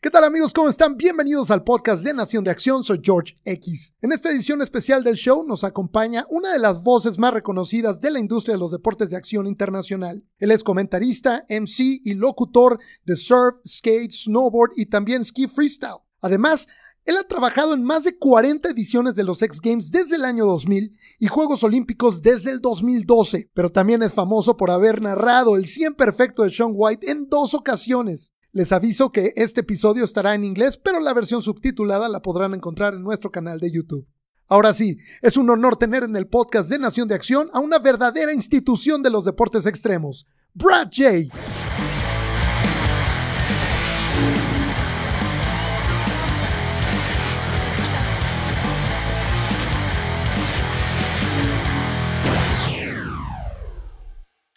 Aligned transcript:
¿Qué 0.00 0.10
tal 0.10 0.22
amigos? 0.22 0.52
¿Cómo 0.52 0.68
están? 0.68 0.96
Bienvenidos 0.96 1.50
al 1.50 1.64
podcast 1.64 2.04
de 2.04 2.14
Nación 2.14 2.44
de 2.44 2.52
Acción. 2.52 2.84
Soy 2.84 3.00
George 3.02 3.36
X. 3.44 3.94
En 4.00 4.12
esta 4.12 4.30
edición 4.30 4.62
especial 4.62 5.02
del 5.02 5.16
show 5.16 5.44
nos 5.44 5.64
acompaña 5.64 6.24
una 6.30 6.52
de 6.52 6.60
las 6.60 6.84
voces 6.84 7.18
más 7.18 7.34
reconocidas 7.34 8.00
de 8.00 8.12
la 8.12 8.20
industria 8.20 8.54
de 8.54 8.60
los 8.60 8.70
deportes 8.70 9.10
de 9.10 9.16
acción 9.16 9.48
internacional. 9.48 10.22
Él 10.38 10.52
es 10.52 10.62
comentarista, 10.62 11.44
MC 11.48 12.00
y 12.04 12.14
locutor 12.14 12.78
de 13.06 13.16
surf, 13.16 13.56
skate, 13.66 14.12
snowboard 14.12 14.70
y 14.76 14.86
también 14.86 15.24
ski 15.24 15.48
freestyle. 15.48 15.98
Además, 16.20 16.68
él 17.04 17.16
ha 17.16 17.26
trabajado 17.26 17.74
en 17.74 17.82
más 17.82 18.04
de 18.04 18.16
40 18.16 18.68
ediciones 18.68 19.16
de 19.16 19.24
los 19.24 19.42
X 19.42 19.60
Games 19.60 19.90
desde 19.90 20.14
el 20.14 20.24
año 20.24 20.46
2000 20.46 20.96
y 21.18 21.26
Juegos 21.26 21.64
Olímpicos 21.64 22.22
desde 22.22 22.52
el 22.52 22.60
2012, 22.60 23.50
pero 23.52 23.70
también 23.70 24.04
es 24.04 24.12
famoso 24.12 24.56
por 24.56 24.70
haber 24.70 25.02
narrado 25.02 25.56
el 25.56 25.66
100 25.66 25.94
perfecto 25.94 26.44
de 26.44 26.52
Sean 26.52 26.70
White 26.72 27.10
en 27.10 27.28
dos 27.28 27.52
ocasiones. 27.52 28.30
Les 28.58 28.72
aviso 28.72 29.12
que 29.12 29.30
este 29.36 29.60
episodio 29.60 30.04
estará 30.04 30.34
en 30.34 30.44
inglés, 30.44 30.76
pero 30.76 30.98
la 30.98 31.14
versión 31.14 31.42
subtitulada 31.42 32.08
la 32.08 32.22
podrán 32.22 32.54
encontrar 32.54 32.92
en 32.92 33.04
nuestro 33.04 33.30
canal 33.30 33.60
de 33.60 33.70
YouTube. 33.70 34.08
Ahora 34.48 34.72
sí, 34.72 34.96
es 35.22 35.36
un 35.36 35.48
honor 35.48 35.76
tener 35.76 36.02
en 36.02 36.16
el 36.16 36.26
podcast 36.26 36.68
de 36.68 36.80
Nación 36.80 37.06
de 37.06 37.14
Acción 37.14 37.50
a 37.52 37.60
una 37.60 37.78
verdadera 37.78 38.32
institución 38.32 39.00
de 39.00 39.10
los 39.10 39.24
deportes 39.24 39.64
extremos, 39.64 40.26
Brad 40.54 40.88
J. 40.92 41.28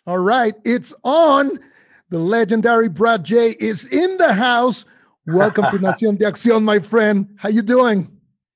All 0.08 0.26
right, 0.26 0.56
it's 0.66 0.96
on. 1.04 1.60
The 2.12 2.20
legendary 2.20 2.90
Brad 2.90 3.24
J 3.24 3.56
is 3.58 3.88
in 3.88 4.18
the 4.18 4.34
house. 4.34 4.84
Welcome 5.28 5.64
to 5.72 5.78
Nación 5.80 6.20
de 6.20 6.26
Acción, 6.26 6.62
my 6.62 6.80
friend. 6.80 7.34
How 7.38 7.48
you 7.48 7.62
doing? 7.62 8.12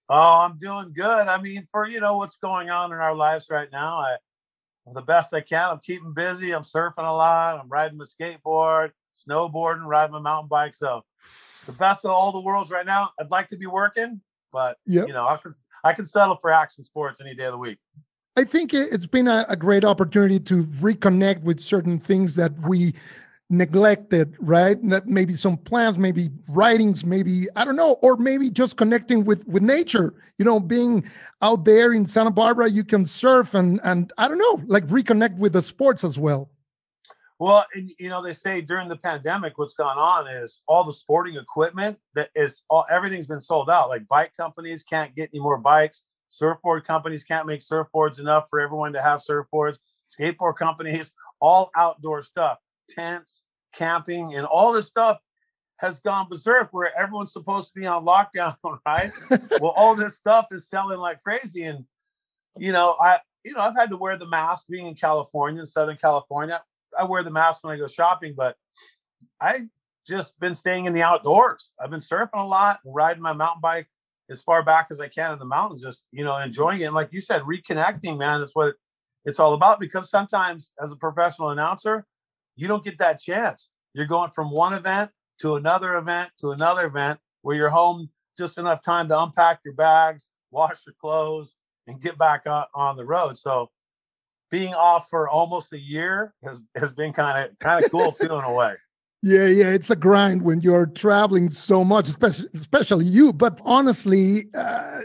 Oh, 0.10 0.40
I'm 0.42 0.58
doing 0.58 0.92
good. 0.94 1.28
I 1.30 1.42
mean, 1.42 1.66
for 1.72 1.88
you 1.88 2.02
know 2.02 2.18
what's 2.18 2.36
going 2.36 2.70
on 2.70 2.92
in 2.92 2.98
our 2.98 3.16
lives 3.16 3.48
right 3.50 3.70
now, 3.72 4.00
I 4.00 4.18
the 4.94 5.02
best 5.02 5.34
I 5.34 5.40
can. 5.40 5.70
I'm 5.70 5.80
keeping 5.80 6.14
busy. 6.14 6.52
I'm 6.52 6.64
surfing 6.64 7.08
a 7.08 7.14
lot. 7.14 7.58
I'm 7.58 7.70
riding 7.70 7.98
my 7.98 8.04
skateboard, 8.04 8.92
snowboarding, 9.16 9.86
riding 9.86 10.12
my 10.12 10.20
mountain 10.20 10.50
bike. 10.50 10.76
So 10.76 11.04
the 11.66 11.72
best 11.72 12.04
of 12.04 12.12
all 12.12 12.34
the 12.34 12.42
worlds 12.42 12.72
right 12.72 12.86
now. 12.86 13.12
I'd 13.22 13.32
like 13.32 13.48
to 13.48 13.58
be 13.58 13.68
working, 13.68 14.20
but 14.52 14.76
yep. 14.86 15.08
you 15.08 15.14
know, 15.14 15.26
I 15.26 15.38
can 15.38 15.54
I 15.86 15.94
can 15.94 16.06
settle 16.06 16.36
for 16.42 16.52
action 16.52 16.84
sports 16.84 17.22
any 17.22 17.34
day 17.34 17.46
of 17.46 17.54
the 17.54 17.58
week. 17.58 17.78
I 18.36 18.44
think 18.44 18.74
it's 18.74 19.08
been 19.08 19.30
a, 19.30 19.46
a 19.48 19.56
great 19.56 19.86
opportunity 19.86 20.42
to 20.42 20.66
reconnect 20.66 21.44
with 21.44 21.62
certain 21.62 21.98
things 21.98 22.36
that 22.36 22.52
we 22.68 22.94
neglected, 23.50 24.36
right? 24.40 24.82
Maybe 25.06 25.34
some 25.34 25.58
plants, 25.58 26.00
maybe 26.00 26.30
writings, 26.48 27.06
maybe 27.06 27.48
I 27.56 27.66
don't 27.66 27.76
know, 27.76 27.98
or 28.02 28.18
maybe 28.18 28.50
just 28.50 28.78
connecting 28.78 29.24
with 29.24 29.48
with 29.48 29.64
nature. 29.64 30.14
You 30.38 30.46
know, 30.46 30.60
being 30.60 31.06
out 31.42 31.66
there 31.66 31.94
in 31.94 32.06
Santa 32.06 32.32
Barbara, 32.32 32.70
you 32.70 32.84
can 32.84 33.06
surf 33.06 33.54
and 33.54 33.80
and 33.84 34.12
I 34.18 34.28
don't 34.28 34.40
know, 34.40 34.62
like 34.68 34.88
reconnect 34.88 35.38
with 35.38 35.54
the 35.54 35.62
sports 35.62 36.04
as 36.04 36.18
well. 36.18 36.50
Well, 37.38 37.66
you 37.76 38.08
know, 38.08 38.24
they 38.24 38.32
say 38.32 38.62
during 38.62 38.88
the 38.88 38.96
pandemic, 38.96 39.58
what's 39.58 39.74
gone 39.74 39.98
on 39.98 40.28
is 40.28 40.62
all 40.70 40.86
the 40.86 40.94
sporting 40.94 41.36
equipment 41.36 41.98
that 42.16 42.30
is 42.34 42.64
all 42.70 42.86
everything's 42.90 43.28
been 43.28 43.42
sold 43.42 43.70
out. 43.70 43.90
Like 43.90 44.08
bike 44.08 44.32
companies 44.40 44.84
can't 44.84 45.14
get 45.16 45.30
any 45.34 45.42
more 45.42 45.58
bikes. 45.58 46.04
Surfboard 46.30 46.86
companies 46.86 47.24
can't 47.24 47.46
make 47.46 47.60
surfboards 47.60 48.20
enough 48.20 48.48
for 48.50 48.60
everyone 48.60 48.94
to 48.94 49.02
have 49.02 49.22
surfboards. 49.22 49.80
Skateboard 50.10 50.56
companies, 50.56 51.12
all 51.42 51.72
outdoor 51.76 52.22
stuff 52.22 52.58
tents, 52.90 53.44
camping, 53.74 54.36
and 54.36 54.46
all 54.46 54.74
this 54.74 54.88
stuff 54.88 55.20
has 55.80 56.00
gone 56.00 56.28
berserk 56.30 56.70
where 56.72 56.98
everyone's 56.98 57.34
supposed 57.34 57.68
to 57.68 57.80
be 57.80 57.86
on 57.86 58.06
lockdown, 58.06 58.56
right? 58.86 59.12
well, 59.62 59.74
all 59.76 59.96
this 59.96 60.16
stuff 60.16 60.48
is 60.52 60.70
selling 60.70 61.00
like 61.00 61.22
crazy. 61.22 61.64
And, 61.64 61.86
you 62.58 62.72
know, 62.72 62.96
I, 63.02 63.20
you 63.44 63.54
know, 63.54 63.62
I've 63.62 63.76
had 63.76 63.90
to 63.90 63.98
wear 63.98 64.18
the 64.18 64.28
mask 64.28 64.66
being 64.70 64.88
in 64.88 64.96
California, 64.96 65.60
in 65.60 65.66
Southern 65.66 65.98
California. 65.98 66.64
I 66.98 67.04
wear 67.04 67.24
the 67.24 67.32
mask 67.32 67.64
when 67.64 67.74
I 67.74 67.78
go 67.78 67.88
shopping, 67.88 68.34
but 68.38 68.56
I 69.42 69.68
just 70.08 70.40
been 70.40 70.56
staying 70.56 70.86
in 70.86 70.94
the 70.94 71.04
outdoors. 71.04 71.72
I've 71.80 71.90
been 71.90 72.00
surfing 72.00 72.30
a 72.36 72.44
lot, 72.44 72.80
riding 72.86 73.22
my 73.22 73.34
mountain 73.34 73.62
bike 73.62 73.88
as 74.30 74.42
far 74.42 74.64
back 74.64 74.88
as 74.92 75.00
I 75.00 75.08
can 75.08 75.34
in 75.34 75.40
the 75.40 75.46
mountains, 75.46 75.84
just, 75.84 76.06
you 76.12 76.24
know, 76.24 76.38
enjoying 76.38 76.82
it. 76.82 76.86
And 76.86 76.96
like 76.96 77.10
you 77.12 77.22
said, 77.22 77.42
reconnecting, 77.42 78.18
man, 78.18 78.42
is 78.42 78.52
what 78.54 78.76
it's 79.26 79.40
all 79.40 79.54
about 79.54 79.80
because 79.80 80.10
sometimes 80.10 80.74
as 80.82 80.92
a 80.92 80.96
professional 80.96 81.50
announcer, 81.50 82.06
you 82.56 82.68
don't 82.68 82.84
get 82.84 82.98
that 83.00 83.20
chance. 83.20 83.70
You're 83.94 84.08
going 84.08 84.32
from 84.32 84.52
one 84.52 84.74
event 84.74 85.12
to 85.40 85.56
another 85.56 85.98
event 85.98 86.32
to 86.40 86.52
another 86.52 86.86
event 86.86 87.20
where 87.42 87.56
you're 87.56 87.70
home 87.70 88.10
just 88.38 88.58
enough 88.58 88.82
time 88.82 89.08
to 89.10 89.20
unpack 89.22 89.60
your 89.64 89.74
bags, 89.74 90.32
wash 90.52 90.86
your 90.86 90.96
clothes, 91.00 91.56
and 91.88 92.02
get 92.02 92.18
back 92.18 92.44
on, 92.48 92.66
on 92.74 92.98
the 92.98 93.06
road. 93.06 93.38
So 93.38 93.70
being 94.52 94.74
off 94.74 95.10
for 95.10 95.30
almost 95.30 95.74
a 95.74 95.80
year 95.80 96.34
has 96.44 96.62
has 96.76 96.94
been 96.94 97.14
kind 97.14 97.46
of 97.46 97.58
kind 97.60 97.84
of 97.84 97.92
cool 97.92 98.12
too 98.12 98.34
in 98.34 98.44
a 98.44 98.54
way. 98.54 98.74
Yeah, 99.24 99.48
yeah, 99.48 99.72
it's 99.72 99.90
a 99.90 99.96
grind 99.96 100.44
when 100.44 100.62
you're 100.62 100.86
traveling 100.86 101.50
so 101.50 101.84
much, 101.84 102.10
especially 102.10 102.48
especially 102.54 103.06
you. 103.06 103.34
But 103.34 103.60
honestly, 103.64 104.44
uh, 104.54 105.00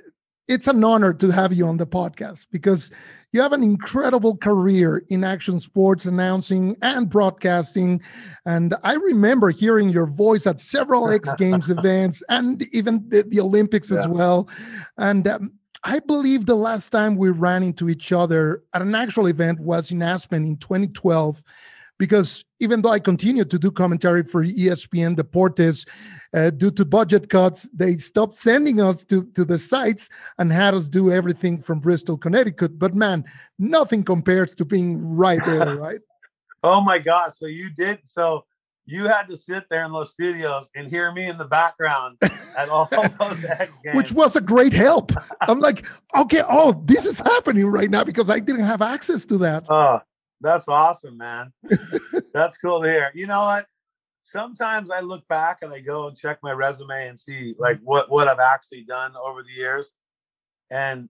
it's 0.49 0.67
an 0.67 0.83
honor 0.83 1.13
to 1.15 1.31
have 1.31 1.53
you 1.53 1.67
on 1.67 1.77
the 1.77 1.87
podcast 1.87 2.49
because 2.51 2.91
you 3.33 3.41
have 3.41 3.53
an 3.53 3.63
incredible 3.63 4.37
career 4.37 5.05
in 5.09 5.23
action 5.23 5.61
sports 5.61 6.05
announcing 6.05 6.77
and 6.83 7.09
broadcasting. 7.09 8.01
And 8.45 8.75
I 8.83 8.95
remember 8.95 9.51
hearing 9.51 9.91
your 9.91 10.07
voice 10.07 10.47
at 10.47 10.61
several 10.61 11.09
X 11.09 11.33
Games 11.39 11.71
events 11.71 12.23
and 12.29 12.63
even 12.73 13.09
the, 13.09 13.23
the 13.23 13.41
Olympics 13.41 13.91
yeah. 13.91 14.01
as 14.01 14.09
well. 14.09 14.49
And 14.97 15.29
um, 15.29 15.53
I 15.85 16.01
believe 16.01 16.47
the 16.47 16.57
last 16.57 16.91
time 16.91 17.17
we 17.17 17.31
ran 17.31 17.63
into 17.63 17.89
each 17.89 18.13
other 18.13 18.63
at 18.75 18.83
an 18.83 18.95
actual 18.95 19.27
event 19.27 19.61
was 19.61 19.91
in 19.91 20.03
Aspen 20.03 20.45
in 20.45 20.57
2012 20.57 21.43
because 22.01 22.47
even 22.61 22.81
though 22.81 22.89
I 22.89 22.99
continue 22.99 23.45
to 23.45 23.59
do 23.59 23.71
commentary 23.71 24.23
for 24.23 24.43
ESPN 24.43 25.17
Deportes, 25.17 25.87
uh, 26.33 26.49
due 26.49 26.71
to 26.71 26.87
budget 26.87 27.29
cuts, 27.29 27.69
they 27.75 27.99
stopped 27.99 28.35
sending 28.35 28.81
us 28.81 29.05
to, 29.05 29.27
to 29.35 29.45
the 29.45 29.59
sites 29.59 30.09
and 30.39 30.51
had 30.51 30.73
us 30.73 30.89
do 30.89 31.13
everything 31.13 31.61
from 31.61 31.79
Bristol, 31.79 32.17
Connecticut. 32.17 32.79
But 32.79 32.95
man, 32.95 33.25
nothing 33.59 34.03
compares 34.03 34.55
to 34.55 34.65
being 34.65 35.15
right 35.15 35.45
there, 35.45 35.77
right? 35.87 36.01
oh 36.63 36.81
my 36.81 36.99
gosh. 36.99 37.33
So 37.35 37.47
you 37.47 37.69
did. 37.69 37.99
So 38.05 38.47
you 38.87 39.07
had 39.07 39.29
to 39.29 39.37
sit 39.37 39.65
there 39.69 39.85
in 39.85 39.93
those 39.93 40.11
studios 40.11 40.71
and 40.75 40.89
hear 40.89 41.13
me 41.13 41.29
in 41.29 41.37
the 41.37 41.45
background 41.45 42.17
at 42.57 42.71
all 42.71 42.89
those 43.21 43.45
X 43.45 43.77
games. 43.85 43.95
Which 43.95 44.13
was 44.13 44.37
a 44.37 44.41
great 44.41 44.73
help. 44.73 45.13
I'm 45.43 45.61
like, 45.61 45.87
okay, 46.17 46.43
oh, 46.49 46.83
this 46.87 47.05
is 47.05 47.21
happening 47.21 47.67
right 47.67 47.91
now 47.91 48.05
because 48.05 48.31
I 48.31 48.39
didn't 48.39 48.65
have 48.65 48.81
access 48.81 49.27
to 49.27 49.39
that. 49.39 49.65
Oh, 49.69 50.01
that's 50.41 50.69
awesome, 50.69 51.19
man. 51.19 51.53
That's 52.33 52.57
cool 52.57 52.81
to 52.81 52.89
hear. 52.89 53.11
You 53.15 53.27
know 53.27 53.41
what? 53.41 53.67
Sometimes 54.23 54.91
I 54.91 55.01
look 55.01 55.27
back 55.29 55.59
and 55.63 55.73
I 55.73 55.81
go 55.81 56.09
and 56.09 56.17
check 56.17 56.39
my 56.43 56.53
resume 56.53 57.09
and 57.09 57.19
see 57.19 57.55
like 57.59 57.81
what 57.83 58.11
what 58.11 58.29
I've 58.29 58.39
actually 58.39 58.85
done 58.85 59.13
over 59.23 59.43
the 59.43 59.51
years, 59.51 59.93
and 60.71 61.09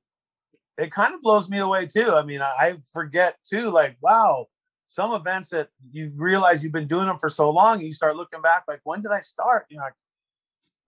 it 0.79 0.91
kind 0.91 1.15
of 1.15 1.23
blows 1.23 1.49
me 1.49 1.59
away 1.59 1.87
too. 1.87 2.15
I 2.15 2.23
mean, 2.23 2.41
I 2.41 2.77
forget 2.93 3.37
too. 3.45 3.71
Like, 3.71 3.97
wow, 4.01 4.47
some 4.87 5.13
events 5.13 5.51
that 5.51 5.69
you 5.93 6.13
realize 6.17 6.65
you've 6.65 6.73
been 6.73 6.89
doing 6.89 7.07
them 7.07 7.19
for 7.19 7.29
so 7.29 7.51
long, 7.51 7.81
you 7.81 7.93
start 7.93 8.17
looking 8.17 8.41
back 8.41 8.65
like, 8.67 8.81
when 8.85 9.03
did 9.03 9.13
I 9.13 9.21
start? 9.21 9.67
You 9.69 9.77
know, 9.77 9.85
like, 9.85 9.95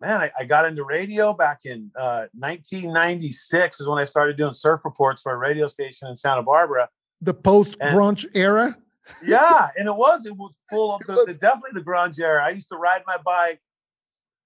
man, 0.01 0.21
I, 0.21 0.31
I, 0.41 0.45
got 0.45 0.65
into 0.65 0.83
radio 0.85 1.33
back 1.33 1.61
in 1.65 1.91
uh, 1.97 2.27
1996 2.35 3.81
is 3.81 3.89
when 3.89 3.99
I 3.99 4.05
started 4.05 4.37
doing 4.37 4.53
surf 4.53 4.85
reports 4.85 5.23
for 5.23 5.33
a 5.33 5.37
radio 5.37 5.69
station 5.69 6.09
in 6.09 6.17
Santa 6.17 6.43
Barbara 6.43 6.89
the 7.23 7.33
post 7.33 7.79
grunge 7.79 8.27
era. 8.35 8.77
yeah, 9.25 9.71
and 9.77 9.89
it 9.89 9.95
was 9.95 10.27
it 10.27 10.37
was 10.37 10.53
full 10.69 10.95
of 10.95 11.01
the, 11.07 11.25
the, 11.27 11.35
definitely 11.35 11.81
the 11.81 11.85
grunge 11.85 12.21
era. 12.21 12.45
I 12.45 12.51
used 12.51 12.69
to 12.69 12.77
ride 12.77 13.03
my 13.07 13.17
bike 13.17 13.61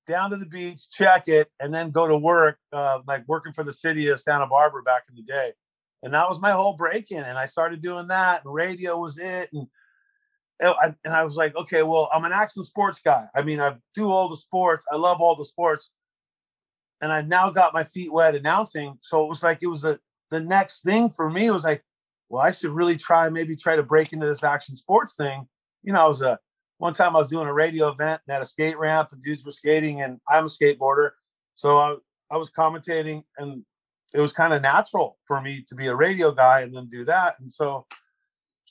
down 0.06 0.30
to 0.30 0.36
the 0.36 0.46
beach, 0.46 0.88
check 0.90 1.26
it, 1.26 1.50
and 1.58 1.74
then 1.74 1.90
go 1.90 2.06
to 2.06 2.16
work, 2.16 2.58
uh, 2.72 3.00
like 3.08 3.24
working 3.26 3.52
for 3.52 3.64
the 3.64 3.72
city 3.72 4.06
of 4.08 4.20
Santa 4.20 4.46
Barbara 4.46 4.82
back 4.82 5.02
in 5.08 5.16
the 5.16 5.22
day. 5.22 5.52
And 6.02 6.14
that 6.14 6.28
was 6.28 6.40
my 6.40 6.52
whole 6.52 6.74
break 6.74 7.10
in. 7.10 7.24
And 7.24 7.36
I 7.36 7.46
started 7.46 7.82
doing 7.82 8.06
that, 8.08 8.44
and 8.44 8.54
radio 8.54 8.98
was 9.00 9.18
it. 9.18 9.50
And 9.52 9.66
and 10.60 11.14
I 11.14 11.24
was 11.24 11.36
like, 11.36 11.54
okay, 11.56 11.82
well, 11.82 12.08
I'm 12.12 12.24
an 12.24 12.32
action 12.32 12.64
sports 12.64 13.00
guy. 13.04 13.26
I 13.34 13.42
mean, 13.42 13.60
I 13.60 13.76
do 13.94 14.08
all 14.08 14.28
the 14.28 14.36
sports. 14.36 14.86
I 14.90 14.96
love 14.96 15.20
all 15.20 15.36
the 15.36 15.44
sports. 15.44 15.90
And 17.02 17.12
I 17.12 17.20
now 17.20 17.50
got 17.50 17.74
my 17.74 17.84
feet 17.84 18.10
wet 18.10 18.34
announcing. 18.34 18.96
So 19.02 19.22
it 19.22 19.28
was 19.28 19.42
like 19.42 19.58
it 19.60 19.66
was 19.66 19.84
a 19.84 19.98
the 20.30 20.40
next 20.40 20.82
thing 20.82 21.10
for 21.10 21.30
me 21.30 21.50
was 21.50 21.64
like, 21.64 21.82
well, 22.28 22.42
I 22.42 22.50
should 22.50 22.70
really 22.70 22.96
try, 22.96 23.28
maybe 23.28 23.56
try 23.56 23.76
to 23.76 23.82
break 23.82 24.12
into 24.12 24.26
this 24.26 24.42
action 24.42 24.76
sports 24.76 25.14
thing. 25.14 25.46
You 25.82 25.92
know, 25.92 26.04
I 26.04 26.06
was 26.06 26.22
a 26.22 26.38
one 26.78 26.92
time 26.92 27.16
I 27.16 27.18
was 27.18 27.28
doing 27.28 27.46
a 27.46 27.52
radio 27.52 27.88
event 27.88 28.20
and 28.26 28.34
at 28.34 28.42
a 28.42 28.44
skate 28.44 28.78
ramp 28.78 29.10
and 29.12 29.22
dudes 29.22 29.44
were 29.44 29.52
skating 29.52 30.02
and 30.02 30.20
I'm 30.28 30.44
a 30.44 30.48
skateboarder. 30.48 31.10
So 31.54 31.78
I, 31.78 31.96
I 32.30 32.36
was 32.36 32.50
commentating 32.50 33.22
and 33.38 33.64
it 34.12 34.20
was 34.20 34.32
kind 34.32 34.52
of 34.52 34.62
natural 34.62 35.18
for 35.24 35.40
me 35.40 35.64
to 35.68 35.74
be 35.74 35.86
a 35.86 35.94
radio 35.94 36.32
guy 36.32 36.60
and 36.60 36.74
then 36.74 36.88
do 36.88 37.04
that. 37.06 37.36
And 37.40 37.50
so 37.50 37.86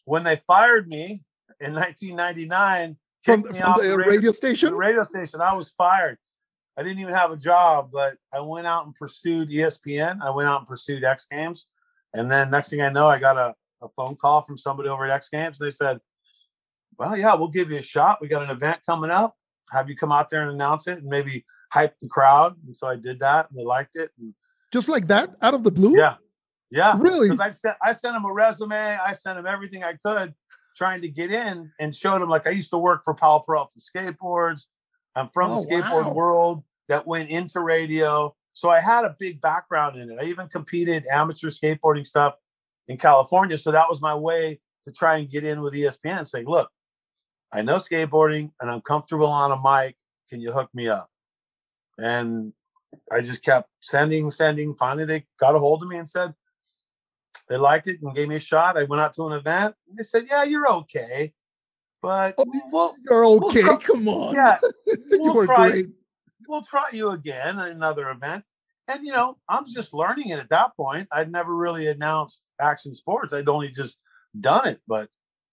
when 0.05 0.23
they 0.23 0.39
fired 0.47 0.87
me 0.87 1.23
in 1.59 1.73
1999 1.73 2.97
from, 3.23 3.43
from 3.43 3.53
the, 3.53 3.95
radio, 3.95 3.95
radio, 3.95 4.31
station, 4.31 4.71
the 4.71 4.75
radio 4.75 5.03
station, 5.03 5.41
I 5.41 5.53
was 5.53 5.69
fired. 5.69 6.17
I 6.77 6.83
didn't 6.83 6.99
even 6.99 7.13
have 7.13 7.31
a 7.31 7.37
job, 7.37 7.89
but 7.91 8.17
I 8.33 8.41
went 8.41 8.67
out 8.67 8.85
and 8.85 8.93
pursued 8.93 9.49
ESPN. 9.49 10.21
I 10.21 10.29
went 10.29 10.49
out 10.49 10.59
and 10.59 10.67
pursued 10.67 11.03
X 11.03 11.25
Games. 11.31 11.67
And 12.17 12.29
then 12.31 12.49
next 12.49 12.69
thing 12.69 12.81
I 12.81 12.89
know, 12.89 13.07
I 13.07 13.19
got 13.19 13.37
a, 13.37 13.53
a 13.81 13.89
phone 13.89 14.15
call 14.15 14.41
from 14.41 14.57
somebody 14.57 14.89
over 14.89 15.05
at 15.05 15.11
X 15.11 15.29
Games. 15.29 15.59
And 15.59 15.67
they 15.67 15.71
said, 15.71 15.99
Well, 16.97 17.17
yeah, 17.17 17.33
we'll 17.35 17.49
give 17.49 17.71
you 17.71 17.77
a 17.77 17.81
shot. 17.81 18.19
We 18.21 18.27
got 18.27 18.43
an 18.43 18.49
event 18.49 18.79
coming 18.87 19.11
up. 19.11 19.35
Have 19.71 19.89
you 19.89 19.95
come 19.95 20.11
out 20.11 20.29
there 20.29 20.43
and 20.43 20.51
announce 20.51 20.87
it 20.87 20.99
and 20.99 21.07
maybe 21.07 21.45
hype 21.71 21.97
the 21.99 22.07
crowd? 22.07 22.55
And 22.65 22.75
so 22.75 22.87
I 22.87 22.95
did 22.95 23.19
that 23.19 23.49
and 23.49 23.57
they 23.59 23.63
liked 23.63 23.95
it. 23.95 24.11
And 24.19 24.33
Just 24.71 24.87
like 24.89 25.07
that, 25.07 25.35
out 25.41 25.53
of 25.53 25.63
the 25.63 25.71
blue? 25.71 25.97
yeah. 25.97 26.15
Yeah. 26.71 26.95
Really? 26.97 27.29
Because 27.29 27.39
I 27.47 27.51
sent 27.51 27.77
I 27.83 27.93
sent 27.93 28.15
him 28.15 28.25
a 28.25 28.33
resume. 28.33 28.75
I 28.75 29.13
sent 29.13 29.37
him 29.37 29.45
everything 29.45 29.83
I 29.83 29.93
could 30.05 30.33
trying 30.75 31.01
to 31.01 31.07
get 31.07 31.31
in 31.31 31.71
and 31.79 31.95
showed 31.95 32.21
him 32.21 32.29
like 32.29 32.45
I 32.47 32.49
used 32.49 32.69
to 32.71 32.77
work 32.77 33.01
for 33.05 33.13
Powell 33.13 33.39
Peralta 33.41 33.79
skateboards. 33.79 34.65
I'm 35.15 35.29
from 35.29 35.51
Oh, 35.51 35.61
the 35.61 35.67
skateboard 35.67 36.05
wow. 36.05 36.13
world 36.13 36.63
that 36.89 37.07
went 37.07 37.29
into 37.29 37.61
radio. 37.61 38.35
So 38.55 38.69
I 38.69 38.79
had 38.79 39.03
a 39.03 39.13
big 39.19 39.41
background 39.41 39.97
in 39.97 40.09
it. 40.09 40.17
I 40.17 40.23
even 40.27 40.47
competed 40.47 41.05
amateur 41.11 41.49
skateboarding 41.49 42.07
stuff 42.07 42.35
in 42.87 42.95
California. 42.97 43.57
So 43.57 43.69
that 43.71 43.89
was 43.89 44.01
my 44.01 44.15
way 44.15 44.61
to 44.85 44.93
try 44.93 45.17
and 45.17 45.29
get 45.29 45.43
in 45.43 45.59
with 45.59 45.73
ESPN 45.73 46.19
and 46.19 46.27
say, 46.27 46.45
look, 46.45 46.69
I 47.51 47.61
know 47.63 47.75
skateboarding 47.75 48.51
and 48.61 48.71
I'm 48.71 48.79
comfortable 48.79 49.27
on 49.27 49.51
a 49.51 49.61
mic. 49.61 49.97
Can 50.29 50.39
you 50.39 50.53
hook 50.53 50.69
me 50.73 50.87
up? 50.87 51.09
And 51.97 52.53
I 53.11 53.19
just 53.19 53.43
kept 53.43 53.69
sending, 53.81 54.29
sending. 54.31 54.73
Finally, 54.75 55.03
they 55.05 55.25
got 55.37 55.53
a 55.55 55.59
hold 55.59 55.83
of 55.83 55.89
me 55.89 55.97
and 55.97 56.07
said, 56.07 56.33
they 57.49 57.57
liked 57.57 57.89
it 57.89 58.01
and 58.01 58.15
gave 58.15 58.29
me 58.29 58.37
a 58.37 58.39
shot. 58.39 58.77
I 58.77 58.83
went 58.85 59.01
out 59.01 59.11
to 59.15 59.27
an 59.27 59.33
event. 59.33 59.75
They 59.93 60.01
said, 60.01 60.27
"Yeah, 60.29 60.45
you're 60.45 60.67
okay, 60.67 61.33
but 62.01 62.35
Oh, 62.37 62.45
we'll 62.71 62.95
You're 63.03 63.21
we'll 63.23 63.49
okay. 63.49 63.61
try- 63.63 63.75
Come 63.77 64.07
on. 64.07 64.33
yeah, 64.33 64.59
you 64.87 64.97
we'll 65.11 65.35
were 65.35 65.45
try. 65.45 65.69
great. 65.69 65.85
We'll 66.47 66.61
try 66.61 66.85
you 66.91 67.09
again 67.09 67.59
at 67.59 67.69
another 67.69 68.09
event." 68.09 68.43
And 68.87 69.05
you 69.05 69.11
know, 69.11 69.37
I'm 69.49 69.65
just 69.65 69.93
learning 69.93 70.29
it 70.29 70.39
at 70.39 70.49
that 70.49 70.75
point. 70.77 71.07
I'd 71.11 71.31
never 71.31 71.55
really 71.55 71.87
announced 71.87 72.43
action 72.61 72.93
sports. 72.93 73.33
I'd 73.33 73.49
only 73.49 73.69
just 73.69 73.99
done 74.39 74.67
it, 74.67 74.81
but 74.87 75.09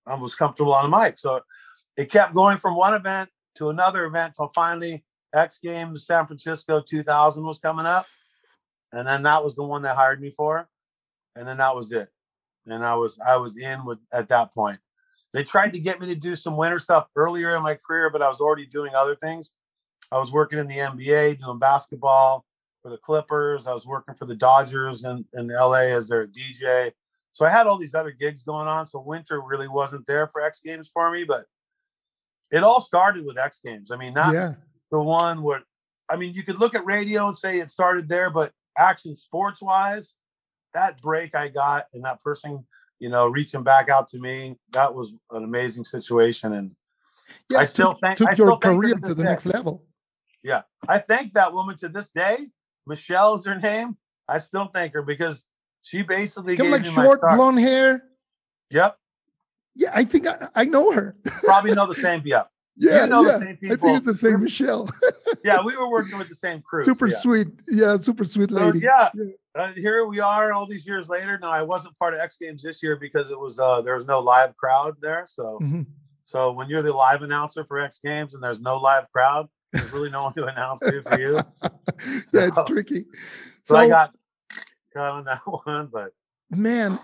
I 0.06 0.14
was 0.14 0.34
comfortable 0.34 0.74
on 0.74 0.92
a 0.92 1.04
mic. 1.04 1.18
So 1.18 1.40
it 1.96 2.10
kept 2.10 2.34
going 2.34 2.58
from 2.58 2.76
one 2.76 2.94
event 2.94 3.30
to 3.56 3.70
another 3.70 4.04
event 4.04 4.34
till 4.34 4.48
finally 4.48 5.04
X 5.34 5.58
Games 5.62 6.06
San 6.06 6.26
Francisco 6.26 6.82
2000 6.86 7.44
was 7.44 7.58
coming 7.58 7.86
up, 7.86 8.06
and 8.92 9.06
then 9.06 9.22
that 9.22 9.42
was 9.42 9.54
the 9.54 9.64
one 9.64 9.82
they 9.82 9.88
hired 9.88 10.20
me 10.20 10.30
for, 10.30 10.68
and 11.36 11.46
then 11.46 11.58
that 11.58 11.74
was 11.74 11.92
it. 11.92 12.08
And 12.66 12.84
I 12.84 12.94
was 12.94 13.18
I 13.26 13.36
was 13.36 13.56
in 13.56 13.84
with 13.84 13.98
at 14.12 14.28
that 14.28 14.52
point. 14.52 14.78
They 15.32 15.42
tried 15.42 15.72
to 15.72 15.80
get 15.80 16.00
me 16.00 16.06
to 16.08 16.14
do 16.14 16.36
some 16.36 16.56
winter 16.56 16.78
stuff 16.78 17.06
earlier 17.16 17.56
in 17.56 17.62
my 17.62 17.76
career, 17.86 18.10
but 18.10 18.20
I 18.20 18.28
was 18.28 18.40
already 18.40 18.66
doing 18.66 18.94
other 18.94 19.16
things. 19.16 19.52
I 20.12 20.18
was 20.18 20.30
working 20.30 20.58
in 20.58 20.66
the 20.68 20.76
NBA, 20.76 21.40
doing 21.40 21.58
basketball 21.58 22.44
for 22.82 22.90
the 22.90 22.98
Clippers. 22.98 23.66
I 23.66 23.72
was 23.72 23.86
working 23.86 24.14
for 24.14 24.26
the 24.26 24.34
Dodgers 24.36 25.04
in, 25.04 25.24
in 25.32 25.48
LA 25.48 25.86
as 25.96 26.06
their 26.06 26.26
DJ. 26.26 26.92
So 27.32 27.46
I 27.46 27.48
had 27.48 27.66
all 27.66 27.78
these 27.78 27.94
other 27.94 28.10
gigs 28.10 28.42
going 28.42 28.68
on. 28.68 28.84
So 28.84 29.00
winter 29.00 29.40
really 29.40 29.68
wasn't 29.68 30.06
there 30.06 30.26
for 30.28 30.42
X 30.42 30.60
Games 30.62 30.90
for 30.92 31.10
me, 31.10 31.24
but 31.24 31.46
it 32.50 32.62
all 32.62 32.82
started 32.82 33.24
with 33.24 33.38
X 33.38 33.60
Games. 33.64 33.90
I 33.90 33.96
mean, 33.96 34.12
that's 34.12 34.34
Yeah. 34.34 34.52
the 34.90 35.02
one 35.02 35.42
where 35.42 35.62
I 36.10 36.16
mean, 36.16 36.34
you 36.34 36.42
could 36.42 36.58
look 36.60 36.74
at 36.74 36.84
radio 36.84 37.26
and 37.28 37.34
say 37.36 37.58
it 37.60 37.70
started 37.70 38.06
there, 38.06 38.28
but 38.28 38.52
action 38.76 39.14
sports 39.14 39.62
wise, 39.62 40.14
that 40.74 41.00
break 41.00 41.34
I 41.34 41.48
got 41.48 41.86
and 41.94 42.04
that 42.04 42.20
person, 42.20 42.66
you 42.98 43.08
know, 43.08 43.28
reaching 43.28 43.62
back 43.62 43.88
out 43.88 44.08
to 44.08 44.18
me, 44.18 44.56
that 44.72 44.92
was 44.92 45.12
an 45.30 45.44
amazing 45.44 45.84
situation. 45.84 46.52
And 46.52 46.74
Yeah, 47.48 47.60
I 47.60 47.64
still 47.64 47.92
took, 47.92 48.00
thank- 48.00 48.18
took 48.18 48.28
I 48.28 48.34
your 48.34 48.58
career 48.58 48.94
to 48.96 49.00
to 49.00 49.14
the 49.14 49.22
day. 49.22 49.28
next 49.30 49.46
level. 49.46 49.86
I 50.88 50.98
thank 50.98 51.34
that 51.34 51.52
woman 51.52 51.76
to 51.78 51.88
this 51.88 52.10
day. 52.10 52.48
Michelle 52.86 53.34
is 53.34 53.44
her 53.46 53.54
name. 53.58 53.96
I 54.28 54.38
still 54.38 54.66
thank 54.66 54.94
her 54.94 55.02
because 55.02 55.44
she 55.82 56.02
basically 56.02 56.56
Come 56.56 56.70
like 56.70 56.84
short 56.84 57.20
blonde 57.20 57.60
hair. 57.60 58.04
Yep, 58.70 58.96
Yeah, 59.76 59.90
I 59.94 60.04
think 60.04 60.26
I, 60.26 60.48
I 60.54 60.64
know 60.64 60.92
her. 60.92 61.14
probably 61.44 61.72
know 61.74 61.86
the 61.86 61.94
same. 61.94 62.22
Yeah, 62.24 62.44
Yeah, 62.76 63.02
you 63.04 63.10
know 63.10 63.22
yeah. 63.24 63.32
the 63.32 63.38
same 63.38 63.56
people. 63.58 63.76
I 63.76 63.80
think 63.80 63.96
it's 63.98 64.06
the 64.06 64.14
same 64.14 64.42
Michelle. 64.42 64.90
yeah, 65.44 65.62
we 65.62 65.76
were 65.76 65.90
working 65.96 66.18
with 66.18 66.28
the 66.28 66.34
same 66.34 66.62
crew. 66.62 66.82
super 66.82 67.08
so 67.10 67.14
yeah. 67.16 67.20
sweet. 67.20 67.48
Yeah, 67.68 67.96
super 67.98 68.24
sweet 68.24 68.50
So 68.50 68.64
lady. 68.66 68.78
yeah, 68.80 69.10
Yeah. 69.14 69.24
Uh, 69.54 69.72
here 69.76 70.06
we 70.06 70.18
are, 70.18 70.54
all 70.54 70.66
these 70.66 70.86
years 70.86 71.10
later. 71.10 71.38
Now 71.38 71.50
I 71.50 71.60
wasn't 71.62 71.96
part 71.98 72.14
of 72.14 72.20
X 72.20 72.38
Games 72.40 72.62
this 72.62 72.82
year 72.82 72.96
because 72.96 73.30
it 73.30 73.38
was 73.38 73.58
uh, 73.60 73.82
there 73.82 73.94
was 73.94 74.06
no 74.06 74.18
live 74.20 74.56
crowd 74.56 74.94
there. 75.02 75.24
So 75.26 75.58
Mhm. 75.62 75.84
so 76.24 76.52
when 76.52 76.68
you're 76.70 76.80
the 76.82 76.92
live 76.94 77.20
announcer 77.22 77.62
for 77.64 77.78
X 77.78 77.98
Games 78.02 78.34
and 78.34 78.42
there's 78.42 78.60
no 78.60 78.78
live 78.78 79.04
crowd, 79.12 79.48
there's 79.72 79.92
really 79.92 80.10
no 80.10 80.24
one 80.24 80.34
to 80.34 80.46
announce 80.46 80.80
to 80.80 81.02
for 81.02 81.20
you. 81.20 81.34
yeah, 82.32 82.46
it's 82.46 82.62
tricky. 82.64 83.06
So, 83.62 83.76
I 83.76 83.88
got 83.88 84.14
caught 84.92 85.14
on 85.14 85.24
that 85.24 85.40
one, 85.46 85.88
but 85.92 86.12
man, 86.50 86.98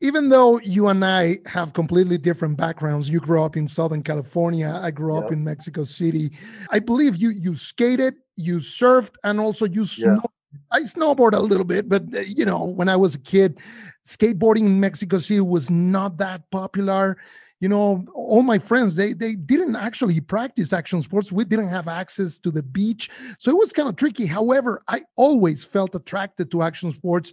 even 0.00 0.28
though 0.28 0.58
you 0.60 0.88
and 0.88 1.04
I 1.04 1.38
have 1.46 1.72
completely 1.72 2.18
different 2.18 2.56
backgrounds, 2.56 3.08
you 3.08 3.20
grew 3.20 3.42
up 3.42 3.56
in 3.56 3.66
Southern 3.66 4.02
California, 4.02 4.78
I 4.82 4.90
grew 4.90 5.16
up 5.16 5.32
in 5.32 5.42
Mexico 5.42 5.84
City. 5.84 6.32
I 6.70 6.78
believe 6.78 7.16
you 7.16 7.30
you 7.30 7.56
skated, 7.56 8.14
you 8.36 8.58
surfed, 8.58 9.14
and 9.24 9.40
also 9.40 9.64
you 9.64 9.82
snowboarded. 9.82 10.24
I 10.70 10.80
snowboard 10.80 11.34
a 11.34 11.40
little 11.40 11.64
bit, 11.64 11.88
but 11.88 12.02
uh, 12.14 12.20
you 12.20 12.44
know, 12.44 12.64
when 12.64 12.88
I 12.88 12.96
was 12.96 13.14
a 13.14 13.18
kid, 13.18 13.58
skateboarding 14.06 14.66
in 14.66 14.80
Mexico 14.80 15.18
City 15.18 15.40
was 15.40 15.68
not 15.70 16.18
that 16.18 16.50
popular. 16.50 17.18
You 17.60 17.68
know, 17.68 18.04
all 18.14 18.42
my 18.42 18.58
friends 18.58 18.94
they 18.94 19.12
they 19.14 19.34
didn't 19.34 19.74
actually 19.74 20.20
practice 20.20 20.72
action 20.72 21.02
sports. 21.02 21.32
We 21.32 21.44
didn't 21.44 21.68
have 21.68 21.88
access 21.88 22.38
to 22.40 22.50
the 22.50 22.62
beach, 22.62 23.10
so 23.38 23.50
it 23.50 23.56
was 23.56 23.72
kind 23.72 23.88
of 23.88 23.96
tricky. 23.96 24.26
However, 24.26 24.82
I 24.86 25.02
always 25.16 25.64
felt 25.64 25.94
attracted 25.94 26.50
to 26.52 26.62
action 26.62 26.92
sports 26.92 27.32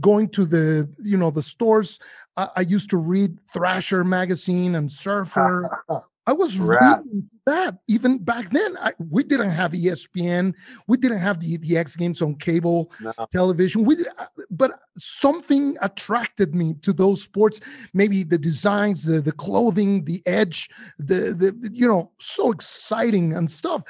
going 0.00 0.28
to 0.28 0.44
the 0.44 0.88
you 1.02 1.16
know 1.16 1.30
the 1.30 1.40
stores 1.42 2.00
i, 2.36 2.48
I 2.56 2.60
used 2.62 2.90
to 2.90 2.96
read 2.96 3.38
thrasher 3.52 4.02
magazine 4.02 4.74
and 4.74 4.90
surfer 4.90 5.84
i 6.26 6.32
was 6.32 6.58
Right. 6.58 6.96
reading 6.98 7.30
that. 7.46 7.78
Even 7.88 8.18
back 8.18 8.50
then 8.50 8.76
I, 8.80 8.92
we 8.98 9.22
didn't 9.22 9.50
have 9.50 9.72
espn 9.72 10.54
we 10.86 10.96
didn't 10.96 11.18
have 11.18 11.40
the, 11.40 11.56
the 11.58 11.76
x 11.76 11.96
games 11.96 12.22
on 12.22 12.36
cable 12.36 12.90
no. 13.00 13.12
television. 13.32 13.84
We 13.84 13.96
uh, 14.18 14.26
but 14.50 14.72
something 14.96 15.76
attracted 15.80 16.54
me 16.54 16.74
to 16.82 16.92
those 16.92 17.22
sports. 17.22 17.60
Maybe 17.92 18.22
the 18.22 18.38
designs 18.38 19.04
the 19.04 19.20
the 19.20 19.32
clothing 19.32 20.04
the 20.04 20.22
edge 20.26 20.68
the 20.98 21.34
the 21.34 21.70
you 21.72 21.86
know 21.86 22.10
so 22.18 22.52
exciting 22.52 23.34
and 23.34 23.50
stuff. 23.50 23.82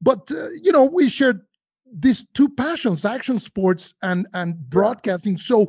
But 0.00 0.30
uh, 0.30 0.50
you 0.62 0.72
know 0.72 0.84
we 0.84 1.08
shared 1.08 1.42
these 1.92 2.24
two 2.34 2.48
passions 2.48 3.04
action 3.04 3.38
sports 3.38 3.94
and 4.02 4.26
and 4.32 4.56
broadcasting. 4.70 5.36
So 5.36 5.68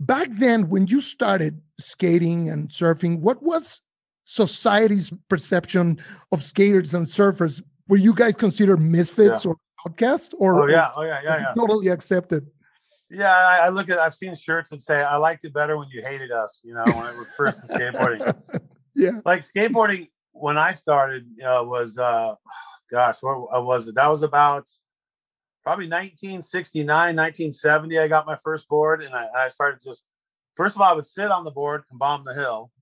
back 0.00 0.28
then 0.32 0.68
when 0.68 0.86
you 0.86 1.00
started 1.00 1.60
skating 1.78 2.48
and 2.50 2.68
surfing 2.68 3.20
what 3.20 3.42
was 3.42 3.82
society's 4.26 5.12
perception 5.28 5.98
of 6.32 6.42
skaters 6.42 6.94
and 6.94 7.06
surfers 7.06 7.62
were 7.88 7.96
you 7.96 8.12
guys 8.12 8.34
considered 8.34 8.80
misfits 8.80 9.46
or 9.46 9.56
outcasts 9.86 10.34
or 10.38 10.64
Oh 10.64 10.66
yeah, 10.66 10.90
oh 10.96 11.02
yeah, 11.02 11.20
yeah, 11.22 11.38
yeah. 11.38 11.54
totally 11.54 11.88
accepted 11.88 12.44
Yeah, 13.08 13.32
I, 13.32 13.66
I 13.66 13.68
look 13.68 13.88
at. 13.88 14.00
I've 14.00 14.14
seen 14.14 14.34
shirts 14.34 14.70
that 14.70 14.82
say, 14.82 15.00
"I 15.00 15.16
liked 15.16 15.44
it 15.44 15.54
better 15.54 15.78
when 15.78 15.86
you 15.92 16.02
hated 16.02 16.32
us." 16.32 16.60
You 16.64 16.74
know, 16.74 16.84
when 16.96 17.06
it 17.06 17.16
refers 17.16 17.60
to 17.60 17.72
skateboarding. 17.72 18.20
yeah 18.96 19.20
Like 19.24 19.42
skateboarding, 19.42 20.08
when 20.32 20.58
I 20.58 20.72
started, 20.72 21.24
uh, 21.40 21.62
was 21.64 21.96
uh, 21.98 22.34
gosh, 22.90 23.16
what 23.20 23.46
uh, 23.56 23.62
was 23.62 23.86
it? 23.86 23.94
That 23.94 24.10
was 24.10 24.24
about 24.24 24.68
probably 25.62 25.86
1969, 25.86 26.84
1970. 26.86 27.98
I 27.98 28.08
got 28.08 28.26
my 28.26 28.36
first 28.42 28.66
board, 28.68 29.04
and 29.04 29.14
I, 29.14 29.28
I 29.44 29.48
started 29.48 29.80
just. 29.80 30.04
First 30.56 30.74
of 30.74 30.80
all, 30.80 30.90
I 30.90 30.94
would 30.94 31.06
sit 31.06 31.30
on 31.30 31.44
the 31.44 31.50
board 31.52 31.84
and 31.90 31.98
bomb 32.00 32.24
the 32.24 32.34
hill. 32.34 32.72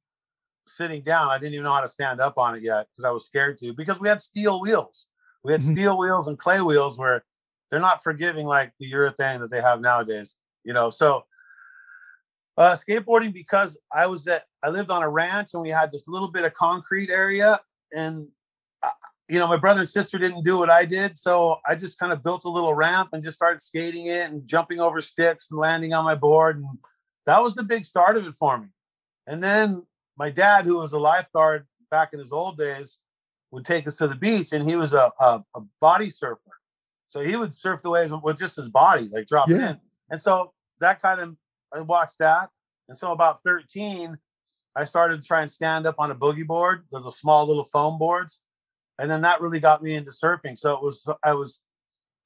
Sitting 0.66 1.02
down, 1.02 1.28
I 1.28 1.38
didn't 1.38 1.54
even 1.54 1.64
know 1.64 1.73
how 1.73 1.80
to 1.80 1.87
stand 1.87 2.21
up 2.21 2.38
on 2.38 2.56
it 2.56 2.62
yet 2.62 2.87
because 2.90 3.04
I 3.04 3.11
was 3.11 3.25
scared 3.25 3.59
to. 3.59 3.73
Because 3.73 4.00
we 4.00 4.09
had 4.09 4.21
steel 4.21 4.61
wheels, 4.61 5.09
we 5.42 5.52
had 5.52 5.61
Mhm. 5.61 5.73
steel 5.73 5.99
wheels 5.99 6.28
and 6.28 6.38
clay 6.38 6.61
wheels 6.61 6.99
where 6.99 7.25
they're 7.71 7.80
not 7.80 8.02
forgiving 8.02 8.47
like 8.47 8.73
the 8.78 8.90
urethane 8.90 9.40
that 9.40 9.50
they 9.50 9.61
have 9.61 9.80
nowadays. 9.80 10.37
You 10.64 10.73
know, 10.73 10.90
so 10.90 11.25
uh, 12.56 12.76
skateboarding 12.76 13.33
because 13.33 13.76
I 13.92 14.06
was 14.06 14.26
at 14.28 14.44
I 14.62 14.68
lived 14.71 14.90
on 14.90 15.02
a 15.02 15.09
ranch 15.09 15.50
and 15.54 15.62
we 15.62 15.71
had 15.71 15.90
this 15.92 16.09
little 16.09 16.28
bit 16.30 16.44
of 16.44 16.54
concrete 16.54 17.11
area 17.11 17.61
and 17.92 18.28
uh, 18.83 18.90
you 19.28 19.40
know 19.40 19.49
my 19.49 19.56
brother 19.56 19.80
and 19.80 19.88
sister 19.88 20.18
didn't 20.18 20.44
do 20.44 20.56
what 20.56 20.71
I 20.71 20.85
did 20.85 21.18
so 21.18 21.56
I 21.66 21.75
just 21.75 21.99
kind 21.99 22.12
of 22.12 22.23
built 22.23 22.44
a 22.44 22.49
little 22.49 22.73
ramp 22.73 23.09
and 23.12 23.25
just 23.25 23.37
started 23.37 23.61
skating 23.61 24.06
it 24.06 24.30
and 24.30 24.47
jumping 24.47 24.78
over 24.78 25.00
sticks 25.00 25.50
and 25.50 25.59
landing 25.59 25.92
on 25.94 26.04
my 26.04 26.14
board 26.14 26.59
and 26.59 26.66
that 27.26 27.42
was 27.42 27.54
the 27.54 27.62
big 27.62 27.85
start 27.87 28.16
of 28.16 28.26
it 28.26 28.35
for 28.35 28.59
me. 28.59 28.68
And 29.26 29.42
then 29.42 29.83
my 30.16 30.30
dad 30.30 30.64
who 30.64 30.76
was 30.76 30.92
a 30.92 30.99
lifeguard 30.99 31.66
back 31.90 32.12
in 32.12 32.18
his 32.18 32.33
old 32.33 32.59
days 32.59 33.00
would 33.50 33.64
take 33.64 33.87
us 33.87 33.97
to 33.99 34.09
the 34.09 34.14
beach 34.14 34.52
and 34.52 34.68
he 34.68 34.76
was 34.76 34.92
a, 34.92 35.12
a, 35.21 35.44
a 35.54 35.61
body 35.80 36.11
surfer. 36.11 36.50
So 37.09 37.21
he 37.21 37.37
would 37.37 37.54
surf 37.54 37.80
the 37.83 37.90
waves 37.90 38.12
with 38.23 38.38
just 38.38 38.56
his 38.56 38.68
body, 38.68 39.09
like 39.12 39.26
drop 39.26 39.49
Yeah. 39.49 39.71
in. 39.71 39.80
And 40.11 40.21
so 40.21 40.52
that 40.80 41.00
kind 41.00 41.21
of 41.21 41.37
I 41.73 41.80
watched 41.80 42.18
that. 42.18 42.50
And 42.88 42.97
so 42.97 43.12
about 43.12 43.42
13, 43.42 44.16
I 44.76 44.85
started 44.85 45.23
to 45.23 45.26
try 45.26 45.42
and 45.42 45.50
stand 45.50 45.87
up 45.87 45.97
on 45.99 46.11
a 46.11 46.14
boogie 46.14 46.47
board. 46.47 46.85
Those 46.90 47.16
small 47.16 47.47
little 47.47 47.64
foam 47.64 47.99
boards. 47.99 48.40
And 48.99 49.11
then 49.11 49.23
that 49.23 49.40
really 49.40 49.61
got 49.61 49.83
me 49.83 49.94
into 49.94 50.11
surfing. 50.11 50.59
So 50.59 50.75
it 50.75 50.83
was 50.83 51.09
I 51.23 51.33
was 51.33 51.61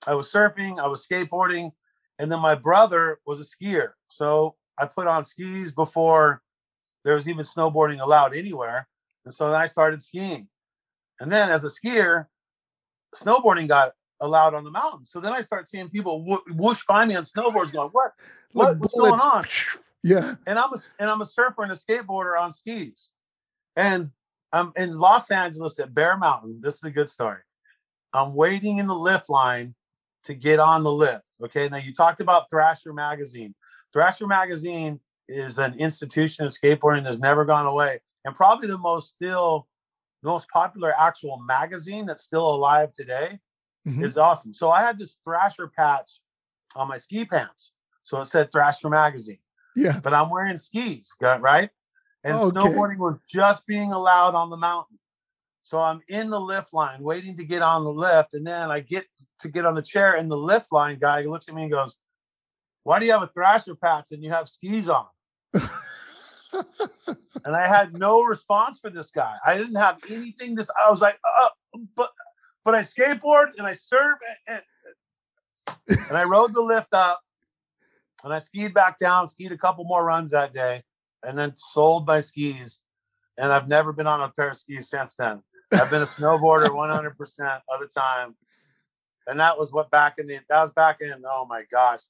I 0.06 0.14
was 0.14 0.30
surfing, 0.32 0.78
I 0.78 0.86
was 0.86 1.06
skateboarding, 1.06 1.72
and 2.18 2.30
then 2.30 2.40
my 2.40 2.54
brother 2.54 3.18
was 3.26 3.40
a 3.40 3.44
skier. 3.44 3.90
So 4.08 4.56
I 4.78 4.86
put 4.86 5.06
on 5.06 5.24
skis 5.24 5.72
before 5.72 6.42
there 7.08 7.14
was 7.14 7.26
even 7.26 7.42
snowboarding 7.42 8.02
allowed 8.02 8.36
anywhere. 8.36 8.86
And 9.24 9.32
so 9.32 9.46
then 9.50 9.58
I 9.58 9.64
started 9.64 10.02
skiing. 10.02 10.46
And 11.20 11.32
then 11.32 11.48
as 11.50 11.64
a 11.64 11.68
skier, 11.68 12.26
snowboarding 13.16 13.66
got 13.66 13.94
allowed 14.20 14.52
on 14.52 14.62
the 14.62 14.70
mountain. 14.70 15.06
So 15.06 15.18
then 15.18 15.32
I 15.32 15.40
start 15.40 15.68
seeing 15.68 15.88
people 15.88 16.22
whoosh 16.48 16.84
by 16.86 17.06
me 17.06 17.16
on 17.16 17.22
snowboards 17.22 17.72
going, 17.72 17.88
what? 17.92 18.12
what 18.52 18.72
like 18.72 18.80
what's 18.82 18.92
bullets. 18.92 19.22
going 19.22 19.36
on? 19.36 19.44
Yeah. 20.04 20.34
And 20.46 20.58
I'm 20.58 20.70
a 20.70 20.76
and 21.00 21.10
I'm 21.10 21.22
a 21.22 21.26
surfer 21.26 21.62
and 21.62 21.72
a 21.72 21.76
skateboarder 21.76 22.38
on 22.38 22.52
skis. 22.52 23.10
And 23.74 24.10
I'm 24.52 24.72
in 24.76 24.98
Los 24.98 25.30
Angeles 25.30 25.78
at 25.78 25.94
Bear 25.94 26.18
Mountain. 26.18 26.60
This 26.62 26.74
is 26.74 26.84
a 26.84 26.90
good 26.90 27.08
story. 27.08 27.40
I'm 28.12 28.34
waiting 28.34 28.78
in 28.78 28.86
the 28.86 28.94
lift 28.94 29.30
line 29.30 29.74
to 30.24 30.34
get 30.34 30.60
on 30.60 30.82
the 30.82 30.92
lift. 30.92 31.24
Okay. 31.42 31.70
Now 31.70 31.78
you 31.78 31.94
talked 31.94 32.20
about 32.20 32.50
Thrasher 32.50 32.92
Magazine. 32.92 33.54
Thrasher 33.94 34.26
Magazine 34.26 35.00
is 35.28 35.58
an 35.58 35.74
institution 35.78 36.46
of 36.46 36.52
skateboarding 36.52 37.04
that's 37.04 37.18
never 37.18 37.44
gone 37.44 37.66
away, 37.66 38.00
and 38.24 38.34
probably 38.34 38.68
the 38.68 38.78
most 38.78 39.08
still 39.08 39.66
most 40.22 40.48
popular 40.50 40.92
actual 40.98 41.38
magazine 41.46 42.04
that's 42.06 42.24
still 42.24 42.48
alive 42.54 42.92
today 42.92 43.38
mm-hmm. 43.86 44.02
is 44.02 44.16
awesome. 44.16 44.52
So 44.52 44.70
I 44.70 44.80
had 44.82 44.98
this 44.98 45.18
Thrasher 45.24 45.68
patch 45.68 46.20
on 46.74 46.88
my 46.88 46.96
ski 46.96 47.24
pants. 47.24 47.72
So 48.02 48.20
it 48.20 48.26
said 48.26 48.50
Thrasher 48.50 48.88
Magazine. 48.88 49.38
Yeah. 49.76 50.00
But 50.02 50.14
I'm 50.14 50.30
wearing 50.30 50.58
skis, 50.58 51.12
Got 51.20 51.40
right? 51.40 51.70
And 52.24 52.36
okay. 52.36 52.58
snowboarding 52.58 52.98
was 52.98 53.18
just 53.28 53.66
being 53.66 53.92
allowed 53.92 54.34
on 54.34 54.50
the 54.50 54.56
mountain. 54.56 54.98
So 55.62 55.80
I'm 55.80 56.00
in 56.08 56.30
the 56.30 56.40
lift 56.40 56.72
line 56.72 57.02
waiting 57.02 57.36
to 57.36 57.44
get 57.44 57.62
on 57.62 57.84
the 57.84 57.92
lift. 57.92 58.34
And 58.34 58.46
then 58.46 58.70
I 58.70 58.80
get 58.80 59.06
to 59.40 59.48
get 59.48 59.66
on 59.66 59.74
the 59.74 59.82
chair, 59.82 60.16
and 60.16 60.30
the 60.30 60.36
lift 60.36 60.72
line 60.72 60.98
guy 60.98 61.20
looks 61.22 61.48
at 61.48 61.54
me 61.54 61.62
and 61.62 61.70
goes, 61.70 61.98
Why 62.84 62.98
do 62.98 63.06
you 63.06 63.12
have 63.12 63.22
a 63.22 63.28
Thrasher 63.28 63.74
patch 63.76 64.12
and 64.12 64.24
you 64.24 64.30
have 64.30 64.48
skis 64.48 64.88
on? 64.88 65.06
And 67.44 67.56
I 67.56 67.66
had 67.66 67.96
no 67.98 68.22
response 68.22 68.78
for 68.78 68.90
this 68.90 69.10
guy. 69.10 69.36
I 69.44 69.56
didn't 69.56 69.76
have 69.76 69.98
anything. 70.10 70.54
This 70.54 70.70
I 70.78 70.90
was 70.90 71.00
like, 71.00 71.18
uh, 71.38 71.48
but 71.96 72.10
but 72.64 72.74
I 72.74 72.80
skateboard 72.80 73.52
and 73.56 73.66
I 73.66 73.72
surf 73.72 74.18
and, 74.46 74.60
and, 75.88 75.98
and 76.08 76.16
I 76.16 76.24
rode 76.24 76.52
the 76.54 76.60
lift 76.60 76.92
up 76.92 77.20
and 78.24 78.32
I 78.32 78.38
skied 78.40 78.74
back 78.74 78.98
down, 78.98 79.28
skied 79.28 79.52
a 79.52 79.58
couple 79.58 79.84
more 79.84 80.04
runs 80.04 80.32
that 80.32 80.52
day, 80.52 80.82
and 81.22 81.38
then 81.38 81.54
sold 81.56 82.06
my 82.06 82.20
skis. 82.20 82.80
And 83.38 83.52
I've 83.52 83.68
never 83.68 83.92
been 83.92 84.08
on 84.08 84.20
a 84.20 84.28
pair 84.28 84.50
of 84.50 84.56
skis 84.56 84.90
since 84.90 85.14
then. 85.14 85.42
I've 85.72 85.90
been 85.90 86.02
a 86.02 86.06
snowboarder 86.06 86.68
100% 86.68 87.60
of 87.68 87.80
the 87.80 87.86
time. 87.86 88.34
And 89.26 89.38
that 89.38 89.58
was 89.58 89.72
what 89.72 89.90
back 89.90 90.14
in 90.18 90.26
the, 90.26 90.40
that 90.48 90.62
was 90.62 90.72
back 90.72 91.00
in, 91.00 91.22
oh 91.26 91.46
my 91.48 91.64
gosh, 91.70 92.00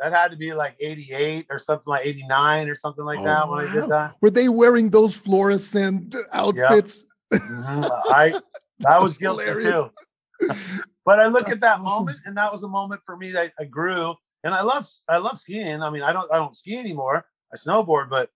that 0.00 0.12
had 0.12 0.30
to 0.30 0.36
be 0.36 0.52
like 0.52 0.76
88 0.78 1.46
or 1.50 1.58
something 1.58 1.90
like 1.90 2.06
89 2.06 2.68
or 2.68 2.74
something 2.74 3.04
like 3.04 3.20
oh, 3.20 3.24
that 3.24 3.48
when 3.48 3.64
wow. 3.64 3.70
I 3.70 3.74
did 3.74 3.90
that. 3.90 4.16
Were 4.20 4.30
they 4.30 4.48
wearing 4.48 4.90
those 4.90 5.16
fluorescent 5.16 6.14
outfits? 6.32 7.06
Yep. 7.32 7.42
Mm-hmm. 7.42 8.12
I, 8.12 8.40
I 8.86 8.98
was 9.02 9.16
guilty 9.18 9.44
too. 9.44 9.90
but 11.04 11.18
I 11.18 11.26
look 11.26 11.46
That's 11.46 11.52
at 11.52 11.60
that 11.60 11.80
awesome. 11.80 11.84
moment 11.84 12.18
and 12.26 12.36
that 12.36 12.52
was 12.52 12.62
a 12.62 12.68
moment 12.68 13.00
for 13.04 13.16
me 13.16 13.30
that 13.32 13.52
I 13.58 13.64
grew 13.64 14.14
and 14.46 14.54
I 14.54 14.62
love 14.62 14.86
I 15.08 15.18
love 15.18 15.38
skiing. 15.38 15.82
I 15.82 15.90
mean, 15.90 16.02
I 16.02 16.12
don't 16.12 16.30
I 16.32 16.36
don't 16.36 16.54
ski 16.54 16.78
anymore. 16.78 17.26
I 17.52 17.56
snowboard, 17.56 18.08
but 18.08 18.30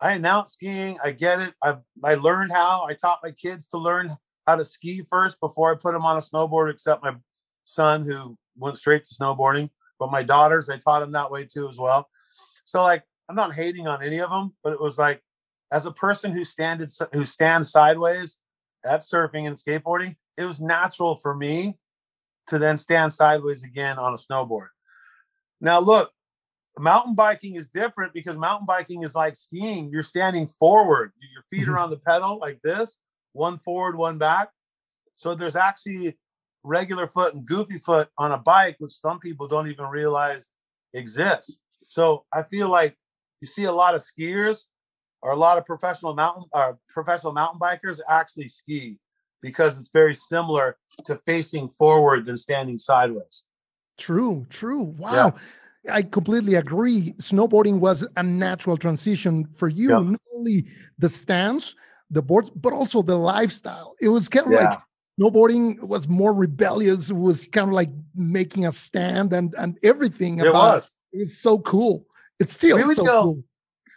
I 0.00 0.12
announced 0.12 0.54
skiing. 0.54 0.98
I 1.02 1.12
get 1.12 1.40
it. 1.40 1.54
I 1.62 1.76
I 2.04 2.14
learned 2.14 2.52
how. 2.52 2.84
I 2.86 2.92
taught 2.92 3.20
my 3.22 3.30
kids 3.30 3.66
to 3.68 3.78
learn 3.78 4.10
how 4.46 4.56
to 4.56 4.64
ski 4.64 5.02
first 5.08 5.40
before 5.40 5.72
I 5.72 5.76
put 5.76 5.94
them 5.94 6.04
on 6.04 6.16
a 6.16 6.20
snowboard. 6.20 6.70
Except 6.70 7.02
my 7.02 7.14
son, 7.64 8.04
who 8.04 8.36
went 8.56 8.76
straight 8.76 9.04
to 9.04 9.14
snowboarding. 9.14 9.70
But 9.98 10.10
my 10.10 10.22
daughters, 10.22 10.68
I 10.68 10.78
taught 10.78 11.00
them 11.00 11.12
that 11.12 11.30
way 11.30 11.44
too 11.44 11.68
as 11.68 11.78
well. 11.78 12.08
So 12.64 12.82
like, 12.82 13.04
I'm 13.28 13.36
not 13.36 13.54
hating 13.54 13.86
on 13.86 14.02
any 14.02 14.20
of 14.20 14.30
them, 14.30 14.54
but 14.62 14.72
it 14.72 14.80
was 14.80 14.98
like, 14.98 15.22
as 15.72 15.86
a 15.86 15.90
person 15.90 16.32
who 16.32 16.44
standed 16.44 16.92
who 17.12 17.24
stands 17.24 17.70
sideways 17.70 18.38
at 18.84 19.00
surfing 19.00 19.46
and 19.46 19.56
skateboarding, 19.56 20.16
it 20.36 20.44
was 20.44 20.60
natural 20.60 21.16
for 21.16 21.34
me 21.34 21.76
to 22.46 22.58
then 22.58 22.78
stand 22.78 23.12
sideways 23.12 23.64
again 23.64 23.98
on 23.98 24.12
a 24.12 24.16
snowboard. 24.16 24.68
Now, 25.60 25.80
look, 25.80 26.12
mountain 26.78 27.14
biking 27.14 27.56
is 27.56 27.66
different 27.66 28.12
because 28.12 28.36
mountain 28.36 28.66
biking 28.66 29.02
is 29.02 29.14
like 29.14 29.34
skiing. 29.34 29.90
You're 29.90 30.02
standing 30.02 30.46
forward, 30.46 31.12
your 31.32 31.42
feet 31.50 31.68
are 31.68 31.72
mm-hmm. 31.72 31.84
on 31.84 31.90
the 31.90 31.98
pedal 31.98 32.38
like 32.38 32.60
this, 32.62 32.98
one 33.32 33.58
forward, 33.58 33.96
one 33.96 34.18
back. 34.18 34.50
So 35.16 35.34
there's 35.34 35.56
actually 35.56 36.16
regular 36.66 37.06
foot 37.06 37.34
and 37.34 37.46
goofy 37.46 37.78
foot 37.78 38.08
on 38.18 38.32
a 38.32 38.38
bike, 38.38 38.76
which 38.78 38.92
some 38.92 39.18
people 39.18 39.46
don't 39.46 39.68
even 39.68 39.86
realize 39.86 40.50
exists. 40.92 41.56
So 41.86 42.24
I 42.32 42.42
feel 42.42 42.68
like 42.68 42.96
you 43.40 43.46
see 43.46 43.64
a 43.64 43.72
lot 43.72 43.94
of 43.94 44.02
skiers 44.02 44.64
or 45.22 45.30
a 45.30 45.36
lot 45.36 45.58
of 45.58 45.64
professional 45.64 46.14
mountain 46.14 46.44
or 46.52 46.62
uh, 46.62 46.72
professional 46.88 47.32
mountain 47.32 47.60
bikers 47.60 48.00
actually 48.08 48.48
ski 48.48 48.98
because 49.42 49.78
it's 49.78 49.90
very 49.90 50.14
similar 50.14 50.76
to 51.04 51.16
facing 51.24 51.68
forward 51.68 52.24
than 52.24 52.36
standing 52.36 52.78
sideways. 52.78 53.44
True, 53.98 54.46
true. 54.50 54.82
Wow. 54.82 55.34
Yeah. 55.84 55.94
I 55.94 56.02
completely 56.02 56.56
agree. 56.56 57.12
Snowboarding 57.18 57.78
was 57.78 58.06
a 58.16 58.22
natural 58.22 58.76
transition 58.76 59.46
for 59.54 59.68
you, 59.68 59.90
yeah. 59.90 59.98
not 60.00 60.20
only 60.34 60.66
the 60.98 61.08
stance, 61.08 61.76
the 62.10 62.22
boards, 62.22 62.50
but 62.50 62.72
also 62.72 63.02
the 63.02 63.16
lifestyle. 63.16 63.94
It 64.00 64.08
was 64.08 64.28
kind 64.28 64.46
of 64.46 64.52
yeah. 64.52 64.70
like 64.70 64.78
snowboarding 65.18 65.80
was 65.80 66.08
more 66.08 66.32
rebellious. 66.32 67.10
It 67.10 67.16
was 67.16 67.46
kind 67.48 67.68
of 67.68 67.74
like 67.74 67.90
making 68.14 68.66
a 68.66 68.72
stand 68.72 69.32
and 69.32 69.54
and 69.58 69.78
everything 69.82 70.38
it 70.38 70.46
about 70.46 70.74
was. 70.76 70.90
it. 71.12 71.18
was 71.18 71.38
so 71.38 71.58
cool. 71.58 72.06
It's 72.38 72.54
still 72.54 72.76
we 72.76 72.84
would 72.84 72.96
so 72.96 73.04
go, 73.04 73.22
cool. 73.22 73.44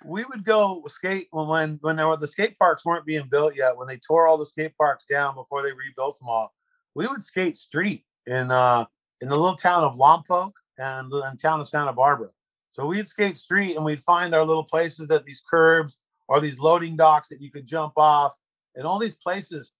We 0.05 0.25
would 0.25 0.45
go 0.45 0.83
skate 0.87 1.27
when 1.31 1.47
when 1.47 1.77
when 1.81 1.95
there 1.95 2.07
were 2.07 2.17
the 2.17 2.27
skate 2.27 2.57
parks 2.57 2.85
weren't 2.85 3.05
being 3.05 3.27
built 3.29 3.55
yet. 3.55 3.77
When 3.77 3.87
they 3.87 3.97
tore 3.97 4.27
all 4.27 4.37
the 4.37 4.45
skate 4.45 4.75
parks 4.77 5.05
down 5.05 5.35
before 5.35 5.61
they 5.61 5.71
rebuilt 5.71 6.17
them 6.19 6.29
all, 6.29 6.53
we 6.95 7.07
would 7.07 7.21
skate 7.21 7.57
street 7.57 8.05
in 8.25 8.51
uh 8.51 8.85
in 9.21 9.29
the 9.29 9.35
little 9.35 9.57
town 9.57 9.83
of 9.83 9.97
Lompoc 9.97 10.51
and 10.77 11.11
the 11.11 11.21
town 11.41 11.59
of 11.59 11.67
Santa 11.67 11.91
Barbara. 11.93 12.29
So 12.71 12.85
we'd 12.85 13.07
skate 13.07 13.35
street 13.35 13.75
and 13.75 13.83
we'd 13.83 13.99
find 13.99 14.33
our 14.33 14.45
little 14.45 14.63
places 14.63 15.07
that 15.07 15.25
these 15.25 15.41
curbs 15.49 15.97
or 16.27 16.39
these 16.39 16.59
loading 16.59 16.95
docks 16.95 17.27
that 17.29 17.41
you 17.41 17.51
could 17.51 17.65
jump 17.65 17.93
off 17.97 18.35
and 18.75 18.85
all 18.85 18.99
these 18.99 19.15
places. 19.15 19.71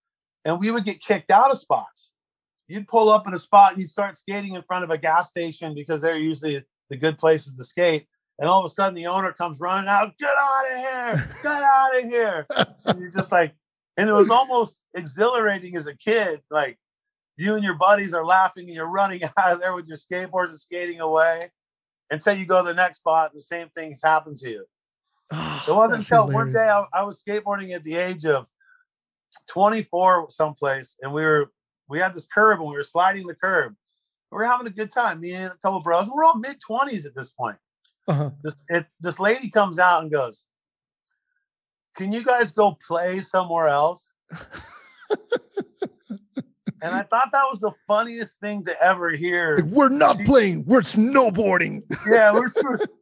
And 0.45 0.59
we 0.59 0.71
would 0.71 0.85
get 0.85 1.01
kicked 1.01 1.31
out 1.31 1.51
of 1.51 1.57
spots. 1.57 2.11
You'd 2.67 2.87
pull 2.87 3.09
up 3.09 3.27
in 3.27 3.33
a 3.33 3.39
spot 3.39 3.73
and 3.73 3.81
you'd 3.81 3.89
start 3.89 4.17
skating 4.17 4.55
in 4.55 4.61
front 4.61 4.83
of 4.83 4.91
a 4.91 4.97
gas 4.97 5.29
station 5.29 5.73
because 5.73 6.01
they're 6.01 6.17
usually 6.17 6.63
the 6.89 6.97
good 6.97 7.17
places 7.17 7.55
to 7.55 7.63
skate. 7.63 8.07
And 8.37 8.47
all 8.47 8.59
of 8.59 8.65
a 8.65 8.73
sudden 8.73 8.95
the 8.95 9.07
owner 9.07 9.33
comes 9.33 9.59
running 9.59 9.89
out, 9.89 10.17
get 10.17 10.29
out 10.39 10.71
of 10.71 10.77
here, 10.77 11.29
get 11.43 11.61
out 11.61 11.97
of 11.97 12.03
here. 12.05 12.47
and 12.85 12.99
you're 12.99 13.11
just 13.11 13.31
like, 13.31 13.53
and 13.97 14.09
it 14.09 14.13
was 14.13 14.29
almost 14.29 14.79
exhilarating 14.95 15.75
as 15.75 15.87
a 15.87 15.95
kid. 15.95 16.41
Like, 16.49 16.77
you 17.39 17.55
and 17.55 17.63
your 17.63 17.75
buddies 17.75 18.13
are 18.13 18.25
laughing 18.25 18.65
and 18.67 18.75
you're 18.75 18.89
running 18.89 19.23
out 19.37 19.53
of 19.53 19.59
there 19.59 19.73
with 19.73 19.87
your 19.87 19.97
skateboards 19.97 20.49
and 20.49 20.59
skating 20.59 20.99
away 20.99 21.49
until 22.11 22.35
you 22.35 22.45
go 22.45 22.61
to 22.61 22.67
the 22.67 22.73
next 22.73 22.97
spot 22.97 23.31
and 23.31 23.39
the 23.39 23.43
same 23.43 23.69
thing's 23.69 24.01
happened 24.03 24.37
to 24.37 24.49
you. 24.49 24.65
Oh, 25.31 25.65
it 25.67 25.71
wasn't 25.71 25.99
until 25.99 26.27
hilarious. 26.27 26.35
one 26.35 26.53
day 26.53 26.69
I, 26.69 26.85
I, 26.93 27.03
was 27.03 27.21
skateboarding 27.21 27.75
at 27.75 27.83
the 27.83 27.95
age 27.95 28.25
of 28.25 28.47
24 29.47 30.29
someplace 30.29 30.95
and 31.01 31.13
we 31.13 31.21
were 31.23 31.51
we 31.89 31.99
had 31.99 32.13
this 32.13 32.27
curb 32.33 32.59
and 32.59 32.69
we 32.69 32.75
were 32.75 32.83
sliding 32.83 33.25
the 33.25 33.35
curb. 33.35 33.75
We 34.31 34.37
were 34.37 34.45
having 34.45 34.67
a 34.67 34.71
good 34.71 34.91
time, 34.91 35.19
me 35.19 35.33
and 35.33 35.51
a 35.51 35.57
couple 35.57 35.79
bros. 35.81 36.07
And 36.07 36.15
we're 36.15 36.23
all 36.23 36.37
mid 36.37 36.57
20s 36.59 37.05
at 37.05 37.15
this 37.15 37.31
point. 37.31 37.57
Uh-huh. 38.07 38.29
This 38.43 38.55
it, 38.69 38.85
this 38.99 39.19
lady 39.19 39.49
comes 39.49 39.79
out 39.79 40.03
and 40.03 40.11
goes, 40.11 40.45
"Can 41.95 42.11
you 42.11 42.23
guys 42.23 42.51
go 42.51 42.77
play 42.87 43.21
somewhere 43.21 43.67
else?" 43.67 44.11
And 46.81 46.95
I 46.95 47.03
thought 47.03 47.29
that 47.33 47.43
was 47.49 47.59
the 47.59 47.71
funniest 47.87 48.39
thing 48.39 48.63
to 48.65 48.81
ever 48.81 49.11
hear. 49.11 49.57
Like, 49.57 49.65
we're 49.65 49.89
not 49.89 50.17
she, 50.17 50.23
playing, 50.23 50.65
we're 50.65 50.81
snowboarding. 50.81 51.83
yeah, 52.09 52.31
we're, 52.31 52.47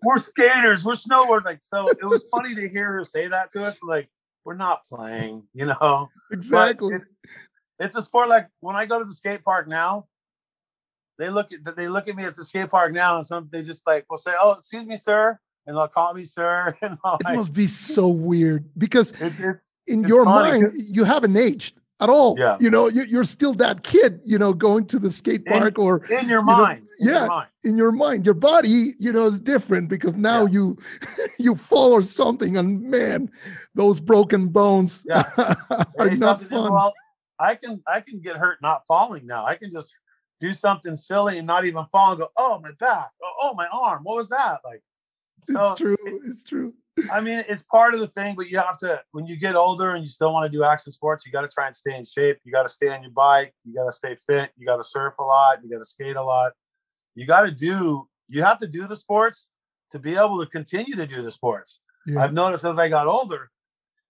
we're 0.03 0.17
skaters, 0.17 0.83
we're 0.83 0.93
snowboarding. 0.93 1.45
Like, 1.45 1.59
so 1.61 1.87
it 1.87 2.03
was 2.05 2.25
funny 2.31 2.55
to 2.55 2.67
hear 2.67 2.91
her 2.93 3.03
say 3.03 3.27
that 3.27 3.51
to 3.51 3.65
us. 3.65 3.77
Like, 3.83 4.09
we're 4.47 4.55
not 4.55 4.85
playing, 4.85 5.45
you 5.53 5.65
know? 5.65 6.09
Exactly. 6.31 6.95
It's, 6.95 7.07
it's, 7.79 7.95
a 7.95 8.01
sport 8.01 8.27
like 8.27 8.47
when 8.59 8.75
I 8.75 8.85
go 8.85 8.99
to 8.99 9.05
the 9.05 9.13
skate 9.13 9.45
park 9.45 9.67
now, 9.67 10.07
they 11.17 11.29
look 11.29 11.53
at 11.53 11.75
they 11.77 11.87
look 11.87 12.09
at 12.09 12.17
me 12.17 12.25
at 12.25 12.35
the 12.35 12.43
skate 12.43 12.69
park 12.69 12.91
now 12.91 13.15
and 13.17 13.25
some 13.25 13.47
they 13.49 13.63
just 13.63 13.81
like 13.87 14.05
will 14.09 14.17
say, 14.17 14.33
Oh, 14.37 14.55
excuse 14.57 14.85
me, 14.85 14.97
sir. 14.97 15.39
And 15.65 15.75
they'll 15.77 15.87
call 15.87 16.13
me 16.13 16.25
sir. 16.25 16.75
And 16.81 16.93
it 16.95 16.99
like, 17.23 17.37
must 17.37 17.53
be 17.53 17.67
so 17.67 18.09
weird 18.09 18.69
because 18.77 19.13
it's, 19.21 19.39
it's, 19.39 19.59
in 19.87 20.03
your 20.03 20.25
mind, 20.25 20.73
you 20.75 21.05
haven't 21.05 21.37
aged 21.37 21.76
at 21.99 22.09
all. 22.09 22.35
Yeah. 22.37 22.57
You 22.59 22.69
know, 22.69 22.87
you, 22.87 23.19
are 23.19 23.23
still 23.23 23.53
that 23.55 23.83
kid, 23.83 24.19
you 24.23 24.37
know, 24.37 24.53
going 24.53 24.85
to 24.87 24.99
the 24.99 25.11
skate 25.11 25.45
park 25.45 25.77
in, 25.77 25.83
or 25.83 26.05
in 26.05 26.29
your 26.29 26.41
mind. 26.43 26.83
Know, 26.83 26.87
in 26.99 27.07
yeah. 27.07 27.19
Your 27.19 27.27
mind. 27.27 27.47
In 27.63 27.77
your 27.77 27.91
mind. 27.91 28.25
Your 28.25 28.35
body, 28.35 28.93
you 28.99 29.11
know, 29.11 29.27
is 29.27 29.39
different 29.39 29.89
because 29.89 30.15
now 30.15 30.45
yeah. 30.45 30.51
you 30.51 30.77
you 31.39 31.59
or 31.71 32.03
something 32.03 32.57
and 32.57 32.83
man, 32.83 33.29
those 33.75 33.99
broken 33.99 34.47
bones 34.47 35.05
yeah. 35.07 35.23
are 35.99 36.09
not 36.11 36.41
fun. 36.41 36.71
Well, 36.71 36.93
I 37.39 37.55
can 37.55 37.81
I 37.87 38.01
can 38.01 38.19
get 38.19 38.37
hurt 38.37 38.59
not 38.61 38.85
falling 38.87 39.25
now. 39.25 39.45
I 39.45 39.55
can 39.55 39.71
just 39.71 39.93
do 40.39 40.53
something 40.53 40.95
silly 40.95 41.37
and 41.37 41.47
not 41.47 41.65
even 41.65 41.85
fall 41.91 42.11
and 42.11 42.21
go, 42.21 42.29
oh 42.37 42.59
my 42.61 42.71
back, 42.79 43.09
oh, 43.23 43.33
oh 43.41 43.53
my 43.55 43.67
arm, 43.67 44.03
what 44.03 44.17
was 44.17 44.29
that? 44.29 44.59
Like, 44.63 44.81
so 45.45 45.71
it's 45.71 45.81
true. 45.81 45.97
It's 46.25 46.43
true. 46.43 46.73
I 47.11 47.21
mean, 47.21 47.43
it's 47.47 47.63
part 47.63 47.93
of 47.93 47.99
the 47.99 48.07
thing, 48.07 48.35
but 48.35 48.49
you 48.49 48.57
have 48.57 48.77
to 48.77 49.01
when 49.11 49.25
you 49.25 49.37
get 49.37 49.55
older 49.55 49.95
and 49.95 50.03
you 50.03 50.09
still 50.09 50.33
want 50.33 50.51
to 50.51 50.57
do 50.57 50.63
action 50.63 50.91
sports, 50.91 51.25
you 51.25 51.31
got 51.31 51.41
to 51.41 51.47
try 51.47 51.67
and 51.67 51.75
stay 51.75 51.95
in 51.95 52.03
shape. 52.03 52.39
You 52.43 52.51
got 52.51 52.63
to 52.63 52.69
stay 52.69 52.89
on 52.89 53.03
your 53.03 53.11
bike. 53.11 53.53
You 53.65 53.73
got 53.73 53.85
to 53.85 53.91
stay 53.91 54.15
fit. 54.27 54.51
You 54.57 54.65
got 54.65 54.77
to 54.77 54.83
surf 54.83 55.15
a 55.19 55.23
lot. 55.23 55.59
You 55.63 55.69
got 55.69 55.79
to 55.79 55.85
skate 55.85 56.15
a 56.15 56.23
lot. 56.23 56.53
You 57.15 57.25
got 57.25 57.41
to 57.41 57.51
do. 57.51 58.07
You 58.27 58.43
have 58.43 58.57
to 58.59 58.67
do 58.67 58.87
the 58.87 58.95
sports 58.95 59.49
to 59.91 59.99
be 59.99 60.15
able 60.15 60.39
to 60.39 60.47
continue 60.47 60.95
to 60.95 61.07
do 61.07 61.21
the 61.21 61.31
sports. 61.31 61.81
Yeah. 62.05 62.23
I've 62.23 62.33
noticed 62.33 62.65
as 62.65 62.79
I 62.79 62.89
got 62.89 63.07
older, 63.07 63.51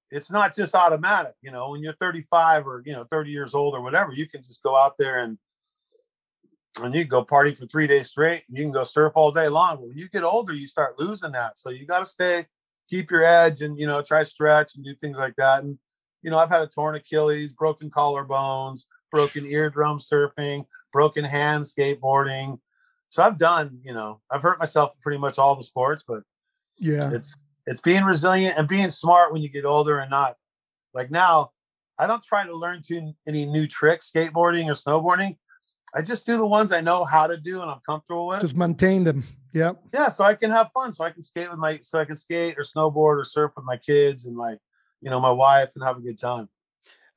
it's 0.10 0.32
not 0.32 0.56
just 0.56 0.74
automatic. 0.74 1.34
You 1.42 1.52
know, 1.52 1.72
when 1.72 1.82
you're 1.84 1.94
35 1.94 2.68
or 2.68 2.84
you 2.86 2.94
know 2.94 3.06
30 3.12 3.32
years 3.32 3.54
old 3.54 3.74
or 3.74 3.82
whatever, 3.82 4.14
you 4.14 4.28
can 4.28 4.42
just 4.42 4.64
go 4.64 4.76
out 4.76 4.96
there 4.98 5.24
and 5.24 5.38
and 6.82 6.94
you 6.94 7.02
can 7.02 7.10
go 7.10 7.24
party 7.24 7.54
for 7.54 7.66
three 7.66 7.88
days 7.88 8.10
straight. 8.10 8.44
And 8.48 8.58
you 8.58 8.64
can 8.64 8.72
go 8.72 8.84
surf 8.84 9.14
all 9.16 9.32
day 9.32 9.48
long. 9.48 9.78
But 9.78 9.90
when 9.90 9.98
you 9.98 10.10
get 10.10 10.24
older, 10.24 10.54
you 10.54 10.68
start 10.68 11.00
losing 11.00 11.32
that. 11.34 11.58
So 11.60 11.70
you 11.70 11.86
got 11.86 12.00
to 12.00 12.06
stay 12.06 12.46
keep 12.90 13.12
your 13.12 13.24
edge 13.24 13.62
and 13.62 13.80
you 13.80 13.86
know 13.86 14.02
try 14.02 14.24
stretch 14.24 14.76
and 14.76 14.86
do 14.86 14.94
things 14.96 15.18
like 15.18 15.36
that 15.36 15.64
and 15.64 15.78
you 16.22 16.32
know 16.32 16.38
i've 16.38 16.50
had 16.50 16.62
a 16.62 16.68
torn 16.68 16.96
achilles 16.96 17.54
broken 17.54 17.90
collarbones 17.90 18.86
broken 19.12 19.46
eardrum 19.46 19.98
surfing 19.98 20.66
broken 20.92 21.24
hand 21.24 21.64
skateboarding 21.64 22.60
so 23.10 23.24
i've 23.24 23.38
done 23.38 23.80
you 23.84 23.94
know 23.94 24.20
i've 24.32 24.42
hurt 24.42 24.60
myself 24.60 24.92
in 24.92 25.02
pretty 25.02 25.18
much 25.18 25.38
all 25.38 25.56
the 25.56 25.64
sports 25.64 26.04
but 26.08 26.22
yeah 26.78 27.12
it's 27.14 27.36
it's 27.66 27.82
being 27.82 28.04
resilient 28.04 28.58
and 28.58 28.68
being 28.68 28.90
smart 28.90 29.32
when 29.32 29.42
you 29.42 29.50
get 29.50 29.66
older 29.66 30.00
and 30.00 30.10
not 30.10 30.36
like 30.94 31.12
now 31.12 31.52
i 32.00 32.08
don't 32.08 32.24
try 32.24 32.46
to 32.46 32.56
learn 32.56 32.82
to 32.82 33.14
any 33.28 33.46
new 33.46 33.68
tricks 33.68 34.12
skateboarding 34.14 34.68
or 34.68 34.74
snowboarding 34.74 35.36
I 35.96 36.02
just 36.02 36.26
do 36.26 36.38
the 36.38 36.46
ones 36.46 36.72
I 36.72 36.82
know 36.82 37.04
how 37.04 37.28
to 37.28 37.38
do 37.38 37.62
and 37.62 37.72
I'm 37.72 37.80
comfortable 37.86 38.28
with. 38.28 38.42
Just 38.42 38.56
maintain 38.56 39.04
them. 39.04 39.24
Yeah. 39.58 39.74
Yeah. 39.94 40.10
So 40.10 40.24
I 40.24 40.36
can 40.36 40.52
have 40.52 40.72
fun. 40.72 40.92
So 40.92 41.04
I 41.04 41.12
can 41.12 41.24
skate 41.24 41.50
with 41.50 41.60
my, 41.60 41.80
so 41.82 42.00
I 42.00 42.06
can 42.06 42.16
skate 42.16 42.58
or 42.58 42.64
snowboard 42.64 43.18
or 43.18 43.24
surf 43.24 43.54
with 43.56 43.66
my 43.66 43.78
kids 43.78 44.26
and 44.26 44.36
my, 44.36 44.58
you 45.02 45.10
know, 45.10 45.20
my 45.20 45.32
wife 45.32 45.72
and 45.76 45.84
have 45.84 45.98
a 45.98 46.02
good 46.02 46.18
time. 46.18 46.50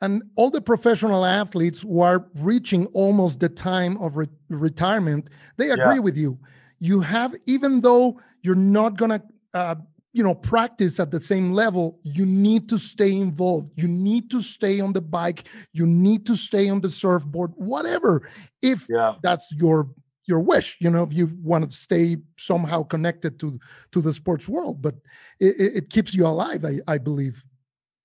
And 0.00 0.23
all 0.37 0.50
the 0.50 0.62
professional 0.62 1.26
athletes 1.26 1.82
who 1.82 2.00
are 2.00 2.26
reaching 2.37 2.87
almost 2.87 3.40
the 3.40 3.50
time 3.50 3.99
of 3.99 4.16
re- 4.16 4.28
retirement, 4.49 5.28
they 5.59 5.70
agree 5.70 5.97
yeah. 5.97 6.00
with 6.00 6.16
you. 6.16 6.38
You 6.78 7.00
have, 7.00 7.35
even 7.47 7.82
though 7.82 8.18
you're 8.42 8.54
not 8.54 8.97
going 8.97 9.11
to 9.11 9.23
uh, 9.52 9.75
you 10.12 10.25
know 10.25 10.35
practice 10.35 10.99
at 10.99 11.11
the 11.11 11.20
same 11.20 11.52
level 11.52 12.00
you 12.02 12.26
need 12.26 12.68
to 12.68 12.78
stay 12.78 13.16
involved 13.16 13.70
you 13.76 13.87
need 13.87 14.30
to 14.30 14.42
stay 14.42 14.80
on 14.80 14.92
the 14.92 15.00
bike 15.00 15.49
you 15.73 15.87
need 15.87 16.26
to 16.26 16.37
stay 16.37 16.68
on 16.68 16.80
the 16.80 16.90
surfboard 16.90 17.52
whatever 17.56 18.28
if 18.62 18.87
yeah. 18.88 19.14
that's 19.23 19.52
your 19.52 19.88
your 20.30 20.40
wish 20.40 20.76
you 20.80 20.88
know 20.88 21.02
if 21.02 21.12
you 21.12 21.30
want 21.42 21.68
to 21.68 21.76
stay 21.76 22.16
somehow 22.38 22.82
connected 22.82 23.38
to 23.38 23.58
to 23.92 24.00
the 24.00 24.12
sports 24.12 24.49
world 24.49 24.80
but 24.80 24.94
it, 25.38 25.54
it 25.58 25.90
keeps 25.90 26.14
you 26.14 26.26
alive 26.26 26.64
i, 26.64 26.78
I 26.87 26.96
believe 26.96 27.44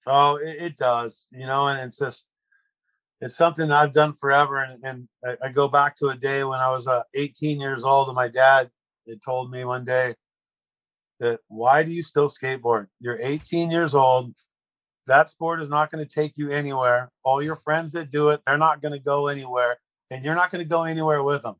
oh 0.08 0.36
it, 0.38 0.58
it, 0.62 0.78
does 0.78 1.28
you 1.32 1.46
know 1.46 1.68
and 1.68 1.80
it's 1.80 2.00
just 2.00 2.26
it's 3.22 3.38
something 3.38 3.72
i've 3.72 3.94
done 3.94 4.14
forever 4.14 4.64
and, 4.64 4.84
and 4.84 5.08
I, 5.24 5.48
I 5.48 5.50
go 5.50 5.68
back 5.70 5.96
to 5.98 6.08
a 6.08 6.16
day 6.16 6.44
when 6.44 6.60
i 6.60 6.70
was 6.70 6.88
uh, 6.88 7.04
18 7.14 7.62
years 7.62 7.84
old 7.86 8.08
and 8.10 8.16
my 8.16 8.28
dad 8.28 8.70
had 9.08 9.22
told 9.22 9.52
me 9.52 9.64
one 9.64 9.86
day 9.86 10.16
that 11.20 11.40
why 11.48 11.84
do 11.84 11.92
you 11.92 12.04
still 12.04 12.28
skateboard? 12.28 12.88
You're 13.00 13.20
18 13.22 13.72
years 13.72 13.96
old. 13.96 14.34
That 15.08 15.30
sport 15.30 15.62
is 15.62 15.70
not 15.70 15.92
going 15.92 16.06
to 16.06 16.10
take 16.12 16.38
you 16.38 16.50
anywhere. 16.52 17.12
All 17.24 17.42
your 17.42 17.56
friends 17.56 17.92
that 17.94 18.10
do 18.10 18.30
it, 18.30 18.42
they're 18.46 18.58
not 18.58 18.82
going 18.82 18.94
to 18.94 19.00
go 19.00 19.28
anywhere, 19.28 19.78
and 20.12 20.26
you're 20.26 20.36
not 20.36 20.52
going 20.52 20.64
to 20.64 20.70
go 20.70 20.84
anywhere 20.84 21.24
with 21.24 21.44
them. 21.44 21.56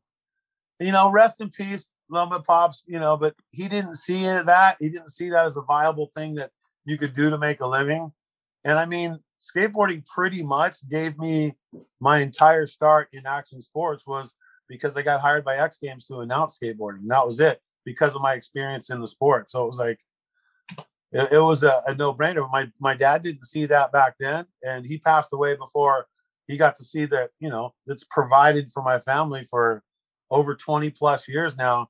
You 0.80 0.92
know, 0.92 1.10
rest 1.10 1.42
in 1.42 1.50
peace, 1.50 1.90
Loma 2.10 2.40
Pops. 2.42 2.84
You 2.86 3.00
know, 3.00 3.18
but 3.18 3.36
he 3.52 3.68
didn't 3.68 3.96
see 3.96 4.24
that. 4.24 4.78
He 4.80 4.90
didn't 4.90 5.12
see 5.12 5.30
that 5.30 5.46
as 5.46 5.58
a 5.58 5.62
viable 5.62 6.10
thing 6.14 6.36
that 6.36 6.52
you 6.86 6.98
could 6.98 7.14
do 7.14 7.30
to 7.30 7.38
make 7.38 7.62
a 7.62 7.68
living. 7.68 8.12
And 8.64 8.80
I 8.80 8.86
mean, 8.86 9.20
skateboarding 9.40 10.06
pretty 10.06 10.44
much 10.44 10.88
gave 10.90 11.18
me 11.18 11.56
my 12.00 12.20
entire 12.20 12.68
start 12.68 13.10
in 13.14 13.26
action 13.26 13.62
sports 13.62 14.06
was 14.08 14.36
because 14.68 14.98
I 14.98 15.02
got 15.02 15.22
hired 15.22 15.46
by 15.46 15.58
X 15.58 15.78
Games 15.82 16.06
to 16.08 16.20
announce 16.20 16.58
skateboarding. 16.58 17.08
That 17.08 17.26
was 17.26 17.40
it 17.40 17.62
because 17.86 18.16
of 18.16 18.22
my 18.22 18.34
experience 18.34 18.90
in 18.90 19.00
the 19.00 19.08
sport. 19.08 19.50
So 19.50 19.64
it 19.64 19.68
was 19.68 19.80
like 19.80 20.00
it, 21.12 21.34
it 21.34 21.40
was 21.40 21.64
a, 21.64 21.84
a 21.88 21.96
no 21.96 22.14
brainer. 22.14 22.50
My 22.52 22.68
my 22.80 22.96
dad 22.96 23.22
didn't 23.22 23.46
see 23.46 23.66
that 23.68 23.92
back 23.92 24.16
then, 24.20 24.46
and 24.64 24.86
he 24.86 24.98
passed 24.98 25.30
away 25.34 25.56
before 25.56 26.08
he 26.48 26.58
got 26.58 26.76
to 26.78 26.84
see 26.84 27.06
that. 27.06 27.30
You 27.40 27.50
know, 27.50 27.74
that's 27.86 28.04
provided 28.04 28.72
for 28.72 28.84
my 28.84 29.00
family 29.00 29.46
for 29.50 29.84
over 30.32 30.56
20 30.56 30.90
plus 30.92 31.28
years 31.28 31.58
now. 31.58 31.90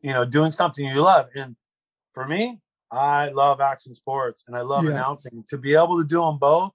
You 0.00 0.12
know, 0.14 0.24
doing 0.24 0.52
something 0.52 0.86
you 0.86 1.02
love, 1.02 1.28
and 1.34 1.54
for 2.14 2.26
me, 2.26 2.60
I 2.90 3.28
love 3.28 3.60
action 3.60 3.94
sports 3.94 4.44
and 4.46 4.56
I 4.56 4.62
love 4.62 4.84
yeah. 4.84 4.92
announcing. 4.92 5.44
To 5.48 5.58
be 5.58 5.74
able 5.74 5.98
to 5.98 6.06
do 6.06 6.20
them 6.20 6.38
both 6.38 6.72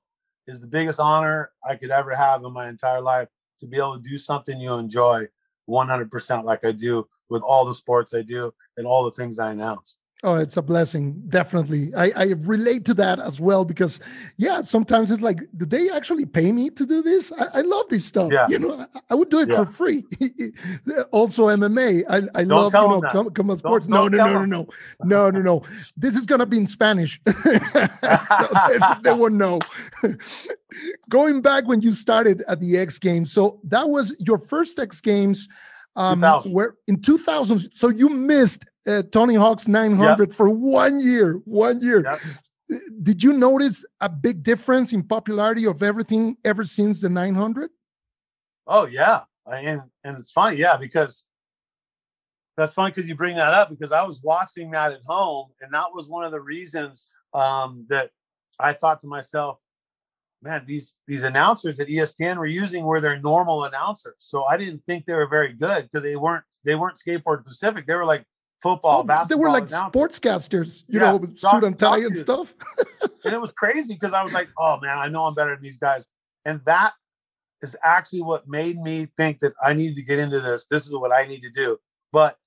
is 0.48 0.62
the 0.62 0.68
biggest 0.68 1.00
honor 1.00 1.52
I 1.68 1.76
could 1.76 1.92
ever 1.92 2.16
have 2.16 2.44
in 2.44 2.54
my 2.54 2.70
entire 2.70 3.02
life. 3.02 3.28
To 3.60 3.68
be 3.68 3.78
able 3.78 4.02
to 4.02 4.08
do 4.08 4.18
something 4.18 4.60
you 4.60 4.74
enjoy 4.74 5.28
100% 5.70 6.44
like 6.44 6.66
I 6.66 6.72
do 6.72 7.08
with 7.30 7.42
all 7.44 7.66
the 7.66 7.74
sports 7.74 8.14
I 8.14 8.22
do 8.22 8.54
and 8.78 8.86
all 8.86 9.04
the 9.04 9.12
things 9.12 9.40
I 9.40 9.52
announce. 9.52 9.98
Oh, 10.24 10.36
it's 10.36 10.56
a 10.56 10.62
blessing, 10.62 11.20
definitely. 11.30 11.96
I, 11.96 12.12
I 12.16 12.24
relate 12.38 12.86
to 12.86 12.94
that 12.94 13.20
as 13.20 13.42
well 13.42 13.66
because, 13.66 14.00
yeah, 14.38 14.62
sometimes 14.62 15.10
it's 15.10 15.24
like, 15.24 15.40
did 15.58 15.72
they 15.72 15.90
actually 15.90 16.28
pay 16.28 16.52
me 16.52 16.70
to 16.70 16.86
do 16.86 17.02
this? 17.02 17.32
I, 17.32 17.46
I 17.56 17.62
love 17.62 17.90
this 17.90 18.06
stuff. 18.06 18.32
Yeah. 18.32 18.46
You 18.48 18.60
know, 18.60 18.76
I, 18.94 19.00
I 19.10 19.16
would 19.16 19.32
do 19.32 19.40
it 19.40 19.50
yeah. 19.50 19.66
for 19.66 19.72
free. 19.72 20.06
also, 21.12 21.48
MMA. 21.48 22.04
I, 22.08 22.40
I 22.40 22.44
love 22.44 22.72
you 22.72 22.80
know 22.80 23.02
com- 23.12 23.32
combat 23.32 23.60
sports. 23.60 23.88
Don't, 23.88 24.12
no, 24.12 24.18
don't 24.18 24.34
no, 24.34 24.46
no, 24.46 24.46
no, 24.46 24.68
no, 25.04 25.32
no, 25.32 25.32
no, 25.32 25.42
no, 25.42 25.64
This 25.98 26.16
is 26.16 26.28
gonna 26.28 26.46
be 26.46 26.58
in 26.58 26.68
Spanish, 26.68 27.20
they, 27.26 27.34
they 29.02 29.14
won't 29.14 29.36
know. 29.36 29.58
Going 31.10 31.42
back 31.42 31.68
when 31.68 31.82
you 31.82 31.94
started 31.94 32.44
at 32.48 32.60
the 32.60 32.78
X 32.78 33.00
Games, 33.00 33.32
so 33.32 33.60
that 33.64 33.90
was 33.90 34.16
your 34.20 34.38
first 34.38 34.78
X 34.78 35.02
Games 35.02 35.50
um, 35.96 36.22
where 36.46 36.76
in 36.88 37.02
2000 37.02 37.70
so 37.74 37.90
you 37.90 38.10
missed 38.10 38.70
uh, 38.88 39.04
tony 39.12 39.36
hawk's 39.36 39.68
900 39.68 40.30
yep. 40.30 40.36
for 40.36 40.50
one 40.50 41.00
year 41.00 41.42
one 41.46 41.82
year 41.82 42.04
yep. 42.04 42.20
Uh, 42.72 42.78
did 43.04 43.22
you 43.22 43.34
notice 43.34 43.84
a 44.00 44.08
big 44.08 44.44
difference 44.44 44.94
in 44.94 45.04
popularity 45.04 45.66
of 45.66 45.84
everything 45.84 46.38
ever 46.46 46.64
since 46.64 47.02
the 47.02 47.10
900 47.10 47.70
oh 48.68 48.86
yeah 48.86 49.22
and 49.52 49.82
and 50.04 50.18
it's 50.18 50.32
funny 50.32 50.58
yeah 50.58 50.78
because 50.78 51.26
that's 52.56 52.74
funny 52.74 52.92
because 52.92 53.10
you 53.10 53.16
bring 53.16 53.36
that 53.36 53.54
up 53.54 53.70
because 53.70 53.92
i 53.92 54.04
was 54.04 54.22
watching 54.24 54.72
that 54.72 54.94
at 54.94 55.02
home 55.06 55.50
and 55.62 55.74
that 55.74 55.88
was 55.94 56.08
one 56.08 56.24
of 56.24 56.32
the 56.32 56.40
reasons 56.40 57.14
um, 57.34 57.86
that 57.90 58.12
i 58.60 58.72
thought 58.72 59.00
to 59.02 59.08
myself 59.08 59.60
man, 60.42 60.64
these 60.66 60.96
these 61.08 61.24
announcers 61.24 61.80
at 61.80 61.88
ESPN 61.88 62.38
were 62.38 62.46
using 62.46 62.84
were 62.84 63.00
their 63.00 63.20
normal 63.20 63.66
announcers. 63.66 64.16
So 64.18 64.46
I 64.46 64.58
didn't 64.58 64.84
think 64.86 65.06
they 65.06 65.14
were 65.14 65.28
very 65.28 65.54
good 65.54 65.84
because 65.84 66.04
they 66.04 66.16
weren't 66.16 66.44
they 66.66 66.76
weren't 66.76 66.98
skateboard 66.98 67.42
specific. 67.42 67.88
They 67.88 67.96
were 67.96 68.06
like 68.06 68.26
football, 68.62 69.00
oh, 69.00 69.04
basketball. 69.04 69.38
They 69.38 69.44
were 69.44 69.52
like 69.52 69.70
announcers. 69.70 70.20
sportscasters, 70.20 70.84
you 70.88 71.00
yeah, 71.00 71.12
know, 71.12 71.18
with 71.18 71.38
suit 71.38 71.64
and 71.64 71.78
tie 71.78 72.00
and 72.00 72.18
stuff. 72.18 72.54
and 73.26 73.34
it 73.34 73.42
was 73.42 73.52
crazy 73.52 73.94
because 73.94 74.14
I 74.14 74.24
was 74.24 74.34
like, 74.34 74.50
oh 74.58 74.80
man, 74.80 74.98
I 74.98 75.08
know 75.08 75.26
I'm 75.26 75.36
better 75.36 75.54
than 75.54 75.64
these 75.64 75.78
guys. 75.78 76.08
And 76.46 76.62
that 76.66 76.94
is 77.62 77.76
actually 77.84 78.24
what 78.24 78.48
made 78.48 78.78
me 78.78 79.08
think 79.18 79.40
that 79.40 79.54
I 79.64 79.74
need 79.74 79.96
to 79.96 80.02
get 80.02 80.20
into 80.20 80.40
this. 80.40 80.68
This 80.68 80.88
is 80.88 80.94
what 80.96 81.16
I 81.16 81.26
need 81.26 81.44
to 81.44 81.52
do. 81.52 81.78
But 82.12 82.38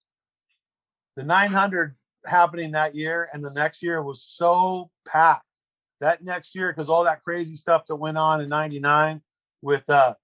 the 1.16 1.22
900 1.22 1.94
happening 2.26 2.72
that 2.72 2.94
year 2.94 3.28
and 3.33 3.44
the 3.44 3.52
next 3.52 3.83
year 3.83 4.02
was 4.02 4.22
so 4.22 4.90
packed 5.07 5.53
that 6.00 6.24
next 6.24 6.54
year 6.54 6.72
because 6.72 6.88
all 6.88 7.04
that 7.04 7.22
crazy 7.22 7.54
stuff 7.54 7.87
that 7.87 7.96
went 7.96 8.18
on 8.18 8.40
in 8.40 8.48
99 8.48 9.20
with 9.62 9.88
uh, 9.88 10.14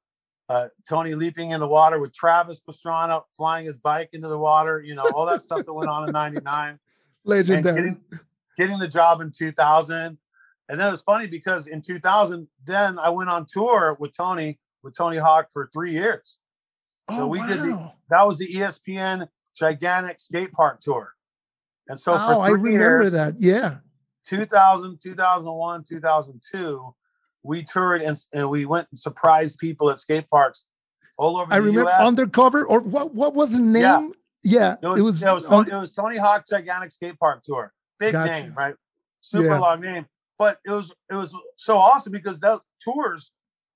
uh, 0.49 0.69
Tony 0.89 1.15
leaping 1.15 1.53
in 1.53 1.61
the 1.61 1.69
water 1.69 1.99
with 1.99 2.13
Travis 2.13 2.61
Pastrana 2.61 3.23
flying 3.37 3.67
his 3.67 3.79
bike 3.79 4.11
into 4.13 4.29
the 4.29 4.39
water, 4.39 4.83
you 4.83 4.95
know, 4.95 5.05
all 5.15 5.25
that 5.27 5.43
stuff 5.43 5.65
that 5.65 5.73
went 5.73 5.89
on 5.89 6.09
in 6.09 6.13
99. 6.13 6.79
Legendary. 7.25 7.75
Getting, 7.75 8.01
getting, 8.59 8.79
the 8.79 8.89
job 8.89 9.21
in 9.21 9.31
2000. 9.31 10.19
And 10.69 10.81
then 10.81 10.93
it's 10.93 11.03
funny 11.03 11.27
because 11.27 11.67
in 11.67 11.81
2000, 11.83 12.49
then 12.65 12.99
I 12.99 13.11
went 13.11 13.31
on 13.31 13.47
tour 13.47 13.97
with 14.01 14.17
Tony, 14.17 14.59
with 14.83 14.97
Tony 14.97 15.19
Hawk 15.19 15.49
for 15.53 15.69
three 15.73 15.93
years. 15.93 16.39
So 17.11 17.23
oh, 17.23 17.27
we 17.27 17.39
wow. 17.39 17.47
did 17.47 17.59
the, 17.61 17.93
that 18.11 18.27
was 18.27 18.39
the 18.39 18.53
ESPN 18.53 19.29
gigantic 19.57 20.21
skate 20.21 20.53
park 20.53 20.81
tour. 20.81 21.15
And 21.89 21.99
so 21.99 22.15
oh, 22.15 22.17
for 22.17 22.41
I 22.41 22.51
remember 22.51 23.03
years, 23.03 23.13
that. 23.13 23.35
Yeah. 23.41 23.79
2000, 24.31 25.01
2001, 25.03 25.85
2002, 25.85 26.95
we 27.43 27.65
toured 27.65 28.01
and, 28.03 28.17
and 28.33 28.49
we 28.49 28.65
went 28.65 28.87
and 28.91 28.99
surprised 28.99 29.59
people 29.59 29.91
at 29.91 29.99
skate 29.99 30.29
parks 30.31 30.65
all 31.19 31.37
over. 31.37 31.53
I 31.53 31.57
remember 31.57 31.91
US. 31.91 32.07
undercover 32.07 32.65
or 32.65 32.81
what 32.81 33.13
what 33.13 33.35
was 33.35 33.53
the 33.53 33.59
name? 33.59 34.13
Yeah, 34.43 34.77
yeah 34.83 34.97
it 34.97 35.03
was 35.03 35.23
it 35.23 35.33
was, 35.33 35.45
it 35.45 35.51
was, 35.51 35.69
it 35.69 35.77
was 35.77 35.91
Tony 35.91 36.17
Hawk 36.17 36.45
gigantic 36.49 36.93
skate 36.93 37.19
park 37.19 37.43
tour. 37.43 37.73
Big 37.99 38.13
gotcha. 38.13 38.31
name, 38.33 38.55
right? 38.57 38.75
Super 39.21 39.49
yeah. 39.49 39.59
long 39.59 39.81
name. 39.81 40.07
But 40.39 40.59
it 40.65 40.71
was 40.71 40.95
it 41.11 41.15
was 41.15 41.35
so 41.57 41.77
awesome 41.77 42.13
because 42.13 42.39
those 42.39 42.61
tours 42.81 43.33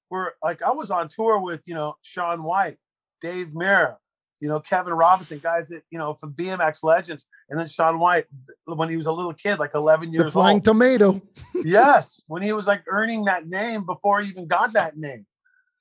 were 0.08 0.36
like 0.42 0.62
I 0.62 0.70
was 0.70 0.92
on 0.92 1.08
tour 1.08 1.40
with, 1.40 1.62
you 1.66 1.74
know, 1.74 1.96
Shaun 2.02 2.44
White, 2.44 2.78
Dave 3.20 3.48
Mirra, 3.48 3.96
you 4.44 4.50
know, 4.50 4.61
Kevin 4.61 4.92
Robinson, 4.92 5.38
guys 5.38 5.70
that, 5.70 5.85
you 5.90 5.98
know, 5.98 6.12
from 6.12 6.35
BMX 6.35 6.85
legends. 6.85 7.24
And 7.48 7.59
then 7.59 7.66
Shaun 7.66 7.98
White 7.98 8.26
when 8.66 8.90
he 8.90 8.96
was 8.98 9.07
a 9.07 9.12
little 9.12 9.33
kid, 9.33 9.59
like 9.59 9.74
11 9.74 10.12
years 10.12 10.26
the 10.26 10.30
flying 10.33 10.57
old. 10.57 10.64
tomato. 10.64 11.22
yes. 11.64 12.22
When 12.26 12.42
he 12.42 12.52
was 12.52 12.66
like 12.66 12.83
earning 12.87 13.24
that 13.24 13.48
name 13.48 13.87
before 13.87 14.20
he 14.20 14.28
even 14.28 14.46
got 14.46 14.74
that 14.74 14.98
name. 14.98 15.24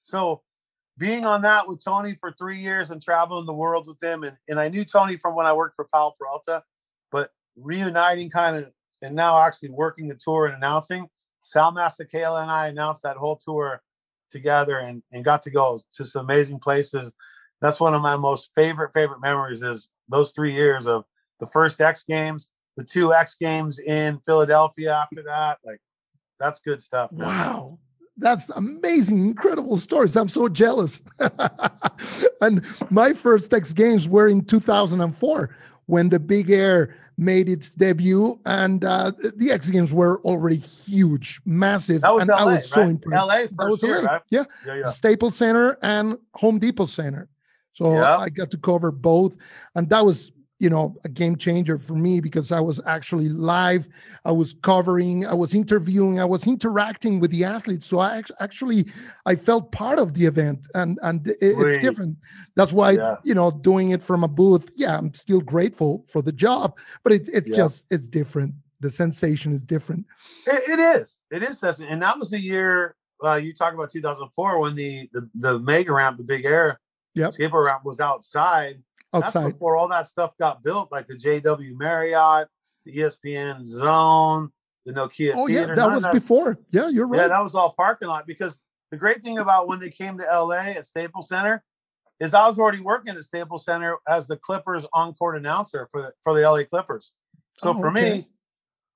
So 0.03 0.43
being 0.97 1.25
on 1.25 1.41
that 1.41 1.67
with 1.67 1.83
Tony 1.83 2.15
for 2.17 2.31
three 2.31 2.57
years 2.57 2.89
and 2.89 3.01
traveling 3.01 3.45
the 3.45 3.53
world 3.53 3.85
with 3.85 4.01
him. 4.01 4.23
And, 4.23 4.37
and 4.47 4.57
I 4.57 4.69
knew 4.69 4.85
Tony 4.85 5.17
from 5.17 5.35
when 5.35 5.45
I 5.45 5.51
worked 5.51 5.75
for 5.75 5.85
Powell 5.93 6.15
Peralta, 6.17 6.63
but 7.11 7.31
reuniting 7.57 8.29
kind 8.29 8.55
of 8.55 8.71
and 9.01 9.13
now 9.13 9.37
actually 9.37 9.71
working 9.71 10.07
the 10.07 10.15
tour 10.15 10.45
and 10.45 10.55
announcing, 10.55 11.09
Sal 11.43 11.73
Masekela 11.73 12.43
and 12.43 12.49
I 12.49 12.67
announced 12.67 13.03
that 13.03 13.17
whole 13.17 13.35
tour 13.35 13.81
together 14.31 14.77
and, 14.77 15.03
and 15.11 15.25
got 15.25 15.43
to 15.43 15.51
go 15.51 15.81
to 15.95 16.05
some 16.05 16.23
amazing 16.23 16.59
places. 16.59 17.11
That's 17.63 17.79
one 17.79 17.93
of 17.93 18.01
my 18.01 18.17
most 18.17 18.51
favorite, 18.55 18.91
favorite 18.93 19.21
memories 19.21 19.61
is 19.61 19.87
those 20.09 20.33
three 20.33 20.53
years 20.53 20.85
of 20.85 21.05
the 21.39 21.47
first 21.47 21.79
X 21.79 22.03
Games, 22.03 22.49
the 22.75 22.83
two 22.83 23.13
X 23.13 23.35
Games 23.39 23.79
in 23.79 24.19
Philadelphia 24.25 24.93
after 24.93 25.23
that. 25.23 25.59
Like, 25.63 25.79
that's 26.41 26.59
good 26.59 26.81
stuff. 26.81 27.13
Man. 27.13 27.25
Wow. 27.25 27.79
That's 28.17 28.49
amazing, 28.49 29.25
incredible 29.25 29.77
stories. 29.77 30.17
I'm 30.17 30.27
so 30.27 30.49
jealous. 30.49 31.03
and 32.41 32.65
my 32.89 33.13
first 33.13 33.53
X 33.53 33.71
Games 33.71 34.09
were 34.09 34.27
in 34.27 34.43
2004 34.43 35.55
when 35.85 36.09
the 36.09 36.19
Big 36.19 36.51
Air 36.51 36.97
made 37.17 37.47
its 37.47 37.69
debut, 37.69 38.41
and 38.45 38.83
uh, 38.83 39.13
the 39.37 39.51
X 39.51 39.69
Games 39.69 39.93
were 39.93 40.19
already 40.23 40.57
huge, 40.57 41.39
massive. 41.45 42.01
That 42.01 42.13
was 42.13 42.23
and 42.23 42.29
LA, 42.29 42.37
I 42.37 42.43
was 42.43 42.69
so 42.69 42.81
right? 42.81 42.89
impressed. 42.89 43.27
LA 43.27 43.35
first 43.35 43.57
that 43.57 43.69
was 43.69 43.83
year, 43.83 44.01
LA. 44.01 44.11
right? 44.11 44.21
Yeah. 44.29 44.43
Yeah, 44.65 44.75
yeah. 44.75 44.89
Staples 44.89 45.37
Center 45.37 45.77
and 45.81 46.17
Home 46.35 46.59
Depot 46.59 46.87
Center. 46.87 47.29
So 47.73 47.93
Yeah. 47.93 48.17
I 48.17 48.29
got 48.29 48.51
to 48.51 48.57
cover 48.57 48.91
both, 48.91 49.35
and 49.75 49.89
that 49.89 50.05
was 50.05 50.31
you 50.59 50.69
know 50.69 50.95
a 51.03 51.09
game 51.09 51.35
changer 51.35 51.77
for 51.77 51.93
me 51.95 52.21
because 52.21 52.51
I 52.51 52.59
was 52.61 52.79
actually 52.85 53.27
live. 53.27 53.89
I 54.23 54.31
was 54.31 54.53
covering, 54.61 55.25
I 55.25 55.33
was 55.33 55.53
interviewing, 55.53 56.19
I 56.21 56.25
was 56.25 56.47
interacting 56.47 57.19
with 57.19 57.31
the 57.31 57.43
athletes. 57.43 57.85
So 57.87 57.99
I 57.99 58.21
actually 58.39 58.85
I 59.25 59.35
felt 59.35 59.71
part 59.71 59.99
of 59.99 60.13
the 60.13 60.25
event, 60.25 60.67
and 60.75 60.99
and 61.01 61.27
it- 61.27 61.37
it's 61.41 61.81
different. 61.85 62.17
That's 62.55 62.71
why 62.71 62.91
Yeah. 62.91 63.17
you 63.25 63.33
know 63.33 63.51
doing 63.51 63.89
it 63.89 64.03
from 64.03 64.23
a 64.23 64.27
booth. 64.27 64.69
Yeah, 64.75 64.97
I'm 64.97 65.13
still 65.13 65.41
grateful 65.41 66.05
for 66.07 66.21
the 66.21 66.31
job, 66.31 66.77
but 67.03 67.11
it's 67.11 67.27
it's 67.29 67.47
Yeah. 67.47 67.55
just 67.55 67.91
it's 67.91 68.07
different. 68.07 68.53
The 68.79 68.89
sensation 68.89 69.51
is 69.53 69.63
different. 69.65 70.05
It, 70.45 70.61
it 70.73 70.79
is. 70.79 71.17
It 71.31 71.41
is. 71.43 71.63
And 71.81 72.01
that 72.03 72.17
was 72.19 72.29
the 72.29 72.39
year 72.39 72.95
uh, 73.23 73.35
you 73.35 73.53
talk 73.53 73.73
about 73.73 73.89
2004 73.89 74.59
when 74.59 74.75
the, 74.75 75.09
the, 75.13 75.29
the 75.35 75.57
mega 75.59 75.93
ramp, 75.93 76.17
the 76.17 76.23
big 76.25 76.43
air 76.43 76.77
Yep. 77.15 77.31
skateboard 77.31 77.65
ramp 77.65 77.85
was 77.85 77.99
outside. 77.99 78.81
Outside. 79.13 79.43
That's 79.43 79.53
before 79.53 79.77
all 79.77 79.87
that 79.89 80.07
stuff 80.07 80.31
got 80.39 80.63
built, 80.63 80.91
like 80.91 81.07
the 81.07 81.15
JW 81.15 81.77
Marriott, 81.77 82.47
the 82.85 82.97
ESPN 82.97 83.63
Zone, 83.63 84.51
the 84.85 84.93
Nokia 84.93 85.33
Oh 85.35 85.47
yeah, 85.47 85.65
that 85.65 85.77
None 85.77 85.93
was 85.93 86.07
before. 86.07 86.57
Yeah, 86.71 86.89
you're 86.89 87.07
right. 87.07 87.21
Yeah, 87.21 87.27
that 87.29 87.43
was 87.43 87.55
all 87.55 87.73
parking 87.73 88.07
lot 88.07 88.25
because 88.25 88.59
the 88.91 88.97
great 88.97 89.23
thing 89.23 89.39
about 89.39 89.67
when 89.67 89.79
they 89.79 89.89
came 89.89 90.17
to 90.17 90.23
LA 90.23 90.71
at 90.71 90.85
Staples 90.85 91.29
Center 91.29 91.63
is 92.19 92.33
I 92.33 92.47
was 92.47 92.59
already 92.59 92.79
working 92.79 93.15
at 93.15 93.23
Staples 93.23 93.65
Center 93.65 93.97
as 94.07 94.27
the 94.27 94.37
Clippers 94.37 94.85
on-court 94.93 95.35
announcer 95.37 95.87
for 95.91 96.01
the 96.01 96.13
for 96.23 96.33
the 96.33 96.41
LA 96.41 96.63
Clippers. 96.63 97.13
So 97.57 97.71
Oh, 97.71 97.73
for 97.75 97.89
okay. 97.89 98.11
me, 98.11 98.29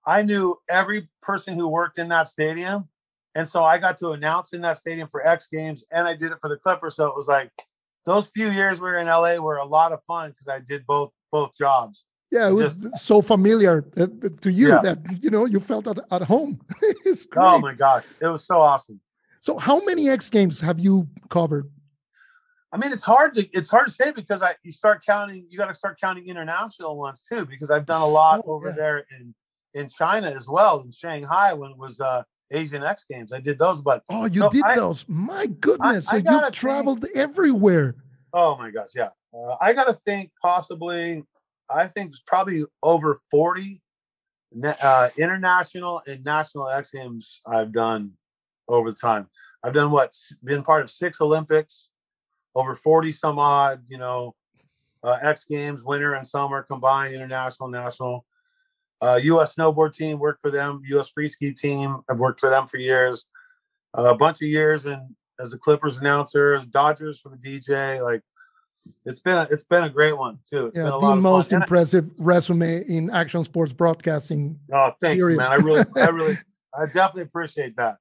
I 0.06 0.24
knew 0.24 0.58
every 0.70 1.10
person 1.22 1.58
who 1.58 1.68
worked 1.68 2.00
in 2.00 2.08
that 2.10 2.28
stadium. 2.28 2.90
And 3.36 3.48
so 3.48 3.64
I 3.64 3.78
got 3.78 3.98
to 4.00 4.12
announce 4.12 4.54
in 4.54 4.62
that 4.62 4.78
stadium 4.78 5.08
for 5.08 5.26
X 5.26 5.48
Games 5.52 5.86
and 5.92 6.08
I 6.08 6.16
did 6.16 6.32
it 6.32 6.40
for 6.42 6.50
the 6.50 6.58
Clippers. 6.58 6.96
So 6.96 7.08
it 7.08 7.16
was 7.16 7.28
like 7.28 7.52
those 8.08 8.28
few 8.28 8.50
years 8.52 8.80
we 8.82 8.88
were 8.90 8.98
in 8.98 9.08
LA 9.08 9.36
were 9.38 9.58
a 9.58 9.66
lot 9.66 9.92
of 9.92 10.02
fun 10.04 10.30
because 10.32 10.48
I 10.48 10.60
did 10.60 10.82
both 10.88 11.12
both 11.32 11.52
jobs. 11.56 12.08
Yeah, 12.32 12.50
it 12.50 12.54
was 12.54 12.74
so 13.00 13.22
familiar 13.22 13.86
uh, 13.98 14.08
to 14.42 14.50
you 14.52 14.70
Yeah. 14.70 14.80
that 14.88 14.98
you 15.24 15.30
know 15.30 15.46
you 15.46 15.60
felt 15.60 15.86
at, 15.88 16.00
at 16.12 16.24
home. 16.24 16.60
it's 17.06 17.26
great. 17.26 17.46
Oh 17.46 17.60
my 17.60 17.74
gosh, 17.74 18.06
it 18.22 18.28
was 18.28 18.46
so 18.46 18.60
awesome. 18.62 19.00
So, 19.40 19.58
how 19.58 19.84
many 19.86 20.10
X 20.10 20.30
Games 20.30 20.60
have 20.62 20.80
you 20.80 21.08
covered? 21.30 21.70
I 22.74 22.78
mean, 22.78 22.92
it's 22.92 23.04
hard 23.04 23.34
to 23.36 23.42
it's 23.58 23.70
hard 23.70 23.88
to 23.88 23.94
say 23.94 24.12
because 24.12 24.42
I 24.42 24.56
you 24.64 24.72
start 24.72 25.06
counting. 25.06 25.46
You 25.50 25.58
got 25.58 25.68
to 25.68 25.74
start 25.84 26.00
counting 26.00 26.26
international 26.28 26.98
ones 26.98 27.22
too 27.30 27.46
because 27.46 27.70
I've 27.70 27.86
done 27.86 28.02
a 28.02 28.08
lot 28.08 28.42
Oh, 28.46 28.54
over 28.56 28.70
yeah. 28.70 28.76
there 28.82 28.98
in 29.20 29.36
in 29.74 29.90
China 29.90 30.30
as 30.32 30.48
well 30.48 30.80
in 30.80 30.92
Shanghai 30.92 31.54
when 31.54 31.72
it 31.72 31.78
was 31.78 32.00
uh 32.02 32.24
Asian 32.52 32.84
X 32.84 33.06
Games. 33.10 33.34
I 33.34 33.40
did 33.40 33.58
those, 33.58 33.82
but 33.82 34.04
Oh, 34.10 34.26
you 34.26 34.42
So 34.42 34.50
did 34.50 34.64
I- 34.64 34.76
those. 34.76 35.06
My 35.08 35.46
goodness. 35.48 36.08
I 36.08 36.18
so 36.18 36.22
gotta 36.22 36.36
you've 36.36 36.42
think- 36.44 36.54
traveled 36.56 37.06
everywhere. 37.16 37.96
oh 38.34 38.56
my 38.58 38.72
gosh, 38.72 38.90
yeah. 38.96 39.10
Uh, 39.34 39.56
I 39.62 39.74
got 39.74 39.86
to 39.86 39.94
think 39.94 40.32
possibly. 40.42 41.24
I 41.70 41.86
think 41.88 42.14
probably 42.26 42.66
over 42.82 43.18
forty 43.30 43.82
uh, 44.82 45.10
international 45.18 46.02
and 46.08 46.24
national 46.24 46.70
X 46.70 46.92
Games 46.92 47.42
I've 47.46 47.72
done 47.74 48.14
over 48.70 48.90
the 48.92 48.96
time. 48.98 49.28
I've 49.64 49.74
done 49.74 49.92
what 49.92 50.14
been 50.44 50.64
part 50.64 50.84
of 50.84 50.90
six 50.90 51.20
Olympics, 51.20 51.92
over 52.56 52.74
forty 52.74 53.12
some 53.12 53.38
odd, 53.38 53.84
you 53.90 53.98
know, 53.98 54.34
uh, 55.04 55.18
X 55.22 55.44
Games, 55.44 55.84
winter 55.84 56.14
and 56.14 56.26
summer 56.26 56.64
combined, 56.64 57.14
international, 57.14 57.68
national. 57.70 58.26
Uh, 59.02 59.20
U.S. 59.24 59.56
snowboard 59.56 59.94
team 59.94 60.18
worked 60.20 60.42
for 60.42 60.50
them. 60.52 60.82
U.S. 60.88 61.10
free 61.10 61.28
ski 61.28 61.52
team. 61.54 61.98
I've 62.10 62.20
worked 62.20 62.40
for 62.40 62.50
them 62.50 62.68
for 62.68 62.78
years. 62.78 63.26
a 63.94 64.16
bunch 64.16 64.42
of 64.42 64.48
years 64.48 64.86
and 64.86 65.02
as 65.40 65.54
a 65.54 65.58
Clippers 65.58 66.00
announcer, 66.00 66.58
Dodgers 66.72 67.20
for 67.20 67.30
the 67.30 67.38
DJ. 67.38 68.02
Like 68.02 68.22
it's 69.06 69.20
been 69.20 69.38
a, 69.38 69.48
it's 69.52 69.64
been 69.64 69.84
a 69.84 69.90
great 69.90 70.18
one 70.18 70.40
too. 70.50 70.68
It's 70.68 70.78
Yeah, 70.78 70.86
been 70.86 70.94
a 70.94 71.00
the 71.00 71.06
lot 71.06 71.18
of 71.18 71.24
most. 71.24 71.52
And 71.52 71.62
I- 71.62 71.66
impressive 71.66 72.10
resume 72.18 72.84
in 72.88 73.10
action 73.12 73.44
sports 73.44 73.72
broadcasting. 73.74 74.60
oh, 74.74 74.92
thank 75.00 75.18
you, 75.20 75.28
man. 75.36 75.52
I 75.52 75.56
really, 75.56 75.84
I 75.96 76.08
really, 76.10 76.38
I 76.74 76.86
definitely 76.86 77.24
appreciate 77.24 77.76
that. 77.78 77.98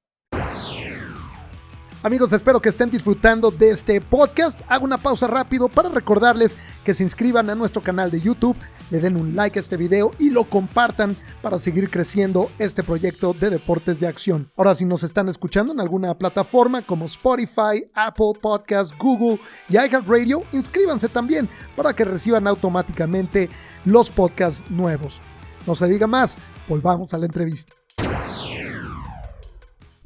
Amigos, 2.03 2.31
espero 2.31 2.61
que 2.61 2.69
estén 2.69 2.89
disfrutando 2.89 3.49
de 3.51 3.71
este 3.71 3.99
podcast. 4.01 4.61
Hago 4.69 4.85
una 4.85 4.97
pausa 4.97 5.27
rápido 5.27 5.67
para 5.67 5.89
recordarles 5.89 6.57
que 6.85 6.93
se 6.93 7.03
inscriban 7.03 7.49
a 7.49 7.55
nuestro 7.55 7.81
canal 7.81 8.11
de 8.11 8.21
YouTube, 8.21 8.55
le 8.89 8.99
den 8.99 9.17
un 9.17 9.35
like 9.35 9.59
a 9.59 9.61
este 9.61 9.77
video 9.77 10.11
y 10.19 10.29
lo 10.29 10.45
compartan 10.45 11.15
para 11.41 11.59
seguir 11.59 11.89
creciendo 11.89 12.49
este 12.59 12.83
proyecto 12.83 13.33
de 13.33 13.49
deportes 13.49 13.99
de 13.99 14.07
acción. 14.07 14.51
Ahora, 14.55 14.75
si 14.75 14.85
nos 14.85 15.03
están 15.03 15.29
escuchando 15.29 15.73
en 15.73 15.79
alguna 15.79 16.17
plataforma 16.17 16.81
como 16.81 17.05
Spotify, 17.05 17.85
Apple 17.93 18.33
Podcast, 18.41 18.93
Google 18.97 19.39
y 19.69 19.75
iHeartRadio, 19.75 20.43
inscríbanse 20.51 21.09
también 21.09 21.49
para 21.75 21.93
que 21.93 22.05
reciban 22.05 22.47
automáticamente 22.47 23.49
los 23.85 24.09
podcasts 24.09 24.69
nuevos. 24.69 25.19
No 25.65 25.75
se 25.75 25.87
diga 25.87 26.07
más, 26.07 26.37
volvamos 26.67 27.13
a 27.13 27.17
la 27.17 27.25
entrevista. 27.25 27.73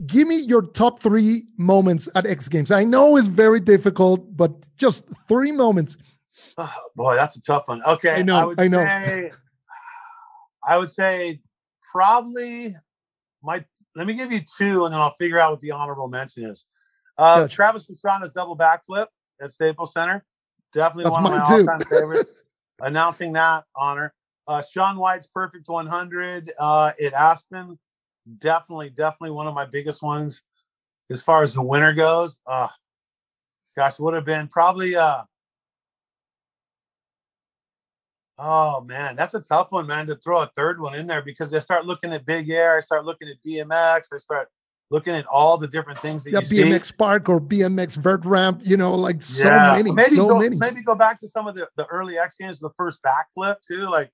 Give 0.07 0.27
me 0.27 0.47
your 0.47 0.63
top 0.63 0.99
three 0.99 1.45
moments 1.57 2.09
at 2.15 2.25
X 2.25 2.49
Games. 2.49 2.71
I 2.71 2.83
know 2.83 3.17
it's 3.17 3.27
very 3.27 3.59
difficult, 3.59 4.21
but 4.35 4.51
just 4.75 5.07
three 5.27 5.51
moments. 5.51 5.95
Oh, 6.57 6.75
boy, 6.95 7.15
that's 7.15 7.35
a 7.35 7.41
tough 7.41 7.67
one. 7.67 7.81
Okay, 7.83 8.15
I 8.15 8.21
know, 8.21 8.47
would 8.47 8.59
I 8.59 8.67
know. 8.67 8.85
Say, 8.85 9.31
I 10.67 10.77
would 10.77 10.89
say 10.89 11.41
probably 11.91 12.75
my. 13.43 13.63
Let 13.95 14.07
me 14.07 14.13
give 14.13 14.31
you 14.31 14.41
two, 14.57 14.85
and 14.85 14.93
then 14.93 14.99
I'll 15.01 15.11
figure 15.11 15.39
out 15.39 15.51
what 15.51 15.59
the 15.59 15.71
honorable 15.71 16.07
mention 16.07 16.45
is. 16.45 16.65
Uh. 17.17 17.47
Travis 17.47 17.85
Pastrana's 17.85 18.31
double 18.31 18.57
backflip 18.57 19.07
at 19.41 19.51
Staples 19.51 19.93
Center, 19.93 20.25
definitely 20.73 21.05
That's 21.05 21.13
one 21.13 21.25
of 21.25 21.31
my 21.31 21.43
too. 21.45 21.61
all-time 21.61 21.81
favorites. 21.81 22.29
Announcing 22.81 23.33
that 23.33 23.65
honor. 23.75 24.13
Uh, 24.47 24.61
Shaun 24.61 24.97
White's 24.97 25.27
perfect 25.27 25.69
100 25.69 26.51
uh, 26.57 26.91
at 26.99 27.13
Aspen, 27.13 27.77
definitely, 28.39 28.89
definitely 28.89 29.31
one 29.31 29.47
of 29.47 29.53
my 29.53 29.65
biggest 29.65 30.01
ones 30.01 30.41
as 31.11 31.21
far 31.21 31.43
as 31.43 31.53
the 31.53 31.61
winner 31.61 31.93
goes. 31.93 32.39
Uh, 32.47 32.67
gosh, 33.75 33.99
would 33.99 34.13
have 34.13 34.25
been 34.25 34.47
probably. 34.47 34.95
Uh, 34.95 35.23
Oh 38.43 38.81
man, 38.81 39.15
that's 39.15 39.35
a 39.35 39.39
tough 39.39 39.67
one, 39.71 39.85
man, 39.85 40.07
to 40.07 40.15
throw 40.15 40.41
a 40.41 40.49
third 40.55 40.81
one 40.81 40.95
in 40.95 41.05
there 41.05 41.21
because 41.21 41.53
I 41.53 41.59
start 41.59 41.85
looking 41.85 42.11
at 42.11 42.25
Big 42.25 42.49
Air, 42.49 42.75
I 42.77 42.79
start 42.79 43.05
looking 43.05 43.29
at 43.29 43.35
BMX, 43.45 44.07
I 44.11 44.17
start 44.17 44.49
looking 44.89 45.13
at 45.13 45.27
all 45.27 45.59
the 45.59 45.67
different 45.67 45.99
things 45.99 46.23
that 46.23 46.31
Yeah, 46.31 46.39
you 46.39 46.65
BMX 46.65 46.85
see. 46.87 46.93
Park 46.97 47.29
or 47.29 47.39
BMX 47.39 47.97
Vert 47.97 48.25
Ramp, 48.25 48.61
you 48.63 48.77
know, 48.77 48.95
like 48.95 49.21
so 49.21 49.47
Yeah, 49.47 49.73
many, 49.73 49.91
maybe 49.91 50.15
so 50.15 50.27
go, 50.29 50.39
many. 50.39 50.57
maybe 50.57 50.81
go 50.81 50.95
back 50.95 51.19
to 51.19 51.27
some 51.27 51.45
of 51.47 51.53
the, 51.55 51.69
the 51.77 51.85
early 51.85 52.17
X 52.17 52.37
Games, 52.39 52.59
the 52.59 52.71
first 52.77 52.99
backflip 53.03 53.57
too, 53.61 53.87
like 53.87 54.09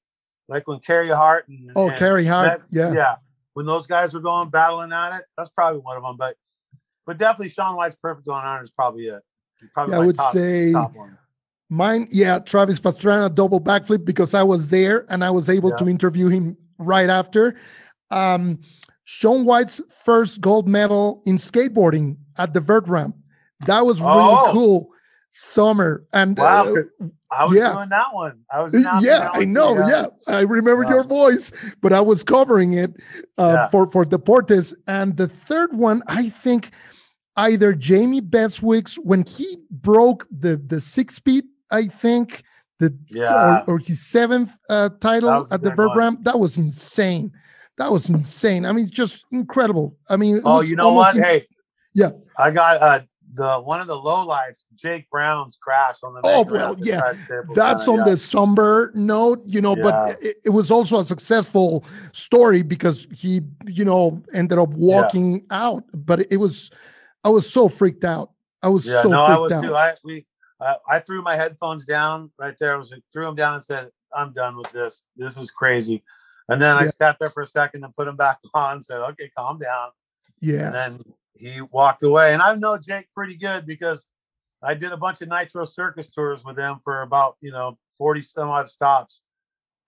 like 0.49 0.67
when 0.67 0.79
Carey 0.79 1.09
Hart 1.09 1.47
and 1.47 1.71
Oh, 1.75 1.87
and 1.89 1.97
Carey 1.97 2.25
Hart, 2.25 2.63
that- 2.69 2.77
yeah. 2.77 2.93
yeah, 2.93 3.15
when 3.53 3.65
those 3.65 3.87
guys 3.87 4.13
were 4.13 4.19
going 4.19 4.49
battling 4.49 4.91
at 4.91 5.17
it, 5.19 5.25
that's 5.37 5.49
probably 5.49 5.79
one 5.79 5.95
of 5.95 6.03
them. 6.03 6.17
But 6.17 6.35
but 7.05 7.17
definitely 7.17 7.47
Shaun 7.49 7.77
White's 7.77 7.95
perfect 7.95 8.27
going 8.27 8.43
on 8.43 8.61
is 8.61 8.71
probably 8.71 9.05
it. 9.05 9.23
Probably 9.73 9.93
Yeah, 9.93 10.01
I 10.01 10.05
would 10.05 10.17
top, 10.17 10.33
say 10.33 10.73
top 10.73 10.93
one. 10.93 11.17
Mine, 11.69 12.07
yeah, 12.11 12.39
Travis 12.39 12.79
Pastrana 12.79 13.33
double 13.33 13.59
backflip 13.59 14.05
because 14.05 14.33
I 14.33 14.43
was 14.43 14.69
there 14.69 15.05
and 15.09 15.23
I 15.23 15.29
was 15.31 15.49
able 15.49 15.71
Yeah. 15.71 15.75
to 15.77 15.89
interview 15.89 16.27
him 16.29 16.55
right 16.77 17.09
after. 17.09 17.55
Um, 18.09 18.59
Shaun 19.03 19.45
White's 19.45 19.81
first 20.05 20.41
gold 20.41 20.67
medal 20.67 21.21
in 21.25 21.35
skateboarding 21.37 22.17
at 22.37 22.53
the 22.53 22.61
vert 22.61 22.87
ramp. 22.87 23.15
That 23.65 23.85
was 23.85 23.99
really 23.99 24.11
Oh. 24.13 24.49
cool. 24.51 24.89
Summer. 25.29 26.05
And 26.13 26.37
Wow, 26.37 26.73
uh, 26.73 26.81
I 27.31 27.45
was 27.45 27.57
yeah. 27.57 27.73
doing 27.73 27.89
that 27.89 28.13
one. 28.13 28.33
I 28.51 28.63
was 28.63 28.73
yeah, 29.01 29.29
I 29.33 29.43
know. 29.43 29.75
Yeah, 29.87 30.07
I 30.27 30.41
remember 30.41 30.83
Yeah. 30.83 30.89
your 30.95 31.03
voice, 31.03 31.51
but 31.81 31.91
I 31.91 31.99
was 32.01 32.23
covering 32.23 32.73
it 32.73 32.93
uh, 33.37 33.51
Yeah. 33.53 33.67
for 33.69 33.91
for 33.91 34.05
Deportes. 34.05 34.73
And 34.87 35.17
the 35.17 35.27
third 35.27 35.73
one, 35.75 36.01
I 36.07 36.29
think, 36.29 36.71
either 37.35 37.73
Jamie 37.73 38.21
Bestwick's 38.21 38.95
when 38.95 39.23
he 39.23 39.57
broke 39.69 40.25
the 40.31 40.55
the 40.65 40.79
six 40.79 41.15
speed. 41.15 41.43
I 41.71 41.87
think 41.87 42.43
the 42.79 42.95
Yeah. 43.09 43.63
or, 43.67 43.75
or 43.75 43.79
his 43.79 44.05
seventh 44.05 44.51
uh, 44.69 44.89
title 44.99 45.29
That 45.29 45.37
was 45.39 45.51
a 45.51 45.53
at 45.55 45.61
the 45.63 45.71
one. 45.75 46.23
That 46.23 46.39
was 46.39 46.57
insane. 46.57 47.31
That 47.77 47.91
was 47.91 48.09
insane. 48.09 48.65
I 48.65 48.71
mean, 48.71 48.83
it's 48.85 48.91
just 48.91 49.25
incredible. 49.31 49.95
I 50.09 50.17
mean, 50.17 50.41
Oh, 50.45 50.61
you 50.61 50.75
know 50.75 50.93
what? 50.93 51.15
in- 51.15 51.23
Hey, 51.23 51.47
Yeah. 51.93 52.09
I 52.37 52.51
got 52.51 52.81
uh 52.81 52.99
the 53.33 53.59
one 53.59 53.79
of 53.81 53.85
the 53.87 53.95
low 53.95 54.25
lights, 54.25 54.65
Jake 54.73 55.07
Brown's 55.11 55.57
crash 55.61 55.97
on 56.01 56.15
the. 56.15 56.21
Oh, 56.23 56.41
well, 56.43 56.75
yeah. 56.79 57.01
That's 57.53 57.85
Center, 57.85 57.91
on 57.91 57.97
yeah. 57.99 58.03
the 58.13 58.17
somber 58.17 58.91
note, 58.95 59.43
you 59.45 59.61
know, 59.61 59.75
Yeah. 59.75 59.83
but 59.83 60.23
it, 60.23 60.37
it 60.45 60.49
was 60.49 60.71
also 60.71 60.99
a 60.99 61.05
successful 61.05 61.85
story 62.13 62.63
because 62.63 63.05
he, 63.11 63.41
you 63.67 63.85
know, 63.85 64.23
ended 64.33 64.57
up 64.57 64.69
walking 64.69 65.45
out. 65.51 65.83
But 65.93 66.31
it 66.31 66.37
was, 66.37 66.71
I 67.23 67.29
was 67.29 67.47
so 67.51 67.69
freaked 67.69 68.03
out. 68.05 68.31
I 68.63 68.69
was 68.69 68.87
Yeah, 68.87 69.03
so 69.03 69.09
no, 69.09 69.25
freaked 69.27 69.37
I 69.37 69.39
was 69.39 69.51
out. 69.51 69.63
too. 69.63 69.75
I 69.75 69.93
we 70.03 70.25
uh, 70.59 70.75
I 70.89 70.99
threw 70.99 71.21
my 71.21 71.35
headphones 71.35 71.85
down 71.85 72.31
right 72.39 72.55
there. 72.59 72.73
I 72.73 72.77
was 72.77 72.93
threw 73.13 73.25
them 73.25 73.35
down 73.35 73.55
and 73.55 73.63
said, 73.63 73.89
"I'm 74.15 74.33
done 74.33 74.57
with 74.57 74.71
this. 74.71 75.03
This 75.15 75.37
is 75.37 75.51
crazy." 75.51 76.03
And 76.49 76.61
then 76.61 76.77
I 76.77 76.85
sat 76.85 77.17
there 77.19 77.29
for 77.29 77.43
a 77.43 77.47
second 77.47 77.83
and 77.83 77.93
put 77.93 78.05
them 78.05 78.15
back 78.15 78.39
on. 78.53 78.81
Said, 78.83 78.99
"Okay, 78.99 79.29
calm 79.37 79.59
down." 79.59 79.89
yeah. 80.41 80.67
And 80.67 80.75
then 80.75 81.03
he 81.33 81.61
walked 81.61 82.03
away. 82.03 82.33
And 82.33 82.41
I 82.41 82.55
know 82.55 82.77
Jake 82.77 83.07
pretty 83.13 83.35
good 83.35 83.65
because 83.65 84.05
I 84.63 84.73
did 84.73 84.91
a 84.91 84.97
bunch 84.97 85.21
of 85.21 85.29
Nitro 85.29 85.65
Circus 85.65 86.09
tours 86.09 86.43
with 86.43 86.57
him 86.57 86.79
for 86.83 87.01
about 87.01 87.37
you 87.41 87.51
know 87.51 87.77
forty 87.91 88.21
some 88.21 88.49
odd 88.49 88.69
stops. 88.69 89.21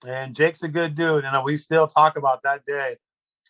And 0.08 0.34
Jake's 0.34 0.63
a 0.63 0.67
good 0.69 0.95
dude, 0.95 1.25
and 1.25 1.43
we 1.43 1.58
still 1.58 1.88
talk 1.88 2.15
about 2.17 2.43
that 2.43 2.65
day 2.65 2.95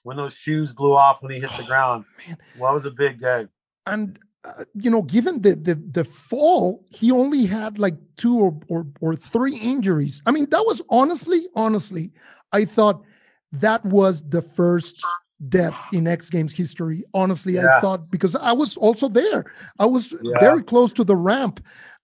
when 0.03 0.17
those 0.17 0.33
shoes 0.33 0.73
blew 0.73 0.95
off 0.95 1.21
when 1.21 1.31
he 1.31 1.39
hit 1.39 1.51
the 1.57 1.63
ground. 1.63 2.05
man. 2.25 2.37
Well, 2.57 2.71
it 2.71 2.73
was 2.73 2.85
a 2.85 2.91
big 2.91 3.19
day. 3.19 3.47
and 3.85 4.17
uh, 4.45 4.63
you 4.73 4.89
know, 4.89 5.01
given 5.01 5.41
the, 5.41 5.55
the 5.55 5.75
the 5.75 6.05
fall, 6.05 6.85
he 6.89 7.11
only 7.11 7.45
had 7.45 7.77
like 7.77 7.95
two 8.15 8.39
or, 8.39 8.59
or 8.69 8.87
or 9.01 9.15
three 9.15 9.55
injuries. 9.57 10.21
I 10.25 10.31
mean, 10.31 10.49
that 10.49 10.63
was 10.65 10.81
honestly, 10.89 11.45
honestly, 11.55 12.13
I 12.53 12.65
thought 12.65 13.03
that 13.51 13.83
was 13.85 14.23
the 14.29 14.41
first 14.41 15.05
death 15.49 15.75
in 15.93 16.07
X 16.07 16.29
Games 16.29 16.53
history. 16.53 17.03
Honestly, 17.13 17.59
I 17.59 17.67
thought 17.81 17.99
because 18.11 18.35
I 18.35 18.53
was 18.53 18.77
also 18.77 19.09
there. 19.09 19.43
I 19.77 19.85
was 19.85 20.15
Yeah. 20.23 20.37
very 20.39 20.63
close 20.63 20.93
to 20.93 21.03
the 21.03 21.17
ramp, 21.17 21.59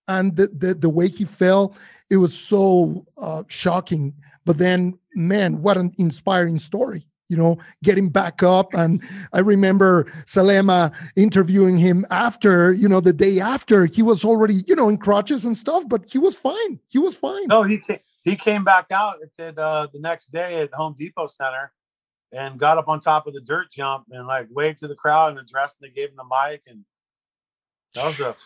and 0.06 0.36
the 0.36 0.48
the, 0.48 0.74
the 0.74 0.90
way 0.90 1.08
he 1.08 1.24
fell, 1.24 1.74
it 2.10 2.18
was 2.18 2.38
so 2.38 3.06
uh, 3.16 3.44
shocking. 3.48 4.12
But 4.44 4.58
then, 4.58 4.98
man, 5.14 5.62
what 5.62 5.78
an 5.78 5.92
inspiring 5.96 6.58
story. 6.58 7.08
You 7.28 7.36
know, 7.36 7.58
getting 7.82 8.08
back 8.08 8.42
up. 8.42 8.72
And 8.74 9.02
I 9.32 9.40
remember 9.40 10.04
Salema 10.26 10.94
interviewing 11.16 11.76
him 11.76 12.06
after, 12.10 12.72
you 12.72 12.88
know, 12.88 13.00
the 13.00 13.12
day 13.12 13.40
after 13.40 13.86
he 13.86 14.02
was 14.02 14.24
already, 14.24 14.62
you 14.66 14.76
know, 14.76 14.88
in 14.88 14.96
crutches 14.96 15.44
and 15.44 15.56
stuff, 15.56 15.88
but 15.88 16.08
he 16.10 16.18
was 16.18 16.36
fine. 16.36 16.78
He 16.88 16.98
was 16.98 17.16
fine. 17.16 17.46
No, 17.48 17.64
he 17.64 17.78
came, 17.78 17.98
he 18.22 18.36
came 18.36 18.64
back 18.64 18.92
out 18.92 19.16
at 19.38 19.58
uh, 19.58 19.88
the 19.92 20.00
next 20.00 20.32
day 20.32 20.60
at 20.60 20.72
Home 20.74 20.94
Depot 20.96 21.26
Center 21.26 21.72
and 22.32 22.58
got 22.58 22.78
up 22.78 22.88
on 22.88 23.00
top 23.00 23.26
of 23.26 23.34
the 23.34 23.40
dirt 23.40 23.70
jump 23.70 24.06
and 24.10 24.26
like 24.26 24.46
waved 24.50 24.78
to 24.78 24.88
the 24.88 24.94
crowd 24.94 25.30
and 25.30 25.38
addressed 25.38 25.78
and 25.80 25.90
they 25.90 25.94
gave 25.94 26.10
him 26.10 26.16
the 26.16 26.24
mic 26.24 26.62
and 26.66 26.84
that 27.94 28.06
was 28.06 28.20
a 28.20 28.36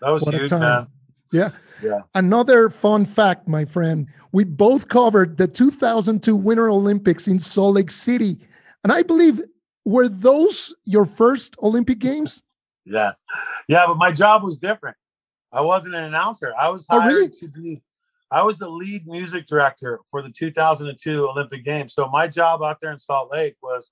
that 0.00 0.10
was 0.10 0.22
What 0.22 0.34
a 0.34 0.38
huge, 0.38 0.50
man. 0.50 0.86
Yeah. 1.32 1.50
Yeah. 1.82 2.00
Another 2.14 2.70
fun 2.70 3.04
fact, 3.04 3.48
my 3.48 3.64
friend. 3.64 4.08
We 4.32 4.44
both 4.44 4.88
covered 4.88 5.36
the 5.36 5.46
2002 5.46 6.34
Winter 6.36 6.68
Olympics 6.68 7.28
in 7.28 7.38
Salt 7.38 7.76
Lake 7.76 7.90
City. 7.90 8.38
And 8.84 8.92
I 8.92 9.02
believe, 9.02 9.40
were 9.84 10.08
those 10.08 10.74
your 10.84 11.06
first 11.06 11.56
Olympic 11.62 11.98
Games? 11.98 12.42
Yeah. 12.84 13.12
Yeah, 13.68 13.84
but 13.86 13.96
my 13.96 14.10
job 14.12 14.42
was 14.42 14.58
different. 14.58 14.96
I 15.52 15.60
wasn't 15.60 15.94
an 15.94 16.04
announcer. 16.04 16.52
I 16.58 16.68
was 16.68 16.86
Oh, 16.90 17.00
hired 17.00 17.14
really? 17.14 17.30
to 17.40 17.48
be 17.48 17.82
I 18.32 18.44
was 18.44 18.58
the 18.58 18.68
lead 18.68 19.08
music 19.08 19.46
director 19.46 19.98
for 20.08 20.22
the 20.22 20.30
2002 20.30 21.28
Olympic 21.28 21.64
Games. 21.64 21.94
So 21.94 22.08
my 22.08 22.28
job 22.28 22.62
out 22.62 22.78
there 22.80 22.92
in 22.92 22.98
Salt 22.98 23.32
Lake 23.32 23.56
was 23.60 23.90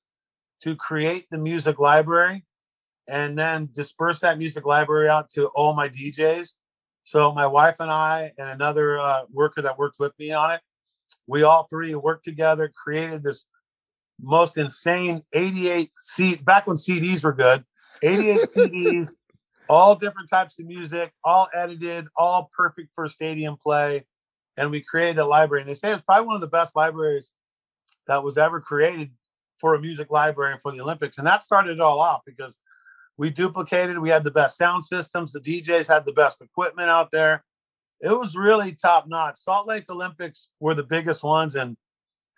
to 0.60 0.76
create 0.76 1.26
the 1.32 1.38
music 1.38 1.80
library 1.80 2.44
and 3.08 3.36
then 3.36 3.68
disperse 3.72 4.20
that 4.20 4.38
music 4.38 4.64
library 4.64 5.08
out 5.08 5.28
to 5.30 5.48
all 5.56 5.74
my 5.74 5.88
DJs. 5.88 6.54
So 7.08 7.32
my 7.32 7.46
wife 7.46 7.76
and 7.80 7.90
I 7.90 8.32
and 8.36 8.50
another 8.50 8.98
uh, 8.98 9.22
worker 9.32 9.62
that 9.62 9.78
worked 9.78 9.98
with 9.98 10.12
me 10.18 10.30
on 10.32 10.50
it, 10.50 10.60
we 11.26 11.42
all 11.42 11.66
three 11.70 11.94
worked 11.94 12.26
together, 12.26 12.70
created 12.84 13.22
this 13.22 13.46
most 14.20 14.58
insane 14.58 15.22
88 15.32 15.90
seat 15.94 16.44
back 16.44 16.66
when 16.66 16.76
CDs 16.76 17.24
were 17.24 17.32
good, 17.32 17.64
88 18.02 18.40
CDs, 18.40 19.08
all 19.70 19.94
different 19.94 20.28
types 20.28 20.58
of 20.58 20.66
music, 20.66 21.10
all 21.24 21.48
edited, 21.54 22.08
all 22.14 22.50
perfect 22.54 22.90
for 22.94 23.08
stadium 23.08 23.56
play. 23.56 24.04
And 24.58 24.70
we 24.70 24.82
created 24.82 25.18
a 25.18 25.24
library. 25.24 25.62
And 25.62 25.70
they 25.70 25.74
say 25.74 25.92
it's 25.92 26.02
probably 26.02 26.26
one 26.26 26.34
of 26.34 26.42
the 26.42 26.48
best 26.48 26.76
libraries 26.76 27.32
that 28.06 28.22
was 28.22 28.36
ever 28.36 28.60
created 28.60 29.10
for 29.58 29.74
a 29.74 29.80
music 29.80 30.10
library 30.10 30.58
for 30.60 30.72
the 30.72 30.82
Olympics. 30.82 31.16
And 31.16 31.26
that 31.26 31.42
started 31.42 31.70
it 31.70 31.80
all 31.80 32.00
off 32.00 32.20
because 32.26 32.58
we 33.18 33.30
duplicated, 33.30 33.98
we 33.98 34.08
had 34.08 34.24
the 34.24 34.30
best 34.30 34.56
sound 34.56 34.84
systems, 34.84 35.32
the 35.32 35.40
DJs 35.40 35.88
had 35.92 36.06
the 36.06 36.12
best 36.12 36.40
equipment 36.40 36.88
out 36.88 37.10
there. 37.10 37.44
It 38.00 38.16
was 38.16 38.36
really 38.36 38.72
top 38.72 39.08
notch. 39.08 39.38
Salt 39.38 39.66
Lake 39.66 39.84
Olympics 39.90 40.48
were 40.60 40.74
the 40.74 40.84
biggest 40.84 41.24
ones. 41.24 41.56
And 41.56 41.76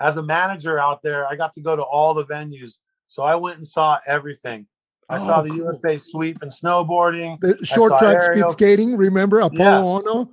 as 0.01 0.16
a 0.16 0.23
manager 0.23 0.81
out 0.81 1.03
there, 1.03 1.27
I 1.27 1.37
got 1.37 1.53
to 1.53 1.61
go 1.61 1.77
to 1.77 1.83
all 1.83 2.14
the 2.14 2.25
venues. 2.25 2.79
So 3.09 3.25
I 3.25 3.35
went 3.35 3.59
and 3.59 3.66
saw 3.66 3.99
everything. 4.07 4.66
I 5.11 5.19
saw 5.19 5.40
Oh, 5.40 5.43
the 5.43 5.51
cool. 5.51 5.59
USA 5.59 5.99
sweep 5.99 6.40
and 6.40 6.51
snowboarding. 6.51 7.38
The 7.40 7.59
short 7.66 7.90
saw 7.90 7.99
track 7.99 8.23
speed 8.23 8.49
skating, 8.49 8.97
remember 8.97 9.40
Apolo 9.40 9.59
Yeah. 9.59 9.83
Ohno? 9.83 10.29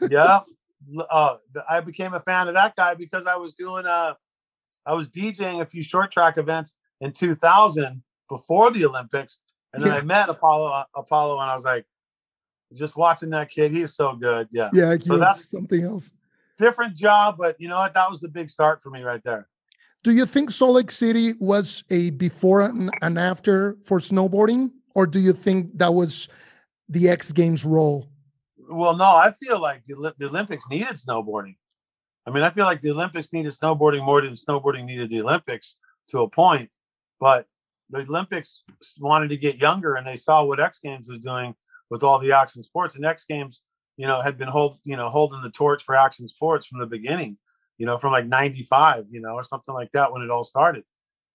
yeah. 0.10 0.40
Uh, 1.10 1.36
I 1.68 1.78
became 1.80 2.14
a 2.14 2.20
fan 2.20 2.48
of 2.48 2.54
that 2.54 2.74
guy 2.74 2.94
because 2.94 3.28
I 3.28 3.36
was 3.36 3.52
doing 3.52 3.86
a, 3.86 4.16
I 4.84 4.94
was 4.94 5.08
DJing 5.10 5.60
a 5.60 5.66
few 5.66 5.82
short 5.82 6.10
track 6.10 6.38
events 6.38 6.74
in 7.00 7.12
2000 7.12 8.02
before 8.28 8.72
the 8.72 8.84
Olympics, 8.86 9.40
and 9.72 9.82
then 9.82 9.92
Yeah. 9.92 9.98
I 9.98 10.02
met 10.02 10.28
Apolo 10.28 10.72
uh, 10.72 10.84
Apolo, 11.02 11.40
and 11.40 11.50
I 11.50 11.54
was 11.54 11.64
like, 11.64 11.86
just 12.72 12.96
watching 12.96 13.30
that 13.30 13.50
kid, 13.50 13.72
he's 13.72 13.94
so 13.94 14.14
good. 14.14 14.48
Yeah, 14.50 14.70
Yeah, 14.72 14.96
So 15.00 15.18
that's- 15.18 15.50
something 15.50 15.84
else. 15.84 16.12
different 16.58 16.96
job, 16.96 17.36
but 17.38 17.60
you 17.60 17.68
know 17.68 17.78
what? 17.80 17.92
That 17.94 18.08
was 18.08 18.20
the 18.20 18.28
big 18.28 18.48
start 18.48 18.82
for 18.82 18.90
me 18.90 19.02
right 19.02 19.22
there. 19.24 19.48
Do 20.04 20.12
you 20.12 20.26
think 20.26 20.50
Salt 20.50 20.74
Lake 20.74 20.90
City 20.90 21.34
was 21.38 21.84
a 21.90 22.10
before 22.10 22.62
and, 22.62 22.90
and 23.02 23.18
after 23.18 23.76
for 23.84 23.98
snowboarding, 23.98 24.70
or 24.94 25.06
do 25.06 25.18
you 25.20 25.32
think 25.32 25.76
that 25.78 25.92
was 25.94 26.28
the 26.88 27.08
X 27.08 27.30
Games 27.32 27.64
role? 27.64 28.08
Well, 28.70 28.96
no, 28.96 29.04
I 29.04 29.32
feel 29.32 29.60
like 29.60 29.84
the, 29.86 30.14
the 30.18 30.26
Olympics 30.26 30.64
needed 30.70 30.94
snowboarding. 30.96 31.56
I 32.26 32.30
mean, 32.30 32.42
I 32.42 32.50
feel 32.50 32.64
like 32.64 32.80
the 32.80 32.90
Olympics 32.90 33.32
needed 33.32 33.52
snowboarding 33.52 34.04
more 34.04 34.20
than 34.22 34.32
snowboarding 34.32 34.84
needed 34.84 35.10
the 35.10 35.20
Olympics 35.20 35.76
to 36.08 36.20
a 36.20 36.28
point. 36.28 36.70
But 37.20 37.46
the 37.92 38.00
Olympics 38.00 38.64
wanted 38.98 39.28
to 39.30 39.36
get 39.36 39.60
younger, 39.60 39.94
and 39.94 40.06
they 40.06 40.16
saw 40.16 40.44
what 40.44 40.58
X 40.60 40.80
Games 40.82 41.08
was 41.08 41.20
doing 41.20 41.54
with 41.90 42.02
all 42.02 42.18
the 42.18 42.32
action 42.32 42.62
sports. 42.62 42.96
And 42.96 43.04
X 43.04 43.24
Games, 43.28 43.62
you 43.96 44.06
know, 44.06 44.20
had 44.20 44.38
been 44.38 44.48
hold, 44.48 44.78
you 44.84 44.96
know, 44.96 45.08
holding 45.08 45.42
the 45.42 45.50
torch 45.50 45.84
for 45.84 45.94
action 45.94 46.26
sports 46.26 46.66
from 46.66 46.80
the 46.80 46.86
beginning. 46.86 47.38
You 47.78 47.86
know, 47.86 47.96
from 47.96 48.12
like 48.12 48.26
'95, 48.26 49.06
you 49.10 49.20
know, 49.20 49.30
or 49.30 49.42
something 49.42 49.74
like 49.74 49.90
that 49.92 50.12
when 50.12 50.22
it 50.22 50.30
all 50.30 50.44
started. 50.44 50.84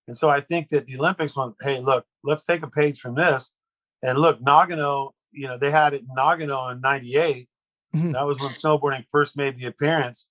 And 0.08 0.16
so 0.16 0.30
I 0.30 0.40
think 0.40 0.70
that 0.70 0.86
the 0.86 0.98
Olympics 0.98 1.36
went, 1.36 1.56
hey, 1.62 1.80
look, 1.80 2.06
let's 2.24 2.46
take 2.46 2.64
a 2.64 2.70
page 2.70 3.00
from 3.00 3.16
this. 3.16 3.52
And 4.02 4.18
look, 4.18 4.40
Nagano, 4.40 5.12
you 5.32 5.48
know, 5.48 5.58
they 5.58 5.72
had 5.72 5.94
it 5.94 6.02
in 6.02 6.08
Nagano 6.16 6.72
in 6.72 6.80
98. 6.80 7.50
Mhm. 7.94 8.14
That 8.14 8.26
was 8.26 8.40
when 8.40 8.52
snowboarding 8.52 9.04
first 9.10 9.36
made 9.36 9.58
the 9.58 9.66
appearance. 9.66 10.30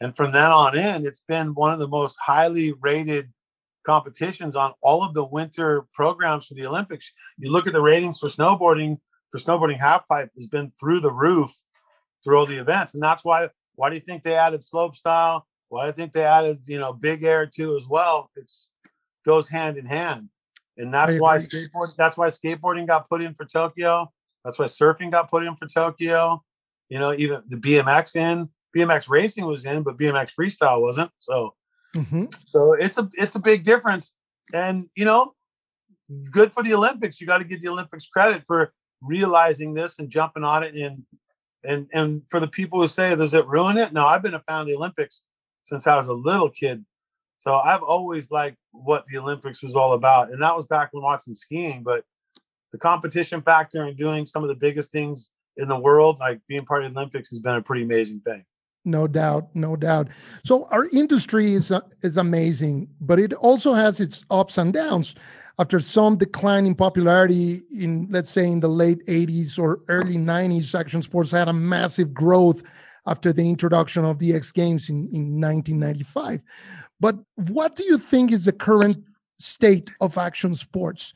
And 0.00 0.14
from 0.14 0.32
then 0.32 0.50
on 0.50 0.76
in, 0.76 1.06
it's 1.06 1.22
been 1.26 1.54
one 1.54 1.72
of 1.72 1.78
the 1.78 1.88
most 1.88 2.18
highly 2.20 2.72
rated 2.72 3.32
competitions 3.84 4.56
on 4.56 4.72
all 4.82 5.02
of 5.02 5.14
the 5.14 5.24
winter 5.24 5.86
programs 5.92 6.46
for 6.46 6.54
the 6.54 6.66
Olympics. 6.66 7.12
You 7.38 7.50
look 7.50 7.66
at 7.66 7.72
the 7.72 7.80
ratings 7.80 8.18
for 8.18 8.28
snowboarding, 8.28 8.98
for 9.30 9.38
snowboarding 9.38 9.78
halfpipe 9.78 10.28
has 10.34 10.46
been 10.46 10.70
through 10.78 11.00
the 11.00 11.12
roof 11.12 11.54
through 12.22 12.38
all 12.38 12.46
the 12.46 12.58
events. 12.58 12.94
And 12.94 13.02
that's 13.02 13.24
why 13.24 13.48
why 13.76 13.88
do 13.88 13.94
you 13.94 14.00
think 14.00 14.22
they 14.22 14.34
added 14.34 14.62
slope 14.62 14.96
style? 14.96 15.46
Why 15.68 15.84
do 15.84 15.86
you 15.88 15.92
think 15.94 16.12
they 16.12 16.24
added, 16.24 16.66
you 16.66 16.78
know, 16.78 16.92
big 16.92 17.22
air 17.24 17.46
too 17.46 17.76
as 17.76 17.86
well? 17.88 18.30
It's 18.36 18.70
goes 19.24 19.48
hand 19.48 19.76
in 19.76 19.86
hand. 19.86 20.28
And 20.76 20.92
that's 20.92 21.14
why 21.18 21.38
skateboard 21.38 21.90
that's 21.96 22.16
why 22.16 22.28
skateboarding 22.28 22.86
got 22.86 23.08
put 23.08 23.22
in 23.22 23.34
for 23.34 23.44
Tokyo. 23.44 24.10
That's 24.44 24.58
why 24.58 24.66
surfing 24.66 25.10
got 25.10 25.30
put 25.30 25.44
in 25.44 25.56
for 25.56 25.66
Tokyo. 25.66 26.42
You 26.88 26.98
know, 26.98 27.12
even 27.12 27.42
the 27.46 27.56
BMX 27.56 28.16
in, 28.16 28.48
BMX 28.76 29.08
racing 29.08 29.44
was 29.44 29.64
in, 29.64 29.82
but 29.82 29.96
BMX 29.96 30.34
freestyle 30.34 30.80
wasn't. 30.80 31.10
So 31.18 31.54
Mhm. 31.94 32.32
so 32.46 32.74
it's 32.74 32.98
a 32.98 33.10
it's 33.14 33.34
a 33.34 33.40
big 33.40 33.64
difference. 33.64 34.14
And 34.52 34.88
you 34.96 35.04
know, 35.04 35.34
good 36.30 36.52
for 36.52 36.62
the 36.62 36.74
Olympics. 36.74 37.20
You 37.20 37.26
got 37.26 37.38
to 37.38 37.44
give 37.44 37.62
the 37.62 37.68
Olympics 37.68 38.06
credit 38.06 38.44
for 38.46 38.72
realizing 39.02 39.74
this 39.74 39.98
and 39.98 40.10
jumping 40.10 40.44
on 40.44 40.62
it 40.62 40.74
and 40.74 41.04
And 41.64 41.88
and 41.92 42.22
for 42.30 42.40
the 42.40 42.48
people 42.48 42.80
who 42.80 42.88
say, 42.88 43.14
does 43.14 43.34
it 43.34 43.46
ruin 43.46 43.76
it? 43.76 43.92
No, 43.92 44.06
I've 44.06 44.22
been 44.22 44.34
a 44.34 44.40
fan 44.40 44.62
of 44.62 44.66
the 44.66 44.76
Olympics 44.76 45.24
since 45.64 45.86
I 45.86 45.94
was 45.96 46.06
a 46.08 46.14
little 46.14 46.48
kid. 46.50 46.84
So 47.38 47.54
I've 47.56 47.82
always 47.82 48.30
liked 48.30 48.56
what 48.72 49.04
the 49.08 49.18
Olympics 49.18 49.62
was 49.62 49.76
all 49.76 49.92
about. 49.92 50.30
And 50.32 50.40
that 50.42 50.56
was 50.56 50.66
back 50.66 50.88
when 50.92 51.02
watching 51.02 51.34
skiing. 51.34 51.82
But 51.82 52.04
the 52.72 52.78
competition 52.78 53.42
factor 53.42 53.82
and 53.82 53.96
doing 53.96 54.26
some 54.26 54.42
of 54.42 54.48
the 54.48 54.54
biggest 54.54 54.90
things 54.92 55.30
in 55.56 55.68
the 55.68 55.78
world, 55.78 56.18
like 56.18 56.40
being 56.48 56.64
part 56.64 56.84
of 56.84 56.92
the 56.92 56.98
Olympics, 56.98 57.30
has 57.30 57.40
been 57.40 57.56
a 57.56 57.62
pretty 57.62 57.82
amazing 57.82 58.20
thing. 58.20 58.44
No 58.84 59.06
doubt, 59.06 59.48
no 59.54 59.76
doubt. 59.76 60.08
So 60.44 60.66
our 60.70 60.88
industry 60.88 61.52
is 61.52 61.70
uh, 61.70 61.80
is 62.02 62.16
amazing, 62.16 62.88
but 63.00 63.18
it 63.18 63.34
also 63.34 63.74
has 63.74 64.00
its 64.00 64.24
ups 64.30 64.56
and 64.56 64.72
downs. 64.72 65.14
After 65.58 65.78
some 65.80 66.16
decline 66.16 66.64
in 66.64 66.74
popularity 66.74 67.60
in, 67.70 68.06
let's 68.08 68.30
say, 68.30 68.46
in 68.46 68.60
the 68.60 68.68
late 68.68 69.04
'80s 69.06 69.58
or 69.58 69.80
early 69.88 70.16
'90s, 70.16 70.78
action 70.78 71.02
sports 71.02 71.30
had 71.30 71.48
a 71.48 71.52
massive 71.52 72.14
growth 72.14 72.62
after 73.06 73.34
the 73.34 73.46
introduction 73.46 74.04
of 74.04 74.18
the 74.18 74.32
X 74.32 74.50
Games 74.50 74.88
in, 74.88 75.08
in 75.12 75.40
1995. 75.40 76.40
But 77.00 77.16
what 77.34 77.76
do 77.76 77.84
you 77.84 77.98
think 77.98 78.32
is 78.32 78.46
the 78.46 78.52
current 78.52 78.96
state 79.38 79.90
of 80.00 80.16
action 80.16 80.54
sports, 80.54 81.12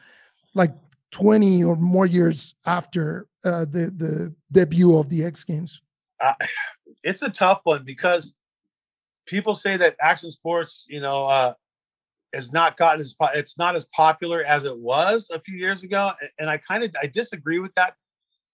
like 0.54 0.74
20 1.12 1.64
or 1.64 1.76
more 1.76 2.06
years 2.06 2.54
after 2.66 3.26
uh, 3.42 3.64
the 3.64 3.90
the 3.96 4.34
debut 4.52 4.98
of 4.98 5.08
the 5.08 5.24
X 5.24 5.44
Games? 5.44 5.80
Uh, 6.20 6.34
it's 7.04 7.22
a 7.22 7.30
tough 7.30 7.60
one 7.64 7.84
because 7.84 8.34
people 9.26 9.54
say 9.54 9.76
that 9.76 9.96
action 10.00 10.30
sports, 10.30 10.86
you 10.88 11.00
know, 11.00 11.26
uh, 11.26 11.52
has 12.32 12.52
not 12.52 12.76
gotten 12.76 13.00
as 13.00 13.14
it's 13.34 13.56
not 13.56 13.76
as 13.76 13.84
popular 13.86 14.42
as 14.42 14.64
it 14.64 14.76
was 14.76 15.30
a 15.32 15.40
few 15.40 15.56
years 15.56 15.84
ago, 15.84 16.12
and 16.38 16.50
I 16.50 16.56
kind 16.56 16.82
of 16.82 16.94
I 17.00 17.06
disagree 17.06 17.60
with 17.60 17.74
that 17.76 17.94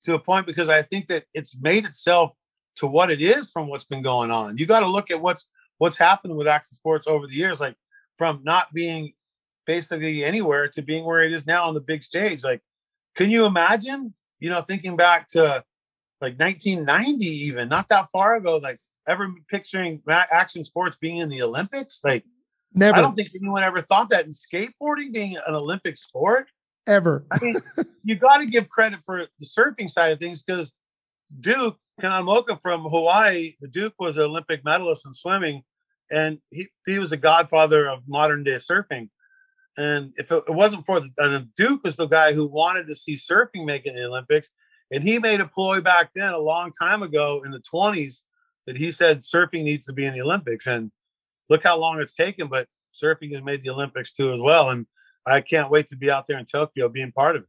to 0.04 0.14
a 0.14 0.18
point 0.18 0.46
because 0.46 0.68
I 0.68 0.82
think 0.82 1.06
that 1.06 1.24
it's 1.32 1.56
made 1.60 1.86
itself 1.86 2.34
to 2.76 2.86
what 2.86 3.10
it 3.10 3.22
is 3.22 3.50
from 3.50 3.68
what's 3.68 3.84
been 3.84 4.02
going 4.02 4.30
on. 4.30 4.58
You 4.58 4.66
got 4.66 4.80
to 4.80 4.90
look 4.90 5.10
at 5.10 5.20
what's 5.20 5.48
what's 5.78 5.96
happened 5.96 6.36
with 6.36 6.46
action 6.46 6.74
sports 6.74 7.06
over 7.06 7.26
the 7.26 7.34
years, 7.34 7.60
like 7.60 7.76
from 8.18 8.40
not 8.42 8.72
being 8.74 9.14
basically 9.66 10.24
anywhere 10.24 10.68
to 10.68 10.82
being 10.82 11.04
where 11.04 11.22
it 11.22 11.32
is 11.32 11.46
now 11.46 11.66
on 11.66 11.74
the 11.74 11.80
big 11.80 12.02
stage. 12.02 12.44
Like, 12.44 12.60
can 13.16 13.30
you 13.30 13.46
imagine? 13.46 14.12
You 14.40 14.50
know, 14.50 14.62
thinking 14.62 14.96
back 14.96 15.28
to 15.28 15.64
like 16.20 16.38
1990 16.38 17.26
even 17.26 17.68
not 17.68 17.88
that 17.88 18.09
far 18.11 18.37
ago 18.37 18.59
like 18.59 18.78
ever 19.06 19.33
picturing 19.48 20.02
action 20.09 20.64
sports 20.64 20.96
being 21.00 21.18
in 21.18 21.28
the 21.28 21.42
olympics? 21.42 22.00
Like 22.04 22.24
never. 22.74 22.98
i 22.98 23.00
don't 23.00 23.14
think 23.14 23.30
anyone 23.35 23.62
ever 23.62 23.80
thought 23.80 24.09
that 24.11 24.24
in 24.24 24.30
skateboarding 24.30 25.12
being 25.12 25.37
an 25.37 25.54
olympic 25.54 25.96
sport. 25.96 26.48
Ever. 26.87 27.26
I 27.30 27.38
mean 27.40 27.56
you 28.04 28.16
got 28.16 28.38
to 28.38 28.46
give 28.46 28.68
credit 28.68 29.00
for 29.04 29.26
the 29.38 29.46
surfing 29.46 29.88
side 29.88 30.12
of 30.12 30.18
things 30.18 30.42
because 30.42 30.72
duke 31.40 31.76
kanaloka 32.00 32.61
from 32.61 32.83
hawaii 32.83 33.54
the 33.61 33.68
duke 33.68 33.94
was 33.98 34.16
an 34.16 34.22
olympic 34.22 34.64
medalist 34.64 35.06
in 35.06 35.12
swimming 35.12 35.62
and 36.11 36.38
he, 36.50 36.68
he 36.87 36.98
was 36.98 37.11
the 37.11 37.16
godfather 37.16 37.88
of 37.88 38.02
modern 38.06 38.42
day 38.42 38.56
surfing. 38.56 39.09
And 39.76 40.12
if 40.16 40.33
it, 40.33 40.44
wasn't 40.48 40.85
for 40.85 41.00
the 41.00 41.11
and 41.18 41.54
duke 41.54 41.85
was 41.85 41.96
the 41.96 42.06
guy 42.06 42.33
who 42.33 42.46
wanted 42.46 42.87
to 42.88 42.94
see 42.94 43.14
surfing 43.14 43.64
make 43.64 43.87
it 43.87 43.90
in 43.90 43.96
the 43.96 44.04
olympics 44.04 44.50
and 44.90 45.05
he 45.05 45.18
made 45.18 45.40
a 45.40 45.46
ploy 45.46 45.81
back 45.81 46.11
then 46.14 46.33
a 46.33 46.38
long 46.38 46.72
time 46.72 47.03
ago 47.03 47.42
in 47.44 47.50
the 47.50 47.61
20s 47.61 48.24
that 48.66 48.76
he 48.76 48.90
said 48.90 49.20
surfing 49.20 49.62
needs 49.62 49.87
to 49.87 49.92
be 49.92 50.05
in 50.05 50.14
the 50.14 50.22
Olympics. 50.22 50.66
And 50.66 50.90
look 51.48 51.62
how 51.62 51.79
long 51.79 52.00
it's 52.00 52.14
taken, 52.14 52.48
but 52.48 52.66
surfing 52.92 53.33
has 53.35 53.42
made 53.42 53.62
the 53.62 53.70
Olympics 53.70 54.12
too 54.12 54.33
as 54.33 54.40
well. 54.40 54.70
And 54.70 54.87
I 55.26 55.40
can't 55.40 55.70
wait 55.70 55.88
to 55.88 55.96
be 55.96 56.11
out 56.11 56.26
there 56.26 56.38
in 56.38 56.44
Tokyo 56.44 56.88
being 56.88 57.12
part 57.12 57.37
of 57.37 57.42
it. 57.42 57.48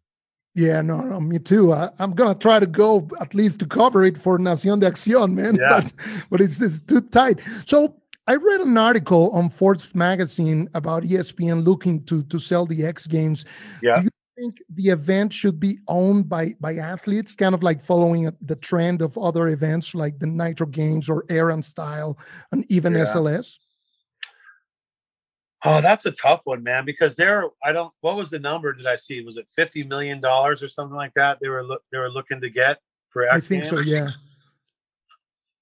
Yeah, 0.54 0.82
no, 0.82 1.00
no 1.00 1.20
me 1.20 1.40
too. 1.40 1.72
I, 1.72 1.90
am 2.00 2.12
gonna 2.12 2.36
try 2.36 2.60
to 2.60 2.66
go 2.66 3.08
at 3.22 3.34
least 3.34 3.62
to 3.62 3.66
cover 3.66 4.04
it 4.04 4.18
for 4.18 4.38
Nación 4.38 4.82
de 4.82 4.92
Acción, 4.92 5.34
man. 5.34 5.56
Yeah. 5.62 5.82
But, 5.82 5.94
but 6.30 6.42
it's, 6.42 6.62
it's 6.62 6.82
too 6.82 7.02
tight. 7.02 7.40
So 7.66 7.96
I 8.28 8.36
read 8.36 8.62
an 8.62 8.78
article 8.78 9.32
on 9.32 9.50
Forbes 9.50 9.96
magazine 9.96 10.70
about 10.74 11.04
ESPN 11.04 11.64
looking 11.64 12.04
to 12.04 12.24
to 12.24 12.38
sell 12.38 12.66
the 12.66 12.86
X 12.86 13.08
Games. 13.08 13.46
Yeah. 13.82 13.98
Do 13.98 14.04
you 14.04 14.10
think 14.42 14.62
the 14.74 14.90
event 14.90 15.34
should 15.34 15.60
be 15.60 15.78
owned 15.88 16.28
by 16.28 16.54
by 16.60 16.76
athletes, 16.76 17.36
kind 17.36 17.54
of 17.54 17.62
like 17.64 17.84
following 17.84 18.32
the 18.42 18.56
trend 18.56 19.02
of 19.02 19.18
other 19.18 19.50
events 19.50 19.94
like 19.94 20.20
the 20.20 20.28
Nitro 20.28 20.68
Games 20.68 21.10
or 21.10 21.26
Air 21.30 21.62
+ 21.62 21.64
Style 21.74 22.18
and 22.52 22.70
even 22.72 22.94
yeah. 22.94 23.06
SLS? 23.06 23.60
Oh, 25.64 25.80
that's 25.80 26.08
a 26.08 26.12
tough 26.12 26.42
one, 26.46 26.64
man. 26.64 26.86
Because 26.86 27.16
there, 27.16 27.46
I 27.64 27.72
don't. 27.72 27.94
What 28.02 28.16
was 28.16 28.32
the 28.32 28.40
number? 28.40 28.74
Did 28.74 28.88
I 28.88 28.96
see? 28.96 29.22
Was 29.22 29.38
it 29.38 29.48
fifty 29.56 29.84
million 29.84 30.20
dollars 30.20 30.64
or 30.64 30.68
something 30.68 30.96
like 30.96 31.14
that? 31.16 31.38
They 31.40 31.50
were 31.50 31.64
look. 31.64 31.84
They 31.92 32.00
were 32.00 32.10
looking 32.10 32.42
to 32.42 32.50
get 32.50 32.80
for. 33.10 33.26
X 33.26 33.36
I 33.36 33.40
think 33.40 33.64
Games? 33.64 33.78
so. 33.78 33.82
Yeah. 33.82 34.10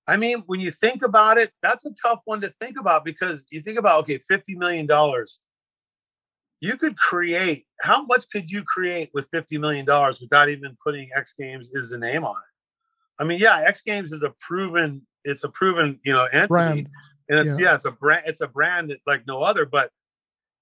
I 0.08 0.18
mean, 0.18 0.44
when 0.48 0.60
you 0.60 0.72
think 0.72 1.04
about 1.04 1.38
it, 1.38 1.52
that's 1.62 1.86
a 1.86 1.92
tough 2.02 2.22
one 2.26 2.42
to 2.42 2.50
think 2.50 2.80
about 2.80 3.06
because 3.06 3.44
you 3.52 3.62
think 3.62 3.78
about 3.78 4.00
okay, 4.04 4.20
fifty 4.20 4.56
million 4.56 4.86
dollars 4.88 5.42
you 6.62 6.78
could 6.78 6.98
create 6.98 7.66
how 7.82 8.04
much 8.06 8.26
could 8.32 8.52
you 8.52 8.64
create 8.64 9.10
with 9.14 9.28
50 9.32 9.58
million 9.58 9.86
dollars 9.86 10.20
without 10.22 10.50
even 10.50 10.78
putting 10.84 11.10
x 11.16 11.34
games 11.40 11.70
is 11.74 11.90
the 11.90 11.98
name 11.98 12.24
on 12.24 12.36
it 12.36 13.22
i 13.22 13.26
mean 13.26 13.40
yeah 13.40 13.64
x 13.66 13.82
games 13.82 14.12
is 14.12 14.24
a 14.24 14.34
proven 14.40 15.06
it's 15.24 15.44
a 15.44 15.50
proven 15.50 16.00
you 16.04 16.14
know 16.14 16.26
entity 16.26 16.48
brand. 16.48 16.90
and 17.30 17.40
it's 17.40 17.60
yeah. 17.60 17.70
yeah. 17.70 17.76
it's 17.76 17.86
a 17.86 17.92
brand 17.92 18.24
it's 18.26 18.42
a 18.42 18.48
brand 18.48 18.90
that, 18.90 19.00
like 19.08 19.26
no 19.28 19.42
other 19.42 19.66
but 19.66 19.92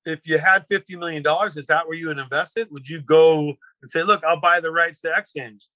if 0.05 0.25
you 0.25 0.37
had 0.37 0.65
50 0.67 0.95
million 0.95 1.23
dollars 1.23 1.57
is 1.57 1.67
that 1.67 1.87
where 1.87 1.97
you 1.97 2.07
would 2.07 2.19
invest 2.19 2.57
it 2.57 2.71
would 2.71 2.87
you 2.87 3.01
go 3.01 3.53
and 3.81 3.89
say 3.89 4.03
look 4.03 4.23
i'll 4.23 4.39
buy 4.39 4.59
the 4.59 4.71
rights 4.71 5.01
to 5.01 5.15
x 5.15 5.31
games 5.33 5.69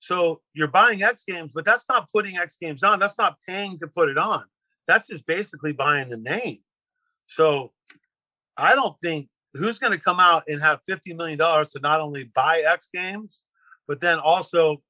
so 0.00 0.40
you're 0.54 0.68
buying 0.68 1.02
x 1.02 1.24
games 1.26 1.52
but 1.54 1.64
that's 1.64 1.88
not 1.88 2.08
putting 2.10 2.36
x 2.38 2.56
games 2.60 2.82
on 2.82 2.98
that's 2.98 3.18
not 3.18 3.36
paying 3.46 3.78
to 3.78 3.86
put 3.86 4.08
it 4.08 4.18
on 4.18 4.44
that's 4.86 5.08
just 5.08 5.26
basically 5.26 5.72
buying 5.72 6.08
the 6.08 6.16
name 6.16 6.58
so 7.26 7.72
i 8.56 8.74
don't 8.74 8.96
think 9.02 9.28
who's 9.58 9.78
going 9.78 9.92
to 9.92 9.98
come 9.98 10.20
out 10.20 10.44
and 10.48 10.60
have 10.60 10.80
$50 10.88 11.16
million 11.16 11.38
to 11.38 11.80
not 11.80 12.00
only 12.00 12.24
buy 12.24 12.62
X 12.66 12.88
Games, 12.92 13.44
but 13.86 14.00
then 14.00 14.18
also 14.18 14.82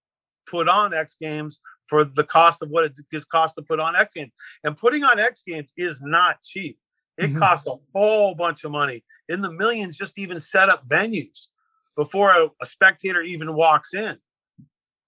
put 0.46 0.68
on 0.68 0.94
X 0.94 1.16
Games 1.20 1.60
for 1.86 2.04
the 2.04 2.24
cost 2.24 2.62
of 2.62 2.68
what 2.70 2.84
it 2.84 2.92
is 3.12 3.24
cost 3.24 3.54
to 3.56 3.62
put 3.62 3.80
on 3.80 3.96
X 3.96 4.14
Games. 4.14 4.32
And 4.64 4.76
putting 4.76 5.04
on 5.04 5.18
X 5.18 5.42
Games 5.46 5.70
is 5.76 6.02
not 6.02 6.42
cheap. 6.42 6.78
It 7.16 7.30
mm-hmm. 7.30 7.38
costs 7.38 7.66
a 7.66 7.74
whole 7.92 8.34
bunch 8.34 8.64
of 8.64 8.70
money 8.70 9.04
in 9.28 9.40
the 9.40 9.50
millions 9.50 9.96
just 9.96 10.18
even 10.18 10.38
set 10.38 10.68
up 10.68 10.86
venues 10.86 11.48
before 11.96 12.30
a, 12.30 12.48
a 12.62 12.66
spectator 12.66 13.22
even 13.22 13.54
walks 13.54 13.94
in. 13.94 14.16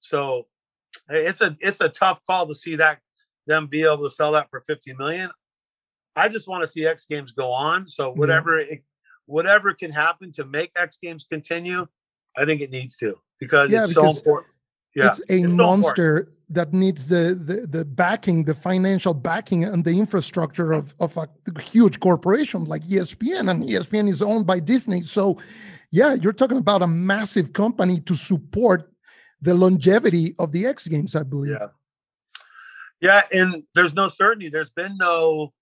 So 0.00 0.46
it's 1.08 1.40
a 1.40 1.56
it's 1.60 1.80
a 1.80 1.88
tough 1.88 2.20
call 2.26 2.46
to 2.48 2.54
see 2.54 2.76
that 2.76 2.98
them 3.46 3.66
be 3.66 3.82
able 3.82 4.04
to 4.04 4.10
sell 4.10 4.32
that 4.32 4.50
for 4.50 4.60
50 4.62 4.94
million. 4.94 5.30
I 6.16 6.28
just 6.28 6.48
want 6.48 6.62
to 6.62 6.68
see 6.68 6.86
X 6.86 7.06
Games 7.08 7.32
go 7.32 7.52
on. 7.52 7.86
So 7.86 8.10
whatever 8.12 8.58
it 8.58 8.82
whatever 9.30 9.72
can 9.72 9.92
happen 9.92 10.32
to 10.32 10.44
make 10.44 10.72
X 10.76 10.98
Games 11.02 11.26
continue, 11.30 11.86
I 12.36 12.44
think 12.44 12.60
it 12.60 12.70
needs 12.70 12.96
to 12.96 13.18
because 13.38 13.70
yeah, 13.70 13.84
it's 13.84 13.94
because 13.94 14.14
so 14.14 14.18
important. 14.18 14.52
Yeah, 14.94 15.06
it's 15.06 15.20
a 15.20 15.44
it's 15.44 15.52
monster 15.52 16.28
so 16.30 16.38
that 16.50 16.72
needs 16.72 17.08
the, 17.08 17.38
the 17.40 17.66
the 17.66 17.84
backing, 17.84 18.44
the 18.44 18.56
financial 18.56 19.14
backing, 19.14 19.64
and 19.64 19.84
the 19.84 19.92
infrastructure 19.92 20.72
of 20.72 20.94
of 20.98 21.16
a 21.16 21.28
huge 21.60 22.00
corporation 22.00 22.64
like 22.64 22.82
ESPN, 22.84 23.50
and 23.50 23.62
ESPN 23.62 24.08
is 24.08 24.20
owned 24.20 24.46
by 24.46 24.58
Disney. 24.58 25.02
So, 25.02 25.38
yeah, 25.92 26.14
you're 26.14 26.32
talking 26.32 26.56
about 26.56 26.82
a 26.82 26.88
massive 26.88 27.52
company 27.52 28.00
to 28.00 28.16
support 28.16 28.92
the 29.40 29.54
longevity 29.54 30.34
of 30.40 30.50
the 30.50 30.66
X 30.66 30.88
Games, 30.88 31.14
I 31.14 31.22
believe. 31.22 31.52
Yeah, 31.52 31.68
yeah, 33.00 33.22
and 33.32 33.62
there's 33.76 33.94
no 33.94 34.08
certainty. 34.08 34.48
There's 34.48 34.70
been 34.70 34.96
no 34.98 35.52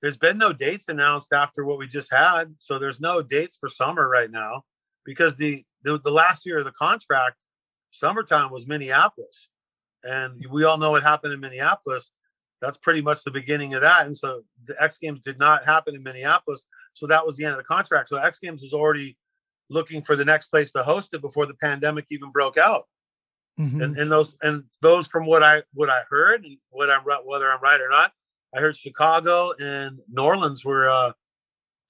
there's 0.00 0.16
been 0.16 0.38
no 0.38 0.52
dates 0.52 0.88
announced 0.88 1.32
after 1.32 1.64
what 1.64 1.78
we 1.78 1.86
just 1.86 2.12
had, 2.12 2.54
so 2.58 2.78
there's 2.78 3.00
no 3.00 3.22
dates 3.22 3.56
for 3.56 3.68
summer 3.68 4.08
right 4.08 4.30
now 4.30 4.64
because 5.04 5.36
the 5.36 5.64
the, 5.82 5.98
the 6.00 6.10
last 6.10 6.44
year 6.44 6.58
of 6.58 6.64
the 6.64 6.72
contract, 6.72 7.44
summertime 7.90 8.50
was 8.50 8.66
Minneapolis, 8.66 9.48
and 10.04 10.44
we 10.50 10.64
all 10.64 10.78
know 10.78 10.92
what 10.92 11.02
happened 11.02 11.32
in 11.32 11.40
Minneapolis. 11.40 12.10
That's 12.60 12.76
pretty 12.76 13.02
much 13.02 13.22
the 13.22 13.30
beginning 13.30 13.74
of 13.74 13.82
that, 13.82 14.06
and 14.06 14.16
so 14.16 14.42
the 14.64 14.80
X 14.82 14.98
Games 14.98 15.20
did 15.20 15.38
not 15.38 15.64
happen 15.64 15.94
in 15.94 16.02
Minneapolis, 16.02 16.64
so 16.94 17.06
that 17.06 17.24
was 17.26 17.36
the 17.36 17.44
end 17.44 17.52
of 17.52 17.58
the 17.58 17.64
contract. 17.64 18.08
So 18.08 18.16
X 18.16 18.38
Games 18.38 18.62
was 18.62 18.72
already 18.72 19.16
looking 19.70 20.02
for 20.02 20.16
the 20.16 20.24
next 20.24 20.46
place 20.48 20.72
to 20.72 20.82
host 20.82 21.10
it 21.12 21.20
before 21.20 21.46
the 21.46 21.54
pandemic 21.54 22.06
even 22.10 22.30
broke 22.30 22.56
out. 22.56 22.84
Mm-hmm. 23.58 23.82
And, 23.82 23.96
and 23.96 24.12
those 24.12 24.36
and 24.40 24.64
those 24.82 25.08
from 25.08 25.26
what 25.26 25.42
I 25.42 25.62
what 25.74 25.90
I 25.90 26.02
heard 26.08 26.44
and 26.44 26.56
what 26.70 26.90
I'm 26.90 27.02
whether 27.02 27.50
I'm 27.50 27.60
right 27.60 27.80
or 27.80 27.88
not, 27.88 28.12
I 28.54 28.60
heard 28.60 28.76
Chicago 28.76 29.52
and 29.60 29.98
New 30.10 30.22
Orleans 30.22 30.64
were 30.64 30.88
uh, 30.88 31.12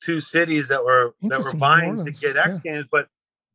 two 0.03 0.21
cities 0.21 0.69
that 0.69 0.83
were 0.83 1.15
that 1.23 1.43
were 1.43 1.53
vying 1.53 2.05
to 2.05 2.11
get 2.11 2.37
X 2.37 2.61
yeah. 2.65 2.73
Games, 2.73 2.87
but 2.91 3.09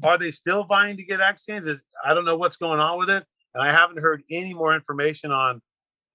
are 0.03 0.17
they 0.17 0.31
still 0.31 0.63
vying 0.63 0.97
to 0.97 1.03
get 1.03 1.21
X 1.21 1.45
Games? 1.45 1.67
Is 1.67 1.83
I 2.03 2.13
don't 2.13 2.25
know 2.25 2.37
what's 2.37 2.57
going 2.57 2.79
on 2.79 2.97
with 2.97 3.09
it, 3.09 3.25
and 3.53 3.63
I 3.63 3.71
haven't 3.71 3.99
heard 3.99 4.23
any 4.29 4.53
more 4.53 4.73
information 4.75 5.31
on 5.31 5.61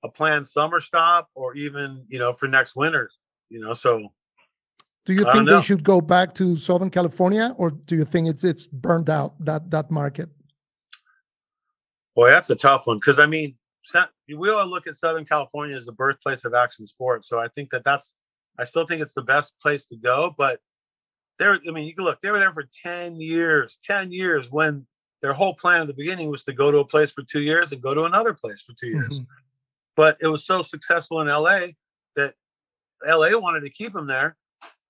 a 0.04 0.08
planned 0.08 0.46
summer 0.46 0.80
stop 0.80 1.28
or 1.34 1.54
even 1.54 2.04
you 2.08 2.18
know 2.18 2.32
for 2.32 2.48
next 2.48 2.76
winter. 2.76 3.10
You 3.50 3.60
know, 3.60 3.74
so 3.74 4.08
do 5.08 5.14
you 5.14 5.24
think 5.32 5.48
they 5.48 5.62
should 5.62 5.82
go 5.82 6.00
back 6.02 6.34
to 6.34 6.56
Southern 6.56 6.90
California, 6.90 7.54
or 7.56 7.70
do 7.70 7.96
you 7.96 8.04
think 8.04 8.28
it's 8.28 8.44
it's 8.44 8.66
burned 8.66 9.08
out 9.08 9.42
that 9.44 9.70
that 9.70 9.90
market? 9.90 10.28
Boy, 12.14 12.30
that's 12.30 12.50
a 12.50 12.56
tough 12.56 12.86
one 12.86 12.98
because 12.98 13.18
I 13.18 13.26
mean, 13.26 13.56
we 14.36 14.50
all 14.50 14.66
look 14.66 14.86
at 14.86 14.96
Southern 14.96 15.24
California 15.24 15.76
as 15.76 15.86
the 15.86 15.92
birthplace 15.92 16.44
of 16.44 16.54
action 16.54 16.86
sports. 16.86 17.28
So 17.28 17.38
I 17.38 17.48
think 17.48 17.70
that 17.70 17.84
that's, 17.84 18.12
I 18.58 18.64
still 18.64 18.86
think 18.86 19.00
it's 19.00 19.14
the 19.14 19.22
best 19.22 19.54
place 19.60 19.86
to 19.86 19.96
go. 19.96 20.34
But 20.36 20.60
there, 21.38 21.54
I 21.54 21.70
mean, 21.70 21.86
you 21.86 21.94
can 21.94 22.04
look, 22.04 22.20
they 22.20 22.30
were 22.30 22.38
there 22.38 22.52
for 22.52 22.68
10 22.82 23.20
years, 23.20 23.78
10 23.84 24.12
years 24.12 24.50
when 24.50 24.86
their 25.22 25.32
whole 25.32 25.54
plan 25.54 25.82
at 25.82 25.86
the 25.86 25.94
beginning 25.94 26.30
was 26.30 26.44
to 26.44 26.52
go 26.52 26.70
to 26.70 26.78
a 26.78 26.84
place 26.84 27.10
for 27.10 27.22
two 27.22 27.42
years 27.42 27.72
and 27.72 27.82
go 27.82 27.94
to 27.94 28.04
another 28.04 28.34
place 28.34 28.62
for 28.62 28.72
two 28.72 28.88
years. 28.88 29.20
Mm-hmm. 29.20 29.32
But 29.96 30.16
it 30.20 30.28
was 30.28 30.46
so 30.46 30.62
successful 30.62 31.20
in 31.20 31.28
LA 31.28 31.68
that 32.14 32.34
LA 33.06 33.38
wanted 33.38 33.60
to 33.60 33.70
keep 33.70 33.94
him 33.94 34.06
there 34.06 34.36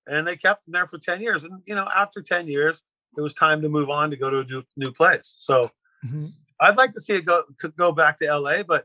and 0.07 0.27
they 0.27 0.37
kept 0.37 0.67
him 0.67 0.73
there 0.73 0.87
for 0.87 0.99
10 0.99 1.21
years. 1.21 1.45
And, 1.45 1.63
you 1.67 1.75
know, 1.75 1.89
after 1.95 2.23
10 2.23 2.49
years, 2.49 2.83
it 3.17 3.21
was 3.21 3.35
time 3.35 3.63
to 3.63 3.69
move 3.69 3.91
on 3.91 4.11
to 4.11 4.17
go 4.17 4.31
to 4.31 4.41
a 4.41 4.45
new, 4.45 4.63
new 4.77 4.93
place. 4.93 5.37
So 5.41 5.71
mm-hmm. 6.05 6.27
I'd 6.61 6.77
like 6.77 6.93
to 6.93 7.01
see 7.01 7.15
it 7.15 7.25
go, 7.25 7.45
could 7.59 7.77
go 7.77 7.93
back 7.93 8.19
to 8.19 8.39
LA, 8.39 8.63
but 8.63 8.85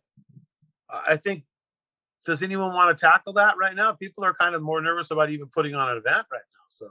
I 0.89 1.17
think, 1.17 1.43
does 2.26 2.41
anyone 2.41 2.74
want 2.74 2.95
to 2.95 3.05
tackle 3.05 3.34
that 3.34 3.57
right 3.57 3.76
now? 3.76 3.91
People 3.91 4.24
are 4.24 4.34
kind 4.34 4.55
of 4.55 4.61
more 4.61 4.80
nervous 4.80 5.11
about 5.11 5.30
even 5.30 5.47
putting 5.47 5.76
on 5.76 5.89
an 5.89 5.97
event 5.97 6.26
right 6.32 6.41
now. 6.53 6.65
So 6.69 6.89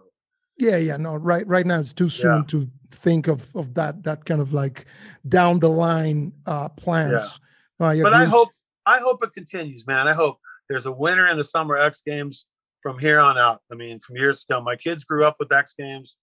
yeah, 0.59 0.77
yeah, 0.77 0.97
no, 0.97 1.15
right, 1.17 1.47
right 1.47 1.67
now 1.67 1.81
it's 1.81 1.93
too 1.93 2.09
soon 2.09 2.39
yeah. 2.39 2.45
to 2.49 2.71
think 2.91 3.27
of 3.27 3.55
of 3.57 3.75
that 3.75 4.05
that 4.05 4.27
kind 4.27 4.41
of 4.41 4.53
like 4.53 4.85
down 5.27 5.59
the 5.59 5.69
line 5.69 6.33
uh 6.47 6.69
plans. 6.69 7.39
Yeah. 7.81 7.87
Uh, 7.87 8.03
but 8.03 8.15
I 8.15 8.27
hope 8.27 8.51
I 8.87 8.99
hope 8.99 9.25
it 9.25 9.33
continues, 9.33 9.87
man. 9.87 10.07
I 10.07 10.13
hope 10.13 10.39
there's 10.69 10.87
a 10.87 10.93
winner 10.93 11.27
in 11.27 11.37
the 11.37 11.45
Summer 11.45 11.77
X 11.77 12.03
Games 12.07 12.47
from 12.81 12.99
here 12.99 13.19
on 13.19 13.39
out. 13.39 13.61
I 13.71 13.75
mean, 13.75 13.99
from 14.01 14.17
years 14.17 14.41
to 14.41 14.55
come, 14.55 14.65
my 14.65 14.77
kids 14.77 15.05
grew 15.05 15.25
up 15.25 15.37
with 15.39 15.53
X 15.53 15.75
Games. 15.77 16.17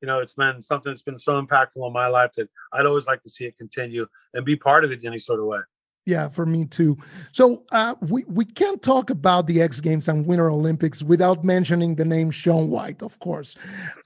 You 0.00 0.08
know, 0.08 0.20
it's 0.20 0.34
been 0.34 0.60
something 0.60 0.90
that's 0.90 1.02
been 1.02 1.16
so 1.16 1.40
impactful 1.40 1.86
in 1.86 1.92
my 1.92 2.06
life 2.06 2.32
that 2.36 2.48
I'd 2.72 2.86
always 2.86 3.06
like 3.06 3.22
to 3.22 3.30
see 3.30 3.46
it 3.46 3.56
continue 3.56 4.06
and 4.34 4.44
be 4.44 4.56
part 4.56 4.84
of 4.84 4.92
it 4.92 5.00
in 5.00 5.06
any 5.06 5.18
sort 5.18 5.40
of 5.40 5.46
way. 5.46 5.60
Yeah, 6.06 6.28
for 6.28 6.46
me 6.46 6.66
too. 6.66 6.96
So 7.32 7.64
uh, 7.72 7.96
we 8.00 8.22
we 8.28 8.44
can't 8.44 8.80
talk 8.80 9.10
about 9.10 9.48
the 9.48 9.60
X 9.60 9.80
Games 9.80 10.06
and 10.06 10.24
Winter 10.24 10.48
Olympics 10.48 11.02
without 11.02 11.44
mentioning 11.44 11.96
the 11.96 12.04
name 12.04 12.30
Shaun 12.30 12.70
White, 12.70 13.02
of 13.02 13.18
course, 13.18 13.56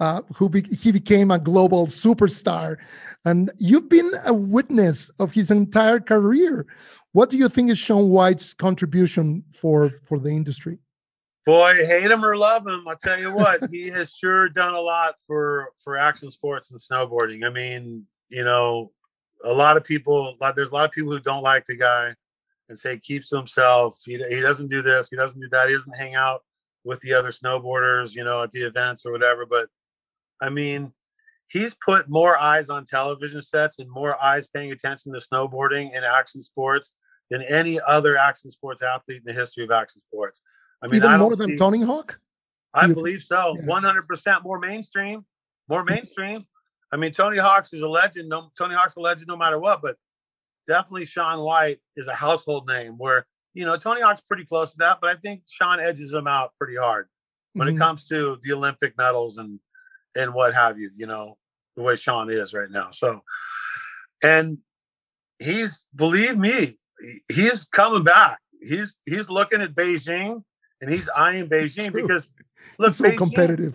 uh, 0.01 0.23
who 0.35 0.49
be, 0.49 0.63
he 0.63 0.93
became 0.93 1.31
a 1.31 1.39
global 1.39 1.87
superstar, 1.87 2.79
and 3.27 3.53
you've 3.59 3.91
been 3.91 4.11
a 4.25 4.33
witness 4.33 5.11
of 5.21 5.33
his 5.33 5.51
entire 5.51 6.01
career. 6.01 6.67
What 7.13 7.29
do 7.29 7.37
you 7.37 7.51
think 7.51 7.69
is 7.69 7.79
Shaun 7.79 8.09
White's 8.09 8.55
contribution 8.55 9.45
for 9.53 10.01
for 10.07 10.19
the 10.19 10.31
industry? 10.31 10.79
Boy, 11.47 11.87
hate 11.87 12.11
him 12.11 12.25
or 12.25 12.37
love 12.37 12.67
him, 12.67 12.87
I'll 12.87 12.97
tell 12.97 13.19
you 13.19 13.35
what, 13.35 13.61
he 13.71 13.89
has 13.89 14.13
sure 14.13 14.49
done 14.49 14.75
a 14.75 14.81
lot 14.81 15.15
for 15.27 15.73
for 15.83 15.97
action 15.97 16.31
sports 16.31 16.71
and 16.71 16.79
snowboarding. 16.79 17.47
I 17.47 17.51
mean, 17.51 18.07
you 18.29 18.45
know, 18.45 18.93
a 19.45 19.53
lot 19.53 19.77
of 19.77 19.85
people, 19.85 20.37
there's 20.55 20.69
a 20.69 20.75
lot 20.75 20.85
of 20.85 20.93
people 20.93 21.13
who 21.13 21.21
don't 21.21 21.43
like 21.43 21.65
the 21.65 21.77
guy 21.77 22.15
and 22.69 22.79
say 22.79 22.99
keeps 22.99 23.31
himself. 23.31 23.99
He, 24.05 24.23
he 24.29 24.41
doesn't 24.41 24.69
do 24.69 24.83
this. 24.83 25.09
He 25.11 25.17
doesn't 25.17 25.41
do 25.41 25.49
that. 25.51 25.69
He 25.69 25.75
doesn't 25.75 25.97
hang 25.97 26.15
out 26.15 26.43
with 26.85 27.01
the 27.01 27.15
other 27.15 27.31
snowboarders, 27.31 28.15
you 28.15 28.25
know, 28.25 28.43
at 28.43 28.53
the 28.53 28.63
events 28.63 29.05
or 29.05 29.13
whatever. 29.13 29.47
But 29.47 29.69
I 30.41 30.51
mean, 30.51 30.93
he's 31.49 31.75
put 31.75 32.09
more 32.09 32.39
eyes 32.39 32.71
on 32.71 32.87
television 32.87 33.43
sets 33.43 33.79
and 33.79 33.91
more 33.91 34.23
eyes 34.23 34.47
paying 34.47 34.73
attention 34.73 35.13
to 35.13 35.21
snowboarding 35.21 35.91
and 35.95 36.05
action 36.05 36.43
sports 36.43 36.93
than 37.31 37.43
any 37.43 37.81
other 37.81 38.17
action 38.17 38.51
sports 38.51 38.83
athlete 38.83 39.19
in 39.19 39.25
the 39.25 39.39
history 39.39 39.65
of 39.65 39.71
action 39.71 40.01
sports. 40.11 40.43
I 40.83 40.87
mean, 40.87 40.97
even 40.97 41.11
I 41.11 41.17
more 41.17 41.35
than 41.37 41.51
see, 41.51 41.57
Tony 41.57 41.83
Hawk. 41.83 42.19
I 42.73 42.87
believe 42.87 43.23
so. 43.23 43.57
One 43.65 43.83
hundred 43.83 44.07
percent 44.07 44.43
more 44.43 44.59
mainstream, 44.59 45.25
more 45.69 45.85
mainstream. 45.89 46.47
I 46.93 46.97
mean, 46.97 47.13
Tony 47.13 47.39
Hawk's 47.39 47.73
is 47.73 47.83
a 47.83 47.89
legend. 47.89 48.29
No, 48.29 48.51
Tony 48.57 48.75
Hawk's 48.75 48.97
a 48.97 49.01
legend 49.01 49.29
no 49.29 49.37
matter 49.37 49.59
what, 49.59 49.81
but 49.83 49.97
definitely 50.67 51.05
Shaun 51.05 51.41
White 51.41 51.79
is 51.97 52.07
a 52.07 52.15
household 52.15 52.67
name 52.67 52.95
where, 52.99 53.27
you 53.55 53.65
know, 53.65 53.77
Tony 53.77 54.01
Hawk's 54.01 54.21
pretty 54.21 54.45
close 54.45 54.73
to 54.73 54.79
that, 54.79 54.99
but 55.01 55.11
I 55.11 55.19
think 55.19 55.43
Shaun 55.51 55.81
edges 55.81 56.13
him 56.13 56.27
out 56.27 56.53
pretty 56.59 56.77
hard 56.77 57.09
when 57.53 57.69
mm-hmm. 57.69 57.77
it 57.77 57.81
comes 57.81 58.07
to 58.07 58.39
the 58.43 58.53
Olympic 58.53 58.97
medals 58.97 59.39
and 59.39 59.61
and 60.17 60.35
what 60.35 60.55
have 60.55 60.79
you, 60.79 60.91
you 60.97 61.07
know, 61.07 61.37
the 61.77 61.83
way 61.83 61.97
Shaun 61.97 62.31
is 62.31 62.53
right 62.53 62.71
now. 62.71 62.91
So 62.91 63.23
and 64.23 64.59
he's 65.39 65.85
believe 65.95 66.37
me, 66.37 66.79
he's 67.29 67.65
coming 67.65 68.03
back. 68.03 68.39
He's 68.63 68.97
he's 69.07 69.31
looking 69.31 69.63
at 69.63 69.75
Beijing 69.75 70.43
and 70.81 70.91
he's 70.91 71.09
eyeing 71.11 71.49
Beijing 71.49 71.93
because 71.93 72.29
look, 72.79 72.93
so 72.93 73.05
Beijing, 73.05 73.19
competitive. 73.19 73.75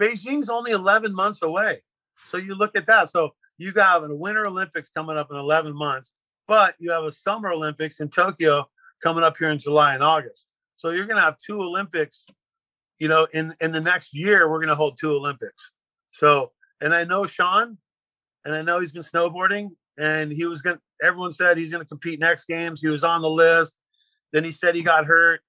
Beijing's 0.00 0.48
only 0.48 0.70
11 0.72 1.14
months 1.14 1.42
away. 1.42 1.82
So 2.26 2.36
you 2.36 2.54
look 2.54 2.76
at 2.76 2.86
that. 2.86 3.08
So 3.08 3.30
you 3.58 3.72
got 3.72 4.08
a 4.08 4.14
Winter 4.14 4.46
Olympics 4.46 4.90
coming 4.90 5.16
up 5.16 5.30
in 5.30 5.36
11 5.36 5.74
months, 5.74 6.12
but 6.46 6.74
you 6.78 6.90
have 6.92 7.04
a 7.04 7.10
Summer 7.10 7.50
Olympics 7.50 8.00
in 8.00 8.08
Tokyo 8.08 8.68
coming 9.02 9.24
up 9.24 9.36
here 9.36 9.50
in 9.50 9.58
July 9.58 9.94
and 9.94 10.02
August. 10.02 10.46
So 10.76 10.90
you're 10.90 11.06
going 11.06 11.16
to 11.16 11.22
have 11.22 11.36
two 11.44 11.60
Olympics. 11.60 12.26
You 12.98 13.08
know, 13.08 13.28
in 13.32 13.54
in 13.60 13.70
the 13.70 13.80
next 13.80 14.12
year, 14.12 14.50
we're 14.50 14.58
going 14.58 14.68
to 14.68 14.74
hold 14.74 14.96
two 14.98 15.12
Olympics. 15.12 15.70
So, 16.10 16.50
and 16.80 16.92
I 16.92 17.04
know 17.04 17.26
Shaun, 17.26 17.78
and 18.44 18.54
I 18.54 18.62
know 18.62 18.80
he's 18.80 18.90
been 18.90 19.02
snowboarding, 19.02 19.70
and 19.98 20.32
he 20.32 20.46
was 20.46 20.62
going. 20.62 20.76
to 20.76 20.82
Everyone 21.06 21.32
said 21.32 21.56
he's 21.56 21.70
going 21.70 21.82
to 21.82 21.88
compete 21.88 22.18
next 22.18 22.46
games. 22.46 22.80
He 22.80 22.88
was 22.88 23.04
on 23.04 23.22
the 23.22 23.30
list. 23.30 23.74
Then 24.32 24.42
he 24.42 24.50
said 24.50 24.74
he 24.74 24.82
got 24.82 25.06
hurt. 25.06 25.40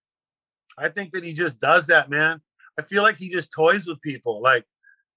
I 0.79 0.89
think 0.89 1.11
that 1.11 1.23
he 1.23 1.33
just 1.33 1.59
does 1.59 1.87
that, 1.87 2.09
man. 2.09 2.41
I 2.77 2.81
feel 2.81 3.03
like 3.03 3.17
he 3.17 3.29
just 3.29 3.51
toys 3.51 3.85
with 3.85 4.01
people. 4.01 4.41
Like 4.41 4.65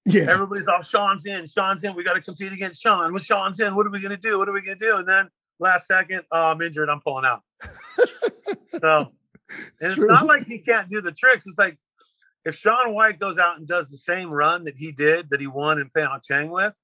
yeah. 0.04 0.26
Everybody's 0.28 0.66
all 0.66 0.82
Shaun's 0.82 1.26
in, 1.26 1.46
Shaun's 1.46 1.84
in. 1.84 1.94
We 1.94 2.02
got 2.02 2.14
to 2.14 2.20
compete 2.20 2.52
against 2.52 2.82
Shaun. 2.82 3.12
What 3.12 3.22
Shaun's 3.22 3.60
in? 3.60 3.74
What 3.76 3.86
are 3.86 3.90
we 3.90 4.00
gonna 4.00 4.16
do? 4.16 4.38
What 4.38 4.48
are 4.48 4.52
we 4.52 4.60
gonna 4.60 4.76
do? 4.76 4.96
And 4.96 5.08
then 5.08 5.28
last 5.60 5.86
second, 5.86 6.22
oh, 6.32 6.50
I'm 6.50 6.60
injured. 6.60 6.90
I'm 6.90 7.00
pulling 7.00 7.24
out. 7.24 7.42
so 8.80 9.12
it's, 9.80 9.96
it's 9.96 9.98
not 9.98 10.26
like 10.26 10.46
he 10.46 10.58
can't 10.58 10.90
do 10.90 11.00
the 11.00 11.12
tricks. 11.12 11.46
It's 11.46 11.58
like 11.58 11.78
if 12.44 12.56
Shaun 12.56 12.94
White 12.94 13.20
goes 13.20 13.38
out 13.38 13.58
and 13.58 13.68
does 13.68 13.88
the 13.88 13.96
same 13.96 14.28
run 14.28 14.64
that 14.64 14.76
he 14.76 14.90
did 14.90 15.30
that 15.30 15.40
he 15.40 15.46
won 15.46 15.78
in 15.78 15.88
Pyeongchang 15.90 16.50
with, 16.50 16.74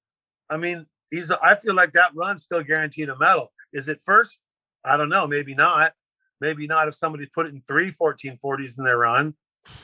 I 0.49 0.55
mean, 0.55 0.85
he's 1.11 1.29
I 1.29 1.55
feel 1.55 1.75
like 1.75 1.93
that 1.93 2.15
run's 2.15 2.43
still 2.43 2.63
guaranteed 2.63 3.09
a 3.09 3.17
medal. 3.17 3.51
Is 3.73 3.89
it 3.89 3.99
first? 4.01 4.39
I 4.85 4.95
don't 4.95 5.09
know. 5.09 5.27
Maybe 5.27 5.55
not. 5.55 5.91
Maybe 6.41 6.67
not 6.67 6.87
if 6.87 6.95
somebody's 6.95 7.29
putting 7.33 7.61
three 7.61 7.91
1440s 7.91 8.77
in 8.77 8.83
their 8.83 8.97
run. 8.97 9.33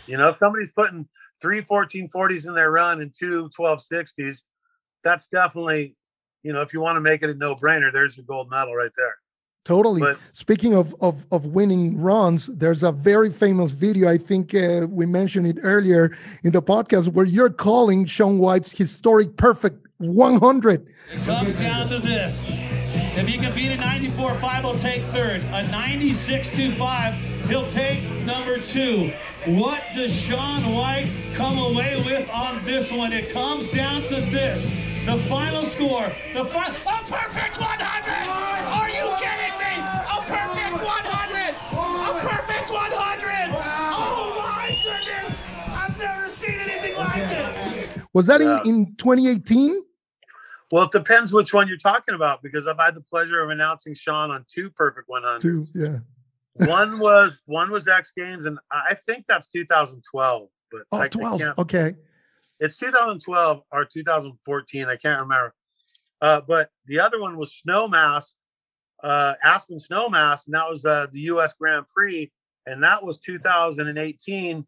You 0.07 0.17
know, 0.17 0.29
if 0.29 0.37
somebody's 0.37 0.71
putting 0.71 1.07
three 1.41 1.61
1440s 1.61 2.47
in 2.47 2.53
their 2.53 2.71
run 2.71 3.01
and 3.01 3.13
two 3.17 3.49
1260s, 3.57 4.43
that's 5.03 5.27
definitely, 5.27 5.95
you 6.43 6.53
know, 6.53 6.61
if 6.61 6.73
you 6.73 6.81
want 6.81 6.95
to 6.95 7.01
make 7.01 7.23
it 7.23 7.29
a 7.29 7.33
no 7.33 7.55
brainer, 7.55 7.91
there's 7.91 8.17
your 8.17 8.25
gold 8.25 8.49
medal 8.49 8.75
right 8.75 8.91
there. 8.95 9.15
Totally. 9.65 9.99
But, 9.99 10.19
Speaking 10.31 10.75
of, 10.75 10.95
of 11.01 11.25
of 11.31 11.47
winning 11.47 11.99
runs, 11.99 12.45
there's 12.45 12.83
a 12.83 12.91
very 12.91 13.31
famous 13.31 13.71
video. 13.71 14.07
I 14.07 14.19
think 14.19 14.53
uh, 14.53 14.85
we 14.87 15.07
mentioned 15.07 15.47
it 15.47 15.57
earlier 15.63 16.15
in 16.43 16.51
the 16.51 16.61
podcast 16.61 17.07
where 17.13 17.25
you're 17.25 17.49
calling 17.49 18.05
Shaun 18.05 18.37
White's 18.37 18.71
historic 18.71 19.37
perfect 19.37 19.87
100. 19.97 20.85
It 21.11 21.25
comes 21.25 21.55
down 21.55 21.89
to 21.89 21.97
this: 21.97 22.39
if 23.17 23.27
he 23.27 23.37
can 23.37 23.53
beat 23.55 23.71
a 23.71 23.77
94-5, 23.77 24.61
he'll 24.61 24.79
take 24.79 25.01
third. 25.05 25.41
A 25.53 25.63
96.25, 25.71 27.13
he'll 27.47 27.69
take 27.71 28.03
number 28.25 28.59
two. 28.59 29.11
What 29.45 29.81
does 29.95 30.13
Shaun 30.13 30.73
White 30.73 31.09
come 31.33 31.57
away 31.57 32.01
with 32.05 32.29
on 32.29 32.63
this 32.65 32.91
one? 32.91 33.13
It 33.13 33.31
comes 33.31 33.69
down 33.71 34.01
to 34.03 34.15
this. 34.15 34.65
The 35.05 35.17
final 35.29 35.65
score, 35.65 36.07
the 36.33 36.43
fi- 36.45 36.67
a 36.67 37.03
perfect 37.05 37.59
100! 37.61 38.27
Are 38.73 38.89
you 38.89 39.05
kidding 39.21 39.53
me? 39.59 39.77
A 39.77 40.19
perfect 40.25 40.83
100! 40.83 41.55
A 41.77 42.19
perfect 42.27 42.71
100! 42.71 43.53
Oh 43.53 44.41
my 44.43 44.75
goodness! 44.83 45.39
I've 45.67 45.97
never 45.99 46.27
seen 46.27 46.59
anything 46.59 46.97
like 46.97 47.21
it. 47.21 48.01
Was 48.13 48.25
that 48.27 48.41
in, 48.41 48.49
in 48.65 48.95
2018? 48.95 49.84
Well, 50.71 50.83
it 50.83 50.91
depends 50.91 51.31
which 51.31 51.53
one 51.53 51.67
you're 51.67 51.77
talking 51.77 52.15
about 52.15 52.41
because 52.41 52.65
I've 52.67 52.79
had 52.79 52.95
the 52.95 53.01
pleasure 53.01 53.41
of 53.41 53.49
announcing 53.49 53.93
Shaun 53.93 54.31
on 54.31 54.45
two 54.47 54.69
perfect 54.71 55.09
100s. 55.09 55.41
Two, 55.41 55.63
yeah. 55.75 55.99
one 56.67 56.99
was 56.99 57.39
one 57.47 57.69
was 57.69 57.87
X 57.87 58.13
Games, 58.15 58.45
and 58.45 58.57
I 58.71 58.93
think 58.93 59.25
that's 59.27 59.49
2012. 59.49 60.49
But 60.71 60.81
oh, 60.91 60.99
I, 60.99 61.07
12. 61.07 61.41
I 61.41 61.61
okay. 61.61 61.95
It's 62.59 62.77
2012 62.77 63.61
or 63.71 63.85
2014. 63.85 64.85
I 64.87 64.95
can't 64.95 65.21
remember. 65.21 65.53
Uh, 66.21 66.41
but 66.47 66.69
the 66.85 66.99
other 66.99 67.19
one 67.19 67.37
was 67.37 67.61
Snowmass, 67.65 68.35
uh, 69.03 69.33
Aspen 69.43 69.79
Snowmass, 69.79 70.45
and 70.45 70.55
that 70.55 70.69
was 70.69 70.85
uh, 70.85 71.07
the 71.11 71.19
U.S. 71.21 71.53
Grand 71.59 71.85
Prix, 71.87 72.31
and 72.65 72.81
that 72.83 73.03
was 73.03 73.19
2018, 73.19 74.65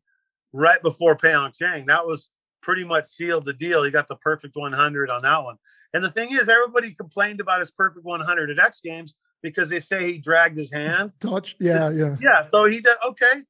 right 0.51 0.81
before 0.81 1.15
Pyeongchang. 1.15 1.87
That 1.87 2.05
was 2.05 2.29
pretty 2.67 2.83
much 2.83 3.05
sealed 3.05 3.45
the 3.45 3.53
deal. 3.53 3.81
He 3.83 3.91
got 3.91 4.09
the 4.09 4.17
perfect 4.17 4.57
100 4.57 5.09
on 5.09 5.21
that 5.21 5.41
one. 5.41 5.55
And 5.93 6.03
the 6.03 6.11
thing 6.11 6.33
is, 6.33 6.49
everybody 6.49 6.91
complained 6.91 7.39
about 7.39 7.59
his 7.59 7.71
perfect 7.71 8.05
100 8.05 8.49
at 8.51 8.59
X 8.59 8.81
Games 8.83 9.15
because 9.41 9.69
they 9.69 9.79
say 9.79 10.11
he 10.11 10.17
dragged 10.17 10.57
his 10.57 10.71
hand. 10.71 11.13
Touch, 11.21 11.55
yeah, 11.61 11.89
yeah, 11.89 12.17
yeah. 12.19 12.45
So 12.49 12.65
he 12.65 12.81
did 12.81 12.97
okay, 13.05 13.43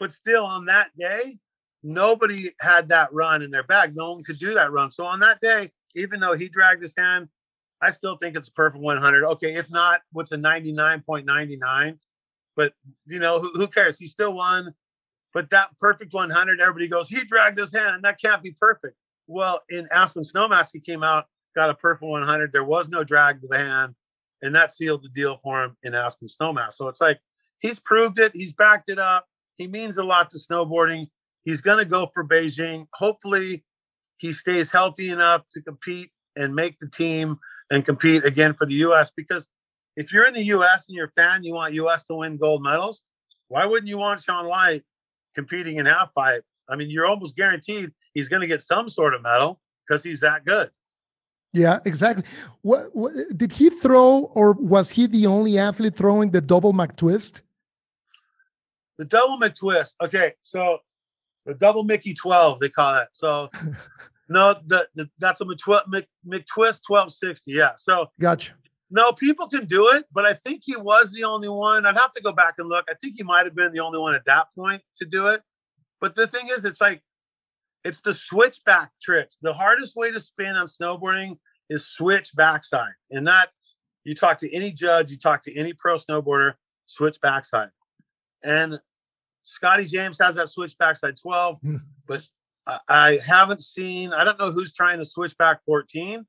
but 0.00 0.12
still 0.12 0.44
on 0.44 0.64
that 0.64 0.88
day, 0.98 1.38
nobody 1.84 2.50
had 2.60 2.88
that 2.88 3.12
run 3.12 3.42
in 3.42 3.52
their 3.52 3.62
bag. 3.62 3.94
No 3.94 4.14
one 4.14 4.24
could 4.24 4.40
do 4.40 4.54
that 4.54 4.72
run. 4.72 4.90
So 4.90 5.06
on 5.06 5.20
that 5.20 5.40
day, 5.40 5.70
even 5.94 6.18
though 6.18 6.34
he 6.34 6.48
dragged 6.48 6.82
his 6.82 6.94
hand, 6.98 7.28
I 7.80 7.92
still 7.92 8.16
think 8.16 8.36
it's 8.36 8.48
a 8.48 8.52
perfect 8.52 8.82
100. 8.82 9.24
Okay, 9.24 9.54
if 9.54 9.70
not, 9.70 10.00
what's 10.10 10.32
a 10.32 10.36
99.99? 10.36 11.98
But 12.56 12.72
you 13.06 13.20
know, 13.20 13.38
who, 13.38 13.52
who 13.54 13.68
cares? 13.68 14.00
He 14.00 14.06
still 14.06 14.34
won. 14.34 14.74
But 15.34 15.50
that 15.50 15.76
perfect 15.78 16.14
100, 16.14 16.60
everybody 16.60 16.88
goes, 16.88 17.08
he 17.08 17.24
dragged 17.24 17.58
his 17.58 17.74
hand. 17.74 18.04
That 18.04 18.20
can't 18.20 18.42
be 18.42 18.52
perfect. 18.52 18.96
Well, 19.26 19.60
in 19.68 19.88
Aspen 19.90 20.22
Snowmass, 20.22 20.68
he 20.72 20.78
came 20.78 21.02
out, 21.02 21.26
got 21.56 21.70
a 21.70 21.74
perfect 21.74 22.08
100. 22.08 22.52
There 22.52 22.64
was 22.64 22.88
no 22.88 23.02
drag 23.02 23.40
to 23.42 23.48
the 23.48 23.58
hand, 23.58 23.94
and 24.42 24.54
that 24.54 24.70
sealed 24.70 25.02
the 25.02 25.08
deal 25.08 25.40
for 25.42 25.64
him 25.64 25.76
in 25.82 25.94
Aspen 25.94 26.28
Snowmass. 26.28 26.74
So 26.74 26.86
it's 26.88 27.00
like 27.00 27.18
he's 27.58 27.80
proved 27.80 28.20
it. 28.20 28.32
He's 28.32 28.52
backed 28.52 28.90
it 28.90 28.98
up. 29.00 29.26
He 29.56 29.66
means 29.66 29.98
a 29.98 30.04
lot 30.04 30.30
to 30.30 30.38
snowboarding. 30.38 31.08
He's 31.42 31.60
going 31.60 31.78
to 31.78 31.84
go 31.84 32.08
for 32.14 32.24
Beijing. 32.24 32.86
Hopefully, 32.94 33.64
he 34.18 34.32
stays 34.32 34.70
healthy 34.70 35.10
enough 35.10 35.42
to 35.50 35.60
compete 35.60 36.10
and 36.36 36.54
make 36.54 36.78
the 36.78 36.88
team 36.88 37.38
and 37.70 37.84
compete 37.84 38.24
again 38.24 38.54
for 38.54 38.66
the 38.66 38.74
U.S. 38.74 39.10
Because 39.14 39.46
if 39.96 40.12
you're 40.12 40.26
in 40.26 40.34
the 40.34 40.44
U.S. 40.44 40.86
and 40.88 40.96
you're 40.96 41.06
a 41.06 41.10
fan, 41.10 41.42
you 41.42 41.54
want 41.54 41.74
U.S. 41.74 42.04
to 42.04 42.14
win 42.14 42.36
gold 42.36 42.62
medals. 42.62 43.02
Why 43.48 43.66
wouldn't 43.66 43.88
you 43.88 43.98
want 43.98 44.20
Shaun 44.20 44.48
White 44.48 44.84
competing 45.34 45.76
in 45.76 45.86
half 45.86 46.14
pipe? 46.14 46.44
I 46.68 46.76
mean, 46.76 46.90
you're 46.90 47.06
almost 47.06 47.36
guaranteed 47.36 47.90
he's 48.14 48.28
going 48.28 48.40
to 48.40 48.46
get 48.46 48.62
some 48.62 48.88
sort 48.88 49.14
of 49.14 49.22
medal 49.22 49.60
because 49.86 50.02
he's 50.02 50.20
that 50.20 50.44
good. 50.44 50.70
Yeah, 51.52 51.78
exactly. 51.84 52.24
What, 52.62 52.94
what, 52.94 53.12
did 53.36 53.52
he 53.52 53.70
throw, 53.70 54.30
or 54.34 54.52
was 54.52 54.90
he 54.90 55.06
the 55.06 55.26
only 55.26 55.56
athlete 55.58 55.94
throwing 55.94 56.30
the 56.30 56.40
double 56.40 56.72
McTwist? 56.72 57.42
The 58.98 59.04
double 59.04 59.38
McTwist. 59.38 59.94
Okay, 60.02 60.32
so 60.40 60.78
the 61.46 61.54
double 61.54 61.84
Mickey 61.84 62.14
twelve 62.14 62.60
they 62.60 62.68
call 62.68 62.96
it. 62.98 63.08
So 63.12 63.50
no, 64.28 64.54
the, 64.66 64.88
the 64.94 65.08
that's 65.18 65.40
a 65.40 65.44
McTwist 65.44 66.04
McTwist 66.26 66.80
twelve 66.86 67.12
sixty. 67.12 67.52
Yeah. 67.52 67.72
So 67.76 68.06
gotcha. 68.20 68.52
No, 68.94 69.12
people 69.12 69.48
can 69.48 69.64
do 69.66 69.88
it, 69.88 70.04
but 70.12 70.24
I 70.24 70.34
think 70.34 70.62
he 70.64 70.76
was 70.76 71.10
the 71.10 71.24
only 71.24 71.48
one. 71.48 71.84
I'd 71.84 71.98
have 71.98 72.12
to 72.12 72.22
go 72.22 72.30
back 72.30 72.54
and 72.58 72.68
look. 72.68 72.84
I 72.88 72.94
think 72.94 73.14
he 73.16 73.24
might 73.24 73.44
have 73.44 73.56
been 73.56 73.72
the 73.72 73.80
only 73.80 73.98
one 73.98 74.14
at 74.14 74.24
that 74.26 74.54
point 74.54 74.82
to 74.98 75.04
do 75.04 75.26
it. 75.26 75.42
But 76.00 76.14
the 76.14 76.28
thing 76.28 76.48
is, 76.48 76.64
it's 76.64 76.80
like 76.80 77.02
it's 77.82 78.00
the 78.02 78.14
switchback 78.14 78.92
tricks. 79.02 79.36
The 79.42 79.52
hardest 79.52 79.96
way 79.96 80.12
to 80.12 80.20
spin 80.20 80.54
on 80.54 80.68
snowboarding 80.68 81.38
is 81.68 81.88
switch 81.88 82.36
backside. 82.36 82.92
And 83.10 83.26
that 83.26 83.48
you 84.04 84.14
talk 84.14 84.38
to 84.38 84.54
any 84.54 84.70
judge, 84.70 85.10
you 85.10 85.18
talk 85.18 85.42
to 85.42 85.58
any 85.58 85.72
pro 85.72 85.96
snowboarder, 85.96 86.54
switch 86.86 87.20
backside. 87.20 87.70
And 88.44 88.78
Scotty 89.42 89.86
James 89.86 90.20
has 90.20 90.36
that 90.36 90.50
switch 90.50 90.78
backside 90.78 91.16
12, 91.20 91.58
hmm. 91.62 91.76
but 92.06 92.22
I 92.88 93.18
haven't 93.26 93.60
seen, 93.60 94.12
I 94.12 94.22
don't 94.22 94.38
know 94.38 94.52
who's 94.52 94.72
trying 94.72 94.98
to 94.98 95.04
switch 95.04 95.36
back 95.36 95.64
14, 95.64 96.24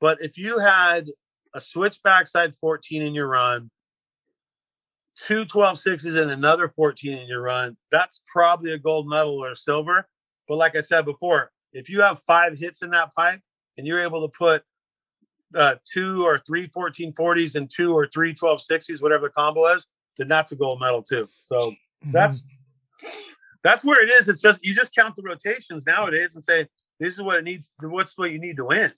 but 0.00 0.22
if 0.22 0.38
you 0.38 0.58
had 0.58 1.06
a 1.54 1.60
switch 1.60 2.02
backside 2.02 2.54
14 2.56 3.02
in 3.02 3.14
your 3.14 3.28
run, 3.28 3.70
two 5.16 5.44
12 5.44 5.78
sixes 5.78 6.14
and 6.16 6.30
another 6.30 6.68
14 6.68 7.18
in 7.18 7.28
your 7.28 7.42
run, 7.42 7.76
that's 7.90 8.22
probably 8.26 8.72
a 8.72 8.78
gold 8.78 9.08
medal 9.08 9.44
or 9.44 9.54
silver. 9.54 10.08
But 10.48 10.56
like 10.56 10.76
I 10.76 10.80
said 10.80 11.04
before, 11.04 11.50
if 11.72 11.88
you 11.88 12.00
have 12.00 12.20
five 12.22 12.58
hits 12.58 12.82
in 12.82 12.90
that 12.90 13.14
pipe 13.14 13.40
and 13.78 13.86
you're 13.86 14.00
able 14.00 14.26
to 14.26 14.36
put 14.36 14.62
uh, 15.54 15.76
two 15.84 16.24
or 16.24 16.38
three 16.38 16.66
14 16.68 17.12
40s 17.12 17.54
and 17.54 17.70
two 17.70 17.96
or 17.96 18.06
three 18.06 18.34
12 18.34 18.60
60s, 18.60 19.02
whatever 19.02 19.26
the 19.26 19.32
combo 19.32 19.66
is, 19.74 19.86
then 20.16 20.28
that's 20.28 20.52
a 20.52 20.56
gold 20.56 20.80
medal 20.80 21.02
too. 21.02 21.28
So 21.40 21.70
mm-hmm. 21.70 22.12
that's 22.12 22.42
that's 23.62 23.84
where 23.84 24.02
it 24.02 24.10
is. 24.10 24.28
It's 24.28 24.40
just 24.40 24.64
you 24.64 24.74
just 24.74 24.94
count 24.94 25.16
the 25.16 25.22
rotations 25.22 25.86
nowadays 25.86 26.34
and 26.34 26.44
say 26.44 26.66
this 26.98 27.14
is 27.14 27.22
what 27.22 27.38
it 27.38 27.44
needs. 27.44 27.72
What's 27.80 28.16
what 28.16 28.30
you 28.30 28.38
need 28.38 28.56
to 28.56 28.66
win. 28.66 28.92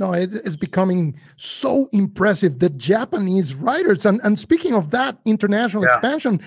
No, 0.00 0.12
it's 0.12 0.56
becoming 0.56 1.20
so 1.36 1.88
impressive. 1.92 2.58
The 2.58 2.70
Japanese 2.70 3.54
riders, 3.54 4.06
and, 4.06 4.20
and 4.24 4.38
speaking 4.38 4.74
of 4.74 4.90
that 4.90 5.18
international 5.26 5.84
yeah. 5.84 5.94
expansion, 5.94 6.40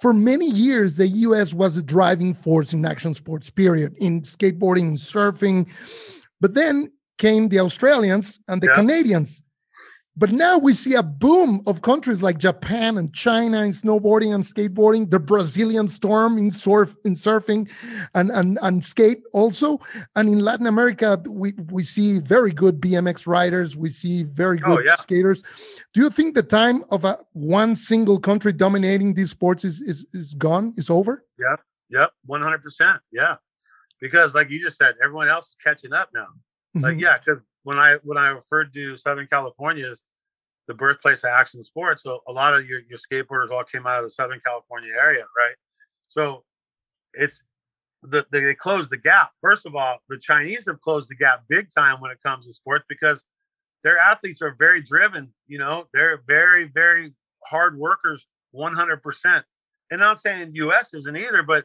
for 0.00 0.12
many 0.12 0.48
years, 0.48 0.96
the 0.96 1.08
US 1.08 1.54
was 1.54 1.76
a 1.76 1.82
driving 1.82 2.34
force 2.34 2.72
in 2.72 2.84
action 2.84 3.14
sports, 3.14 3.50
period, 3.50 3.94
in 3.98 4.22
skateboarding, 4.22 4.94
surfing. 4.94 5.68
But 6.40 6.54
then 6.54 6.90
came 7.18 7.48
the 7.48 7.60
Australians 7.60 8.40
and 8.48 8.62
the 8.62 8.68
yeah. 8.68 8.74
Canadians. 8.74 9.42
But 10.20 10.32
now 10.32 10.58
we 10.58 10.74
see 10.74 10.96
a 10.96 11.02
boom 11.02 11.62
of 11.66 11.80
countries 11.80 12.22
like 12.22 12.36
Japan 12.36 12.98
and 12.98 13.10
China 13.14 13.62
in 13.62 13.70
snowboarding 13.70 14.34
and 14.34 14.44
skateboarding, 14.44 15.08
the 15.08 15.18
Brazilian 15.18 15.88
storm 15.88 16.36
in 16.36 16.50
surf 16.50 16.94
in 17.06 17.14
surfing 17.14 17.70
and, 18.14 18.30
and, 18.30 18.58
and 18.60 18.84
skate 18.84 19.22
also. 19.32 19.80
And 20.16 20.28
in 20.28 20.40
Latin 20.40 20.66
America, 20.66 21.18
we, 21.26 21.54
we 21.70 21.82
see 21.82 22.18
very 22.18 22.52
good 22.52 22.82
BMX 22.82 23.26
riders, 23.26 23.78
we 23.78 23.88
see 23.88 24.24
very 24.24 24.60
oh, 24.62 24.76
good 24.76 24.80
oh, 24.80 24.82
yeah. 24.90 24.96
skaters. 24.96 25.42
Do 25.94 26.02
you 26.02 26.10
think 26.10 26.34
the 26.34 26.42
time 26.42 26.84
of 26.90 27.06
a 27.06 27.16
one 27.32 27.74
single 27.74 28.20
country 28.20 28.52
dominating 28.52 29.14
these 29.14 29.30
sports 29.30 29.64
is 29.64 29.80
is, 29.80 30.04
is 30.12 30.34
gone, 30.34 30.74
is 30.76 30.90
over? 30.90 31.24
Yeah, 31.38 31.56
yep, 31.88 32.10
100%. 32.28 32.98
Yeah. 33.10 33.36
Because 34.02 34.34
like 34.34 34.50
you 34.50 34.62
just 34.62 34.76
said, 34.76 34.96
everyone 35.02 35.28
else 35.28 35.48
is 35.48 35.56
catching 35.64 35.94
up 35.94 36.10
now. 36.12 36.26
Like, 36.74 36.92
mm-hmm. 36.92 37.00
yeah, 37.00 37.16
because 37.16 37.42
when 37.62 37.78
I 37.78 37.96
when 38.02 38.18
I 38.18 38.28
referred 38.28 38.72
to 38.74 38.96
Southern 38.96 39.26
California 39.26 39.90
as 39.90 40.02
the 40.68 40.74
birthplace 40.74 41.24
of 41.24 41.30
action 41.30 41.62
sports, 41.64 42.02
so 42.02 42.20
a 42.28 42.32
lot 42.32 42.54
of 42.54 42.66
your, 42.66 42.80
your 42.88 42.98
skateboarders 42.98 43.50
all 43.50 43.64
came 43.64 43.86
out 43.86 43.98
of 43.98 44.04
the 44.04 44.10
Southern 44.10 44.40
California 44.44 44.92
area, 44.92 45.24
right? 45.36 45.54
So 46.08 46.44
it's 47.14 47.42
the, 48.02 48.24
they 48.30 48.54
closed 48.54 48.90
the 48.90 48.96
gap. 48.96 49.32
First 49.40 49.66
of 49.66 49.74
all, 49.74 49.98
the 50.08 50.18
Chinese 50.18 50.66
have 50.66 50.80
closed 50.80 51.08
the 51.08 51.16
gap 51.16 51.44
big 51.48 51.68
time 51.76 52.00
when 52.00 52.10
it 52.10 52.18
comes 52.22 52.46
to 52.46 52.52
sports 52.52 52.84
because 52.88 53.24
their 53.82 53.98
athletes 53.98 54.42
are 54.42 54.54
very 54.58 54.82
driven. 54.82 55.32
You 55.46 55.58
know, 55.58 55.86
they're 55.92 56.22
very, 56.26 56.68
very 56.68 57.12
hard 57.44 57.78
workers, 57.78 58.26
100%. 58.54 59.42
And 59.90 60.04
I'm 60.04 60.16
saying 60.16 60.52
US 60.54 60.94
isn't 60.94 61.16
either, 61.16 61.42
but 61.42 61.64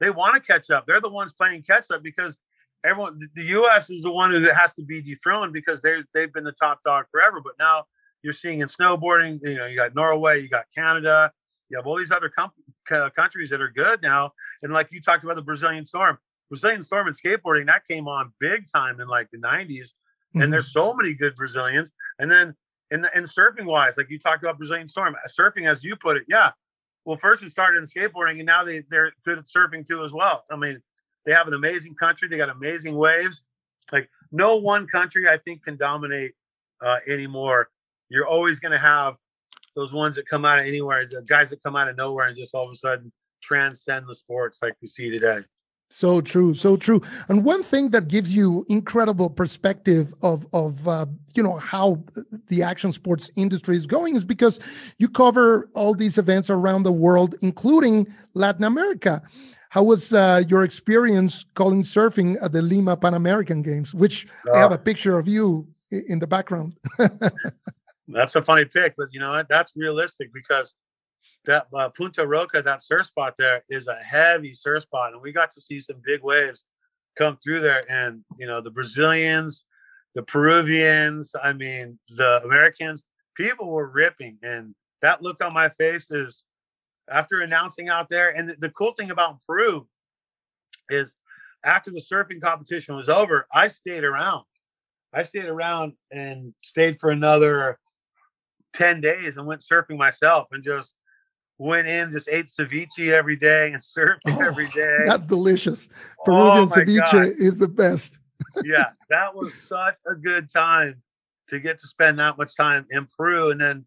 they 0.00 0.10
want 0.10 0.34
to 0.34 0.40
catch 0.40 0.70
up. 0.70 0.86
They're 0.86 1.00
the 1.00 1.08
ones 1.08 1.32
playing 1.32 1.62
catch 1.62 1.90
up 1.90 2.02
because 2.02 2.38
everyone 2.84 3.18
the 3.34 3.44
US 3.44 3.90
is 3.90 4.02
the 4.02 4.12
one 4.12 4.30
who 4.30 4.42
has 4.50 4.74
to 4.74 4.82
be 4.82 5.00
dethroned 5.00 5.52
because 5.52 5.82
they 5.82 6.02
they've 6.12 6.32
been 6.32 6.44
the 6.44 6.52
top 6.52 6.82
dog 6.84 7.06
forever. 7.10 7.40
But 7.42 7.54
now 7.58 7.84
you're 8.24 8.32
seeing 8.32 8.60
in 8.60 8.68
snowboarding, 8.68 9.38
you 9.42 9.54
know, 9.54 9.66
you 9.66 9.76
got 9.76 9.94
Norway, 9.94 10.40
you 10.42 10.48
got 10.48 10.64
Canada, 10.74 11.30
you 11.68 11.76
have 11.76 11.86
all 11.86 11.96
these 11.96 12.10
other 12.10 12.30
com- 12.30 12.50
countries 13.14 13.50
that 13.50 13.60
are 13.60 13.70
good 13.70 14.02
now. 14.02 14.32
And 14.62 14.72
like 14.72 14.88
you 14.90 15.00
talked 15.00 15.24
about 15.24 15.36
the 15.36 15.42
Brazilian 15.42 15.84
Storm, 15.84 16.18
Brazilian 16.48 16.82
Storm 16.82 17.06
and 17.06 17.16
skateboarding 17.16 17.66
that 17.66 17.86
came 17.86 18.08
on 18.08 18.32
big 18.40 18.64
time 18.74 19.00
in 19.00 19.08
like 19.08 19.30
the 19.30 19.38
90s. 19.38 19.68
Mm-hmm. 19.68 20.42
And 20.42 20.52
there's 20.52 20.72
so 20.72 20.94
many 20.94 21.14
good 21.14 21.34
Brazilians. 21.36 21.92
And 22.18 22.30
then 22.30 22.54
in 22.90 23.02
the, 23.02 23.10
in 23.16 23.24
surfing 23.24 23.66
wise, 23.66 23.94
like 23.96 24.10
you 24.10 24.18
talked 24.18 24.42
about 24.42 24.58
Brazilian 24.58 24.88
Storm, 24.88 25.14
surfing 25.28 25.68
as 25.68 25.84
you 25.84 25.96
put 25.96 26.16
it, 26.16 26.24
yeah. 26.28 26.50
Well, 27.04 27.16
first 27.16 27.42
it 27.42 27.50
started 27.50 27.78
in 27.78 27.84
skateboarding, 27.84 28.38
and 28.38 28.46
now 28.46 28.64
they 28.64 28.82
they're 28.88 29.12
good 29.26 29.36
at 29.36 29.44
surfing 29.44 29.86
too 29.86 30.02
as 30.04 30.12
well. 30.14 30.44
I 30.50 30.56
mean, 30.56 30.80
they 31.26 31.32
have 31.32 31.46
an 31.46 31.52
amazing 31.52 31.96
country. 31.96 32.28
They 32.28 32.38
got 32.38 32.48
amazing 32.48 32.94
waves. 32.94 33.42
Like 33.92 34.08
no 34.32 34.56
one 34.56 34.86
country, 34.86 35.28
I 35.28 35.36
think, 35.36 35.64
can 35.64 35.76
dominate 35.76 36.32
uh, 36.80 37.00
anymore. 37.06 37.68
You're 38.08 38.26
always 38.26 38.58
going 38.58 38.72
to 38.72 38.78
have 38.78 39.16
those 39.74 39.92
ones 39.92 40.16
that 40.16 40.28
come 40.28 40.44
out 40.44 40.58
of 40.58 40.66
anywhere, 40.66 41.06
the 41.06 41.22
guys 41.22 41.50
that 41.50 41.62
come 41.62 41.76
out 41.76 41.88
of 41.88 41.96
nowhere 41.96 42.28
and 42.28 42.36
just 42.36 42.54
all 42.54 42.64
of 42.64 42.72
a 42.72 42.76
sudden 42.76 43.12
transcend 43.42 44.06
the 44.08 44.14
sports 44.14 44.60
like 44.62 44.74
we 44.80 44.88
see 44.88 45.10
today. 45.10 45.40
So 45.90 46.20
true, 46.20 46.54
so 46.54 46.76
true. 46.76 47.02
And 47.28 47.44
one 47.44 47.62
thing 47.62 47.90
that 47.90 48.08
gives 48.08 48.32
you 48.32 48.64
incredible 48.68 49.30
perspective 49.30 50.12
of 50.22 50.46
of 50.52 50.88
uh, 50.88 51.06
you 51.36 51.42
know 51.42 51.56
how 51.58 52.02
the 52.48 52.62
action 52.64 52.90
sports 52.90 53.30
industry 53.36 53.76
is 53.76 53.86
going 53.86 54.16
is 54.16 54.24
because 54.24 54.58
you 54.98 55.08
cover 55.08 55.70
all 55.74 55.94
these 55.94 56.18
events 56.18 56.50
around 56.50 56.82
the 56.82 56.92
world, 56.92 57.36
including 57.42 58.12
Latin 58.32 58.64
America. 58.64 59.22
How 59.68 59.84
was 59.84 60.12
uh, 60.12 60.42
your 60.48 60.64
experience 60.64 61.44
calling 61.54 61.82
surfing 61.82 62.42
at 62.42 62.52
the 62.52 62.62
Lima 62.62 62.96
Pan 62.96 63.14
American 63.14 63.62
Games, 63.62 63.94
which 63.94 64.26
uh, 64.48 64.52
I 64.52 64.58
have 64.58 64.72
a 64.72 64.78
picture 64.78 65.18
of 65.18 65.28
you 65.28 65.68
in 65.90 66.18
the 66.18 66.26
background? 66.26 66.74
that's 68.08 68.36
a 68.36 68.42
funny 68.42 68.64
pick, 68.64 68.94
but 68.96 69.08
you 69.12 69.20
know? 69.20 69.42
That's 69.48 69.72
realistic 69.76 70.32
because 70.32 70.74
that 71.46 71.66
uh, 71.74 71.88
Punta 71.90 72.26
Roca, 72.26 72.62
that 72.62 72.82
surf 72.82 73.06
spot 73.06 73.34
there, 73.36 73.62
is 73.68 73.88
a 73.88 73.96
heavy 73.96 74.52
surf 74.52 74.82
spot, 74.84 75.12
and 75.12 75.22
we 75.22 75.32
got 75.32 75.50
to 75.52 75.60
see 75.60 75.80
some 75.80 76.00
big 76.04 76.22
waves 76.22 76.66
come 77.16 77.36
through 77.36 77.60
there. 77.60 77.82
And 77.90 78.24
you 78.38 78.46
know, 78.46 78.60
the 78.60 78.70
Brazilians, 78.70 79.64
the 80.14 80.22
Peruvians, 80.22 81.34
I 81.42 81.52
mean, 81.52 81.98
the 82.08 82.42
Americans, 82.44 83.04
people 83.36 83.70
were 83.70 83.88
ripping, 83.88 84.38
and 84.42 84.74
that 85.02 85.22
look 85.22 85.44
on 85.44 85.52
my 85.52 85.68
face 85.68 86.10
is 86.10 86.44
after 87.10 87.40
announcing 87.40 87.88
out 87.88 88.08
there. 88.08 88.30
And 88.30 88.48
the, 88.48 88.56
the 88.58 88.70
cool 88.70 88.92
thing 88.92 89.10
about 89.10 89.40
Peru 89.46 89.86
is 90.88 91.16
after 91.64 91.90
the 91.90 92.00
surfing 92.00 92.40
competition 92.40 92.96
was 92.96 93.08
over, 93.08 93.46
I 93.52 93.68
stayed 93.68 94.04
around. 94.04 94.44
I 95.12 95.22
stayed 95.22 95.46
around 95.46 95.92
and 96.10 96.54
stayed 96.62 96.98
for 97.00 97.10
another 97.10 97.78
10 98.74 99.00
days 99.00 99.36
and 99.36 99.46
went 99.46 99.62
surfing 99.62 99.96
myself 99.96 100.48
and 100.52 100.62
just 100.62 100.96
went 101.58 101.86
in, 101.86 102.10
just 102.10 102.28
ate 102.28 102.46
ceviche 102.46 103.12
every 103.12 103.36
day 103.36 103.72
and 103.72 103.82
surfed 103.82 104.18
oh, 104.26 104.40
every 104.40 104.68
day. 104.68 104.98
That's 105.06 105.26
delicious. 105.26 105.88
Oh 106.20 106.24
Peruvian 106.24 106.64
oh 106.64 106.66
ceviche 106.66 107.12
God. 107.12 107.26
is 107.38 107.58
the 107.58 107.68
best. 107.68 108.20
yeah, 108.64 108.90
that 109.10 109.34
was 109.34 109.52
such 109.66 109.96
a 110.10 110.14
good 110.14 110.50
time. 110.50 111.02
to 111.48 111.60
get 111.60 111.78
to 111.78 111.86
spend 111.86 112.18
that 112.18 112.38
much 112.38 112.56
time 112.56 112.86
in 112.90 113.06
Peru. 113.16 113.50
And 113.50 113.60
then, 113.60 113.86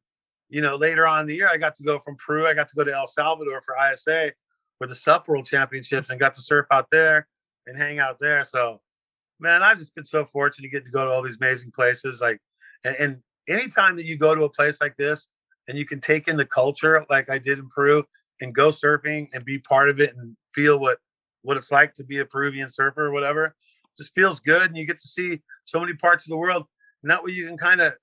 you 0.49 0.61
know, 0.61 0.75
later 0.75 1.05
on 1.07 1.21
in 1.21 1.27
the 1.27 1.35
year, 1.35 1.49
I 1.49 1.57
got 1.57 1.75
to 1.75 1.83
go 1.83 1.99
from 1.99 2.15
Peru. 2.15 2.47
I 2.47 2.53
got 2.53 2.69
to 2.69 2.75
go 2.75 2.83
to 2.83 2.93
El 2.93 3.07
Salvador 3.07 3.61
for 3.61 3.75
ISA 3.91 4.31
for 4.77 4.88
the 4.88 4.95
Sup 4.95 5.27
World 5.27 5.45
Championships 5.45 6.09
and 6.09 6.19
got 6.19 6.33
to 6.35 6.41
surf 6.41 6.67
out 6.71 6.88
there 6.91 7.27
and 7.65 7.77
hang 7.77 7.99
out 7.99 8.19
there. 8.19 8.43
So, 8.43 8.79
man, 9.39 9.63
I've 9.63 9.79
just 9.79 9.95
been 9.95 10.05
so 10.05 10.23
fortunate 10.25 10.67
to 10.67 10.71
get 10.71 10.85
to 10.85 10.91
go 10.91 11.05
to 11.05 11.11
all 11.11 11.21
these 11.21 11.38
amazing 11.38 11.71
places. 11.71 12.21
Like, 12.21 12.39
and, 12.83 12.95
and 12.95 13.17
anytime 13.47 13.95
that 13.97 14.05
you 14.05 14.17
go 14.17 14.35
to 14.35 14.43
a 14.43 14.49
place 14.49 14.79
like 14.81 14.95
this 14.97 15.27
and 15.67 15.77
you 15.77 15.85
can 15.85 15.99
take 15.99 16.27
in 16.27 16.37
the 16.37 16.45
culture, 16.45 17.05
like 17.09 17.29
I 17.29 17.37
did 17.37 17.59
in 17.59 17.67
Peru, 17.69 18.03
and 18.41 18.53
go 18.53 18.69
surfing 18.69 19.27
and 19.33 19.43
be 19.43 19.59
part 19.59 19.89
of 19.89 19.99
it 19.99 20.15
and 20.15 20.35
feel 20.53 20.79
what 20.79 20.99
what 21.43 21.57
it's 21.57 21.71
like 21.71 21.93
to 21.95 22.03
be 22.03 22.19
a 22.19 22.25
Peruvian 22.25 22.67
surfer 22.67 23.05
or 23.05 23.11
whatever, 23.11 23.55
just 23.97 24.13
feels 24.13 24.39
good. 24.39 24.63
And 24.63 24.77
you 24.77 24.85
get 24.85 24.99
to 24.99 25.07
see 25.07 25.41
so 25.65 25.79
many 25.79 25.93
parts 25.93 26.25
of 26.25 26.29
the 26.29 26.37
world, 26.37 26.65
and 27.03 27.09
that 27.09 27.23
way 27.23 27.31
you 27.31 27.47
can 27.47 27.57
kind 27.57 27.81
of 27.81 27.93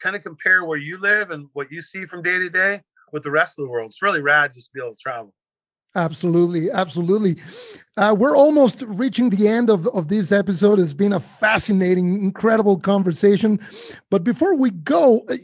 kind 0.00 0.14
of 0.14 0.22
compare 0.22 0.64
where 0.64 0.78
you 0.78 0.98
live 0.98 1.30
and 1.30 1.48
what 1.54 1.72
you 1.72 1.80
see 1.82 2.04
from 2.06 2.22
day 2.22 2.38
to 2.38 2.50
day 2.50 2.82
with 3.12 3.22
the 3.22 3.30
rest 3.30 3.58
of 3.58 3.64
the 3.64 3.70
world. 3.70 3.90
It's 3.90 4.02
really 4.02 4.20
rad 4.20 4.52
just 4.52 4.66
to 4.66 4.72
be 4.74 4.80
able 4.84 4.94
to 4.94 5.00
travel. 5.00 5.32
Absolutely, 5.96 6.70
absolutely. 6.70 7.36
Uh, 7.96 8.14
we're 8.16 8.36
almost 8.36 8.82
reaching 8.86 9.30
the 9.30 9.48
end 9.48 9.70
of, 9.70 9.86
of 9.88 10.08
this 10.08 10.30
episode. 10.30 10.78
It's 10.78 10.92
been 10.92 11.14
a 11.14 11.20
fascinating, 11.20 12.20
incredible 12.20 12.78
conversation. 12.78 13.58
But 14.10 14.22
before 14.22 14.54
we 14.54 14.70
go, 14.70 15.24
uh, 15.30 15.36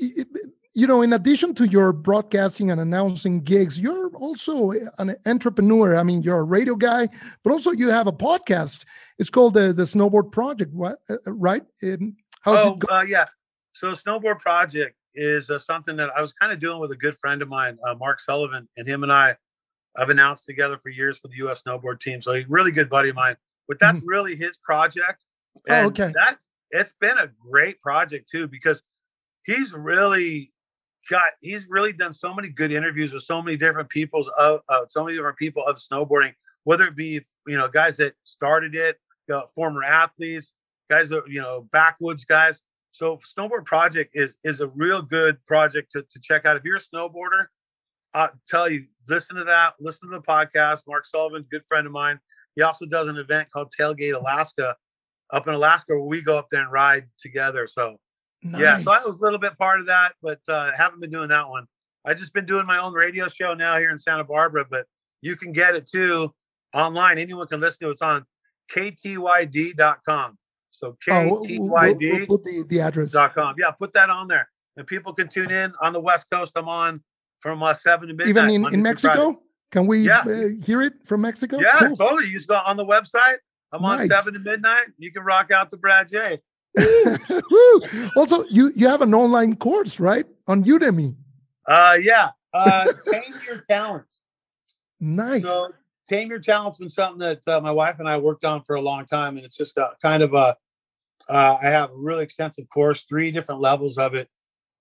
you 0.74 0.86
know, 0.86 1.00
in 1.00 1.14
addition 1.14 1.55
to 1.55 1.66
your 1.66 1.94
broadcasting 1.94 2.70
and 2.70 2.80
announcing 2.80 3.40
gigs, 3.40 3.80
you're 3.80 4.14
also 4.16 4.72
an 4.98 5.16
entrepreneur. 5.24 5.96
I 5.96 6.03
mean, 6.03 6.22
you're 6.22 6.40
a 6.40 6.44
radio 6.44 6.74
guy, 6.74 7.09
but 7.42 7.53
also 7.53 7.70
you 7.70 7.88
have 7.88 8.07
a 8.07 8.12
podcast. 8.12 8.84
It's 9.18 9.30
called 9.30 9.55
the 9.55 9.72
the 9.72 9.84
Snowboard 9.84 10.32
Project, 10.32 10.74
what, 10.74 10.98
uh, 11.09 11.16
uh 11.26 11.32
right? 11.32 11.62
Um, 11.82 12.16
how's 12.42 12.66
oh, 12.66 12.72
it 12.74 12.78
go- 12.80 12.94
uh, 12.94 13.03
yeah. 13.03 13.26
So, 13.72 13.92
Snowboard 13.92 14.40
Project 14.40 14.96
is 15.14 15.48
uh, 15.48 15.59
something 15.59 15.96
that 15.96 16.11
I 16.14 16.20
was 16.20 16.34
kind 16.34 16.53
of 16.53 16.61
doing 16.61 16.78
with 16.78 16.92
a 16.92 16.96
good 16.96 17.16
friend 17.16 17.40
of 17.40 17.48
mine, 17.48 17.78
uh, 17.86 17.94
Mark 17.94 18.20
Sullivan, 18.20 18.68
and 18.76 18.86
him 18.86 19.03
and 19.03 19.12
I 19.12 19.36
I've 19.97 20.11
announced 20.11 20.47
together 20.47 20.78
for 20.78 20.88
years 20.88 21.18
for 21.18 21.28
the 21.28 21.36
U.S. 21.36 21.62
snowboard 21.62 22.01
team. 22.01 22.22
So 22.22 22.32
a 22.32 22.45
really 22.49 22.72
good 22.72 22.88
buddy 22.88 23.11
of 23.11 23.16
mine. 23.16 23.36
But 23.68 23.78
that's 23.78 23.99
mm-hmm. 23.99 24.09
really 24.09 24.36
his 24.36 24.59
project. 24.59 25.24
Oh, 25.68 25.74
and 25.74 25.84
oh, 25.84 25.88
okay. 25.88 26.12
That 26.14 26.38
it's 26.70 26.95
been 27.01 27.18
a 27.18 27.28
great 27.51 27.80
project 27.80 28.28
too 28.30 28.49
because 28.49 28.82
he's 29.45 29.72
really 29.72 30.53
got 31.11 31.32
he's 31.40 31.66
really 31.68 31.93
done 31.93 32.12
so 32.12 32.34
many 32.34 32.49
good 32.49 32.72
interviews 32.72 33.12
with 33.12 33.22
so 33.22 33.43
many 33.43 33.57
different 33.57 33.88
people's 33.88 34.28
of 34.38 34.61
uh, 34.68 34.82
so 34.88 35.05
many 35.05 35.16
different 35.16 35.36
people 35.36 35.64
of 35.66 35.76
snowboarding, 35.76 36.32
whether 36.64 36.86
it 36.86 36.97
be 36.97 37.20
you 37.47 37.57
know 37.57 37.68
guys 37.68 37.97
that 37.99 38.14
started 38.22 38.74
it, 38.74 38.99
uh, 39.32 39.43
former 39.55 39.84
athletes, 39.84 40.55
guys 40.90 41.11
that 41.11 41.24
you 41.28 41.40
know 41.40 41.68
backwoods 41.70 42.24
guys. 42.24 42.62
So 42.93 43.18
snowboard 43.38 43.66
project 43.66 44.12
is 44.14 44.34
is 44.43 44.61
a 44.61 44.68
real 44.68 45.03
good 45.03 45.45
project 45.47 45.93
to, 45.93 46.03
to 46.03 46.20
check 46.20 46.47
out 46.47 46.57
if 46.57 46.64
you're 46.64 46.76
a 46.76 46.80
snowboarder 46.80 47.47
I'll 48.14 48.30
tell 48.49 48.68
you, 48.68 48.86
listen 49.09 49.36
to 49.36 49.44
that. 49.44 49.74
Listen 49.80 50.11
to 50.11 50.16
the 50.16 50.22
podcast. 50.22 50.82
Mark 50.86 51.07
Sullivan, 51.07 51.44
good 51.50 51.62
friend 51.66 51.86
of 51.86 51.92
mine. 51.92 52.18
He 52.57 52.62
also 52.62 52.86
does 52.86 53.09
an 53.09 53.16
event 53.16 53.50
called 53.50 53.72
Tailgate 53.78 54.14
Alaska 54.14 54.76
up 55.32 55.48
in 55.48 55.55
Alaska 55.55 55.94
where 55.94 56.09
we 56.09 56.20
go 56.22 56.38
up 56.38 56.48
there 56.50 56.62
and 56.62 56.70
ride 56.70 57.07
together. 57.18 57.66
So, 57.66 57.96
nice. 58.42 58.61
yeah, 58.61 58.78
so 58.78 58.92
I 58.92 59.00
was 59.05 59.18
a 59.18 59.22
little 59.22 59.38
bit 59.38 59.57
part 59.57 59.80
of 59.80 59.86
that, 59.86 60.12
but 60.22 60.40
uh, 60.48 60.70
haven't 60.76 61.00
been 61.00 61.11
doing 61.11 61.28
that 61.28 61.48
one. 61.48 61.66
I 62.05 62.14
just 62.14 62.34
been 62.34 62.46
doing 62.46 62.66
my 62.66 62.78
own 62.78 62.92
radio 62.92 63.28
show 63.28 63.55
now 63.55 63.78
here 63.78 63.90
in 63.90 63.98
Santa 63.98 64.24
Barbara, 64.24 64.66
but 64.68 64.86
you 65.20 65.36
can 65.36 65.53
get 65.53 65.74
it 65.74 65.86
too 65.86 66.34
online. 66.74 67.18
Anyone 67.18 67.46
can 67.46 67.61
listen 67.61 67.78
to 67.80 67.88
it. 67.88 67.92
It's 67.92 68.03
on 68.03 68.26
ktyd.com. 68.74 70.38
So 70.70 70.96
ktyd. 71.07 71.30
Oh, 71.30 71.40
we'll, 71.46 71.96
we'll 71.96 72.26
put 72.26 72.44
the, 72.44 72.64
the 72.68 72.80
address. 72.80 73.14
.com. 73.34 73.55
Yeah, 73.59 73.70
put 73.70 73.94
that 73.94 74.11
on 74.11 74.28
there. 74.28 74.48
And 74.76 74.86
people 74.86 75.12
can 75.12 75.28
tune 75.28 75.50
in 75.50 75.72
on 75.80 75.92
the 75.92 76.00
West 76.00 76.26
Coast. 76.30 76.53
I'm 76.57 76.68
on 76.68 77.03
from 77.43 77.62
uh, 77.62 77.74
seven 77.74 78.09
to 78.09 78.14
midnight. 78.14 78.28
Even 78.30 78.51
in, 78.51 78.74
in 78.74 78.82
Mexico, 78.82 79.43
can 79.72 79.86
we 79.86 80.07
yeah. 80.07 80.20
uh, 80.20 80.49
hear 80.64 80.80
it 80.80 80.95
from 81.05 81.22
Mexico? 81.22 81.59
Yeah, 81.59 81.78
cool. 81.78 81.97
totally. 81.97 82.28
You 82.28 82.40
go 82.40 82.55
on 82.55 82.76
the 82.76 82.86
website. 82.86 83.36
I'm 83.72 83.82
nice. 83.82 84.03
on 84.03 84.09
seven 84.09 84.34
to 84.34 84.38
midnight. 84.38 84.86
You 84.99 85.12
can 85.12 85.24
rock 85.24 85.51
out 85.51 85.70
to 85.70 85.76
Brad 85.76 86.09
J. 86.09 86.38
also, 88.16 88.45
you 88.49 88.72
you 88.74 88.88
have 88.88 89.03
an 89.03 89.12
online 89.12 89.57
course, 89.57 89.99
right, 90.01 90.24
on 90.47 90.64
Udemy? 90.64 91.16
Uh, 91.66 91.99
yeah. 92.01 92.30
Uh, 92.55 92.93
tame 93.11 93.34
your 93.47 93.61
talent. 93.68 94.14
Nice. 95.01 95.43
So, 95.43 95.72
tame 96.09 96.28
your 96.28 96.38
talent's 96.38 96.78
been 96.78 96.88
something 96.88 97.18
that 97.18 97.47
uh, 97.49 97.61
my 97.61 97.72
wife 97.72 97.99
and 97.99 98.09
I 98.09 98.18
worked 98.18 98.45
on 98.45 98.62
for 98.62 98.76
a 98.76 98.80
long 98.80 99.05
time, 99.05 99.36
and 99.36 99.45
it's 99.45 99.57
just 99.57 99.76
a, 99.76 99.90
kind 100.01 100.22
of 100.22 100.34
a. 100.34 100.57
Uh, 101.28 101.57
I 101.62 101.66
have 101.66 101.90
a 101.90 101.97
really 101.97 102.24
extensive 102.24 102.68
course, 102.68 103.05
three 103.05 103.30
different 103.30 103.61
levels 103.61 103.97
of 103.97 104.14
it, 104.14 104.28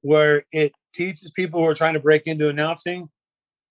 where 0.01 0.43
it 0.51 0.73
teaches 0.93 1.31
people 1.31 1.59
who 1.59 1.67
are 1.67 1.73
trying 1.73 1.93
to 1.93 1.99
break 1.99 2.27
into 2.27 2.49
announcing 2.49 3.09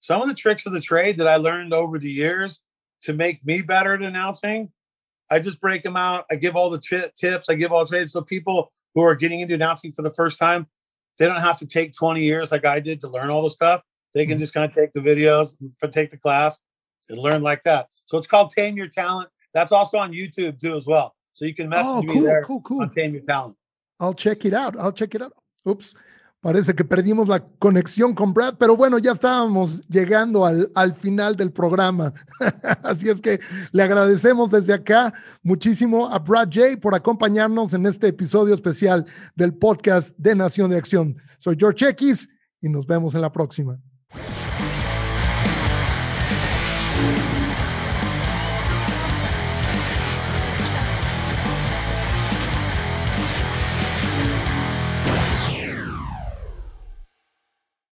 some 0.01 0.23
of 0.23 0.29
the 0.29 0.35
tricks 0.35 0.67
of 0.67 0.73
the 0.73 0.81
trade 0.81 1.19
that 1.19 1.29
I 1.29 1.37
learned 1.37 1.75
over 1.75 1.99
the 1.99 2.11
years 2.11 2.63
to 3.03 3.13
make 3.13 3.45
me 3.45 3.61
better 3.63 3.95
at 3.95 4.03
announcing. 4.03 4.71
I 5.31 5.39
just 5.39 5.61
break 5.61 5.83
them 5.83 5.97
out. 5.97 6.27
I 6.31 6.37
give 6.37 6.57
all 6.57 6.71
the 6.71 6.81
t- 6.81 7.05
tips. 7.15 7.49
I 7.49 7.55
give 7.55 7.71
all 7.71 7.85
the 7.85 7.91
trades 7.91 8.13
so 8.13 8.23
people 8.23 8.73
who 8.95 9.03
are 9.03 9.15
getting 9.15 9.41
into 9.41 9.55
announcing 9.55 9.93
for 9.93 10.03
the 10.03 10.13
first 10.13 10.39
time, 10.39 10.67
they 11.19 11.27
don't 11.27 11.41
have 11.41 11.59
to 11.59 11.67
take 11.67 11.93
20 11.93 12.23
years 12.23 12.51
like 12.51 12.65
I 12.65 12.81
did 12.81 13.01
to 13.03 13.09
learn 13.09 13.31
all 13.31 13.43
the 13.43 13.51
stuff. 13.51 13.83
They 14.15 14.27
can 14.27 14.35
mm-hmm. 14.35 14.41
just 14.41 14.55
kind 14.55 14.69
of 14.69 14.75
take 14.75 14.93
the 14.93 15.01
videos, 15.01 15.55
take 15.93 16.11
the 16.11 16.17
class, 16.17 16.59
and 17.09 17.19
learn 17.19 17.43
like 17.43 17.63
that. 17.65 17.89
So 18.07 18.19
it's 18.19 18.27
called 18.27 18.51
Tame 18.51 18.77
Your 18.77 18.89
Talent. 18.89 19.29
That's 19.55 19.73
also 19.73 19.99
on 19.99 20.13
YouTube 20.13 20.59
too, 20.59 20.77
as 20.77 20.87
well. 20.87 21.15
So 21.33 21.45
you 21.45 21.55
can 21.55 21.69
message 21.69 21.87
oh, 21.87 22.03
cool, 22.03 22.15
me 22.15 22.21
there 22.23 22.45
cool, 22.45 22.61
cool. 22.63 22.83
on 22.83 22.91
Tame 22.91 23.15
Your 23.15 23.23
Talent. 23.23 23.57
I'll 24.01 24.15
check 24.15 24.45
it 24.45 24.55
out. 24.55 24.79
I'll 24.79 24.93
check 24.93 25.15
it 25.15 25.23
out. 25.23 25.33
Oops. 25.69 25.95
Parece 26.41 26.75
que 26.75 26.87
perdimos 26.87 27.29
la 27.29 27.41
conexión 27.59 28.15
con 28.15 28.33
Brad, 28.33 28.55
pero 28.59 28.75
bueno, 28.75 28.99
ya 28.99 29.13
estábamos 29.13 29.87
llegando 29.89 30.47
al, 30.47 30.71
al 30.75 30.95
final 30.95 31.37
del 31.37 31.53
programa. 31.53 32.15
Así 32.83 33.11
es 33.11 33.21
que 33.21 33.41
le 33.73 33.83
agradecemos 33.83 34.51
desde 34.51 34.73
acá 34.73 35.13
muchísimo 35.43 36.09
a 36.09 36.19
Brad 36.19 36.49
J 36.51 36.81
por 36.81 36.95
acompañarnos 36.95 37.75
en 37.75 37.85
este 37.85 38.09
episodio 38.09 38.55
especial 38.55 39.05
del 39.37 39.53
podcast 39.53 40.17
de 40.17 40.35
Nación 40.35 40.71
de 40.71 40.79
Acción. 40.79 41.17
Soy 41.37 41.57
George 41.59 41.87
X 41.91 42.31
y 42.63 42.71
nos 42.71 42.87
vemos 42.87 43.15
en 43.15 43.21
la 43.21 43.33
próxima. 43.33 43.79